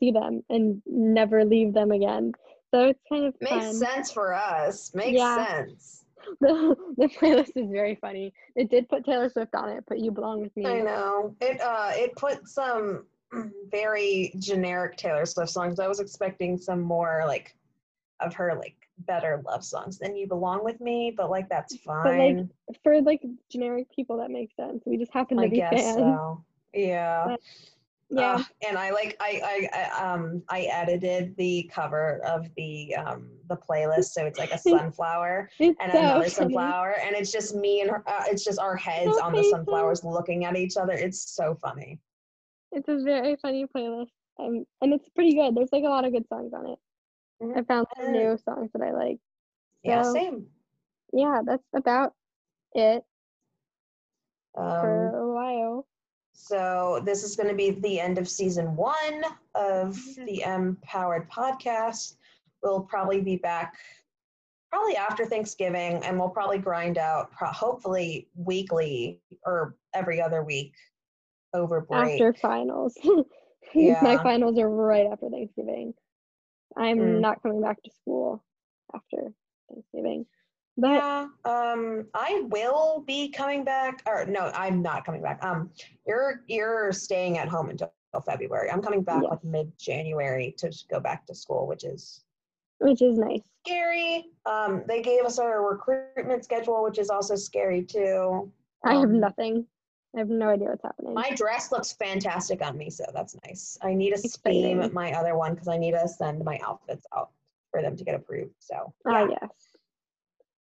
see 0.00 0.10
them 0.10 0.42
and 0.50 0.82
never 0.86 1.44
leave 1.44 1.72
them 1.74 1.92
again. 1.92 2.32
So 2.72 2.84
it's 2.88 3.00
kind 3.08 3.24
of 3.26 3.34
makes 3.40 3.52
fun. 3.66 3.74
sense 3.74 4.10
for 4.12 4.34
us. 4.34 4.94
Makes 4.94 5.18
Yeah. 5.18 5.46
sense. 5.46 5.98
The, 6.40 6.76
the 6.98 7.08
playlist 7.08 7.50
is 7.56 7.68
very 7.68 7.96
funny. 7.96 8.32
It 8.54 8.70
did 8.70 8.88
put 8.88 9.04
Taylor 9.04 9.28
Swift 9.28 9.56
on 9.56 9.68
it, 9.70 9.82
but 9.88 9.98
You 9.98 10.12
Belong 10.12 10.40
With 10.40 10.56
Me. 10.56 10.64
I 10.66 10.80
know 10.80 11.34
it. 11.40 11.60
Uh, 11.60 11.90
it 11.94 12.14
put 12.14 12.48
some 12.48 13.06
very 13.72 14.32
generic 14.38 14.96
Taylor 14.96 15.26
Swift 15.26 15.50
songs. 15.50 15.80
I 15.80 15.88
was 15.88 15.98
expecting 15.98 16.56
some 16.56 16.80
more 16.80 17.24
like 17.26 17.56
of 18.20 18.34
her 18.34 18.54
like 18.54 18.81
better 18.98 19.42
love 19.44 19.64
songs 19.64 19.98
than 19.98 20.16
"You 20.16 20.26
Belong 20.26 20.64
with 20.64 20.80
Me," 20.80 21.12
but 21.16 21.30
like 21.30 21.48
that's 21.48 21.76
fine. 21.76 22.02
But 22.04 22.18
like. 22.18 22.82
For 22.82 23.00
like 23.02 23.22
generic 23.50 23.86
people, 23.94 24.16
that 24.18 24.30
makes 24.30 24.54
sense. 24.56 24.82
We 24.86 24.96
just 24.96 25.12
happen 25.12 25.36
to 25.38 25.44
I 25.44 25.48
be 25.48 25.56
guess 25.56 25.72
fans. 25.72 25.96
so. 25.96 26.44
Yeah. 26.74 27.24
But, 27.26 27.40
Yeah. 28.10 28.34
Uh, 28.34 28.44
and 28.68 28.78
I 28.78 28.90
like 28.90 29.16
I, 29.20 29.68
I 29.74 29.78
I 29.80 30.12
um 30.14 30.42
I 30.50 30.62
edited 30.62 31.34
the 31.36 31.70
cover 31.72 32.20
of 32.24 32.48
the 32.56 32.94
um 32.96 33.30
the 33.48 33.56
playlist 33.56 34.12
so 34.12 34.26
it's 34.26 34.38
like 34.38 34.52
a 34.52 34.58
sunflower 34.68 35.48
and 35.60 35.76
so 35.78 35.84
another 35.98 36.14
funny. 36.20 36.28
sunflower 36.28 36.96
and 37.02 37.16
it's 37.16 37.32
just 37.32 37.54
me 37.54 37.80
and 37.80 37.90
her 37.90 38.02
uh, 38.06 38.24
it's 38.26 38.44
just 38.44 38.58
our 38.58 38.76
heads 38.76 39.16
on 39.22 39.32
the 39.32 39.42
sunflowers 39.44 40.04
looking 40.04 40.44
at 40.44 40.56
each 40.56 40.76
other. 40.76 40.92
It's 40.92 41.34
so 41.34 41.56
funny. 41.62 41.98
It's 42.70 42.88
a 42.88 43.02
very 43.02 43.36
funny 43.36 43.66
playlist. 43.74 44.08
Um, 44.38 44.64
and 44.80 44.94
it's 44.94 45.08
pretty 45.10 45.34
good. 45.34 45.54
There's 45.54 45.72
like 45.72 45.84
a 45.84 45.88
lot 45.88 46.04
of 46.06 46.12
good 46.12 46.26
songs 46.28 46.52
on 46.54 46.66
it. 46.66 46.78
I 47.56 47.62
found 47.62 47.86
some 47.96 48.06
Uh, 48.06 48.10
new 48.10 48.38
songs 48.38 48.70
that 48.72 48.82
I 48.82 48.92
like. 48.92 49.18
Yeah, 49.82 50.02
same. 50.12 50.46
Yeah, 51.12 51.42
that's 51.44 51.64
about 51.74 52.14
it 52.74 53.04
for 54.54 55.08
Um, 55.08 55.14
a 55.14 55.34
while. 55.34 55.86
so 56.32 57.00
this 57.04 57.22
is 57.24 57.36
going 57.36 57.48
to 57.48 57.54
be 57.54 57.70
the 57.70 58.00
end 58.00 58.18
of 58.18 58.28
season 58.28 58.76
one 58.76 59.24
of 59.54 59.98
Yeah. 60.16 60.24
the 60.24 60.42
Empowered 60.42 61.28
podcast. 61.30 62.16
We'll 62.62 62.82
probably 62.82 63.20
be 63.20 63.36
back 63.36 63.76
probably 64.70 64.96
after 64.96 65.26
Thanksgiving, 65.26 66.02
and 66.04 66.18
we'll 66.18 66.30
probably 66.30 66.58
grind 66.58 66.96
out 66.96 67.30
pro- 67.32 67.48
hopefully 67.48 68.30
weekly 68.34 69.20
or 69.44 69.76
every 69.92 70.20
other 70.22 70.42
week 70.44 70.74
over 71.52 71.80
break. 71.82 72.12
After 72.14 72.32
finals. 72.34 72.96
Yeah. 73.74 74.02
My 74.02 74.22
finals 74.22 74.58
are 74.58 74.68
right 74.68 75.06
after 75.06 75.30
Thanksgiving. 75.30 75.94
I'm 76.76 76.98
Mm. 76.98 77.20
not 77.20 77.42
coming 77.42 77.60
back 77.60 77.82
to 77.82 77.90
school 77.90 78.42
after 78.94 79.32
Thanksgiving. 79.68 80.26
But 80.76 80.92
yeah, 80.92 81.28
um, 81.44 82.06
I 82.14 82.44
will 82.48 83.00
be 83.06 83.28
coming 83.28 83.62
back. 83.64 84.02
Or 84.06 84.24
no, 84.24 84.50
I'm 84.54 84.80
not 84.80 85.04
coming 85.04 85.20
back. 85.22 85.44
Um, 85.44 85.70
you're 86.06 86.42
you're 86.48 86.92
staying 86.92 87.36
at 87.38 87.48
home 87.48 87.68
until 87.68 87.92
February. 88.24 88.70
I'm 88.70 88.80
coming 88.80 89.02
back 89.02 89.22
like 89.22 89.44
mid 89.44 89.70
January 89.78 90.54
to 90.58 90.70
go 90.90 90.98
back 90.98 91.26
to 91.26 91.34
school, 91.34 91.66
which 91.66 91.84
is 91.84 92.24
which 92.78 93.02
is 93.02 93.18
nice. 93.18 93.42
scary. 93.66 94.30
Um, 94.46 94.82
they 94.88 95.02
gave 95.02 95.24
us 95.24 95.38
our 95.38 95.62
recruitment 95.68 96.42
schedule, 96.42 96.82
which 96.82 96.98
is 96.98 97.10
also 97.10 97.36
scary 97.36 97.82
too. 97.84 98.50
I 98.84 98.94
have 98.94 99.10
Um, 99.10 99.20
nothing. 99.20 99.66
I 100.14 100.18
have 100.18 100.28
no 100.28 100.48
idea 100.50 100.68
what's 100.68 100.82
happening. 100.82 101.14
My 101.14 101.30
dress 101.30 101.72
looks 101.72 101.92
fantastic 101.92 102.62
on 102.62 102.76
me, 102.76 102.90
so 102.90 103.04
that's 103.14 103.36
nice. 103.46 103.78
I 103.82 103.94
need 103.94 104.10
to 104.14 104.18
steam 104.18 104.92
my 104.92 105.12
other 105.12 105.36
one 105.36 105.54
because 105.54 105.68
I 105.68 105.78
need 105.78 105.92
to 105.92 106.06
send 106.06 106.44
my 106.44 106.60
outfits 106.66 107.06
out 107.16 107.30
for 107.70 107.80
them 107.80 107.96
to 107.96 108.04
get 108.04 108.14
approved. 108.14 108.52
So 108.58 108.92
Ah, 109.06 109.22
yeah. 109.24 109.36
yes. 109.40 109.50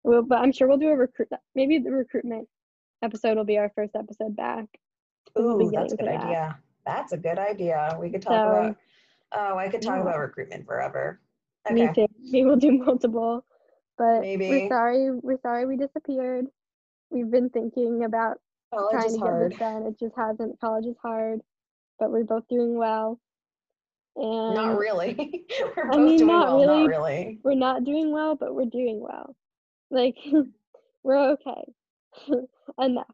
Well, 0.04 0.22
but 0.22 0.38
I'm 0.38 0.52
sure 0.52 0.68
we'll 0.68 0.78
do 0.78 0.88
a 0.88 0.96
recruit. 0.96 1.28
Maybe 1.54 1.78
the 1.78 1.92
recruitment 1.92 2.48
episode 3.02 3.36
will 3.36 3.44
be 3.44 3.58
our 3.58 3.70
first 3.74 3.94
episode 3.94 4.34
back. 4.34 4.66
'cause 5.34 5.44
we'll 5.44 5.66
Ooh, 5.66 5.70
that's 5.70 5.92
a 5.92 5.96
good 5.96 6.08
that. 6.08 6.24
idea. 6.24 6.58
That's 6.86 7.12
a 7.12 7.16
good 7.18 7.38
idea. 7.38 7.96
We 8.00 8.10
could 8.10 8.22
talk 8.22 8.42
So, 8.44 8.48
about. 8.48 8.76
Oh, 9.32 9.56
I 9.56 9.68
could 9.68 9.80
talk 9.82 9.96
yeah. 9.96 10.02
about 10.02 10.18
recruitment 10.18 10.66
forever. 10.66 11.20
Me 11.70 11.88
Okay. 11.88 12.06
too. 12.06 12.14
Maybe 12.30 12.44
we'll 12.46 12.56
do 12.56 12.72
multiple. 12.84 13.44
But 13.98 14.20
Maybe. 14.22 14.48
we're 14.48 14.68
sorry. 14.68 15.10
We're 15.10 15.40
sorry 15.40 15.66
we 15.66 15.76
disappeared. 15.76 16.46
We've 17.10 17.30
been 17.30 17.50
thinking 17.50 18.04
about 18.04 18.40
College 18.72 18.90
trying 18.92 19.06
is 19.06 19.12
to 19.14 19.18
get 19.18 19.26
hard. 19.28 19.52
this 19.52 19.58
done. 19.58 19.82
It 19.86 19.98
just 19.98 20.14
hasn't. 20.16 20.60
College 20.60 20.86
is 20.86 20.96
hard, 21.02 21.40
but 21.98 22.10
we're 22.10 22.24
both 22.24 22.48
doing 22.48 22.76
well. 22.76 23.20
And 24.16 24.54
Not 24.54 24.78
really. 24.78 25.44
We're 25.76 25.86
I 25.86 25.90
both 25.90 26.00
mean, 26.00 26.16
doing 26.18 26.26
not 26.26 26.46
well. 26.58 26.58
really. 26.58 26.82
Not 26.82 26.88
really. 26.88 27.38
we're 27.42 27.54
not 27.54 27.84
doing 27.84 28.12
well, 28.12 28.34
but 28.36 28.54
we're 28.54 28.66
doing 28.66 29.00
well. 29.00 29.34
Like 29.90 30.16
we're 31.02 31.30
okay. 31.32 31.72
Enough. 32.78 33.06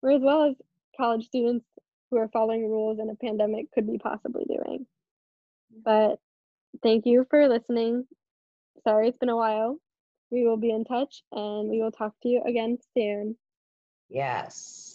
We're 0.00 0.12
as 0.12 0.22
well 0.22 0.44
as 0.50 0.54
college 0.96 1.26
students 1.26 1.66
who 2.10 2.18
are 2.18 2.28
following 2.28 2.68
rules 2.68 3.00
in 3.00 3.10
a 3.10 3.16
pandemic 3.16 3.72
could 3.72 3.86
be 3.86 3.98
possibly 3.98 4.44
doing. 4.44 4.86
But 5.84 6.20
thank 6.82 7.04
you 7.04 7.26
for 7.28 7.48
listening. 7.48 8.06
Sorry 8.84 9.08
it's 9.08 9.18
been 9.18 9.28
a 9.28 9.36
while. 9.36 9.78
We 10.30 10.46
will 10.46 10.56
be 10.56 10.70
in 10.70 10.84
touch 10.84 11.22
and 11.32 11.68
we 11.68 11.82
will 11.82 11.90
talk 11.92 12.12
to 12.22 12.28
you 12.28 12.42
again 12.46 12.78
soon. 12.96 13.36
Yes. 14.08 14.87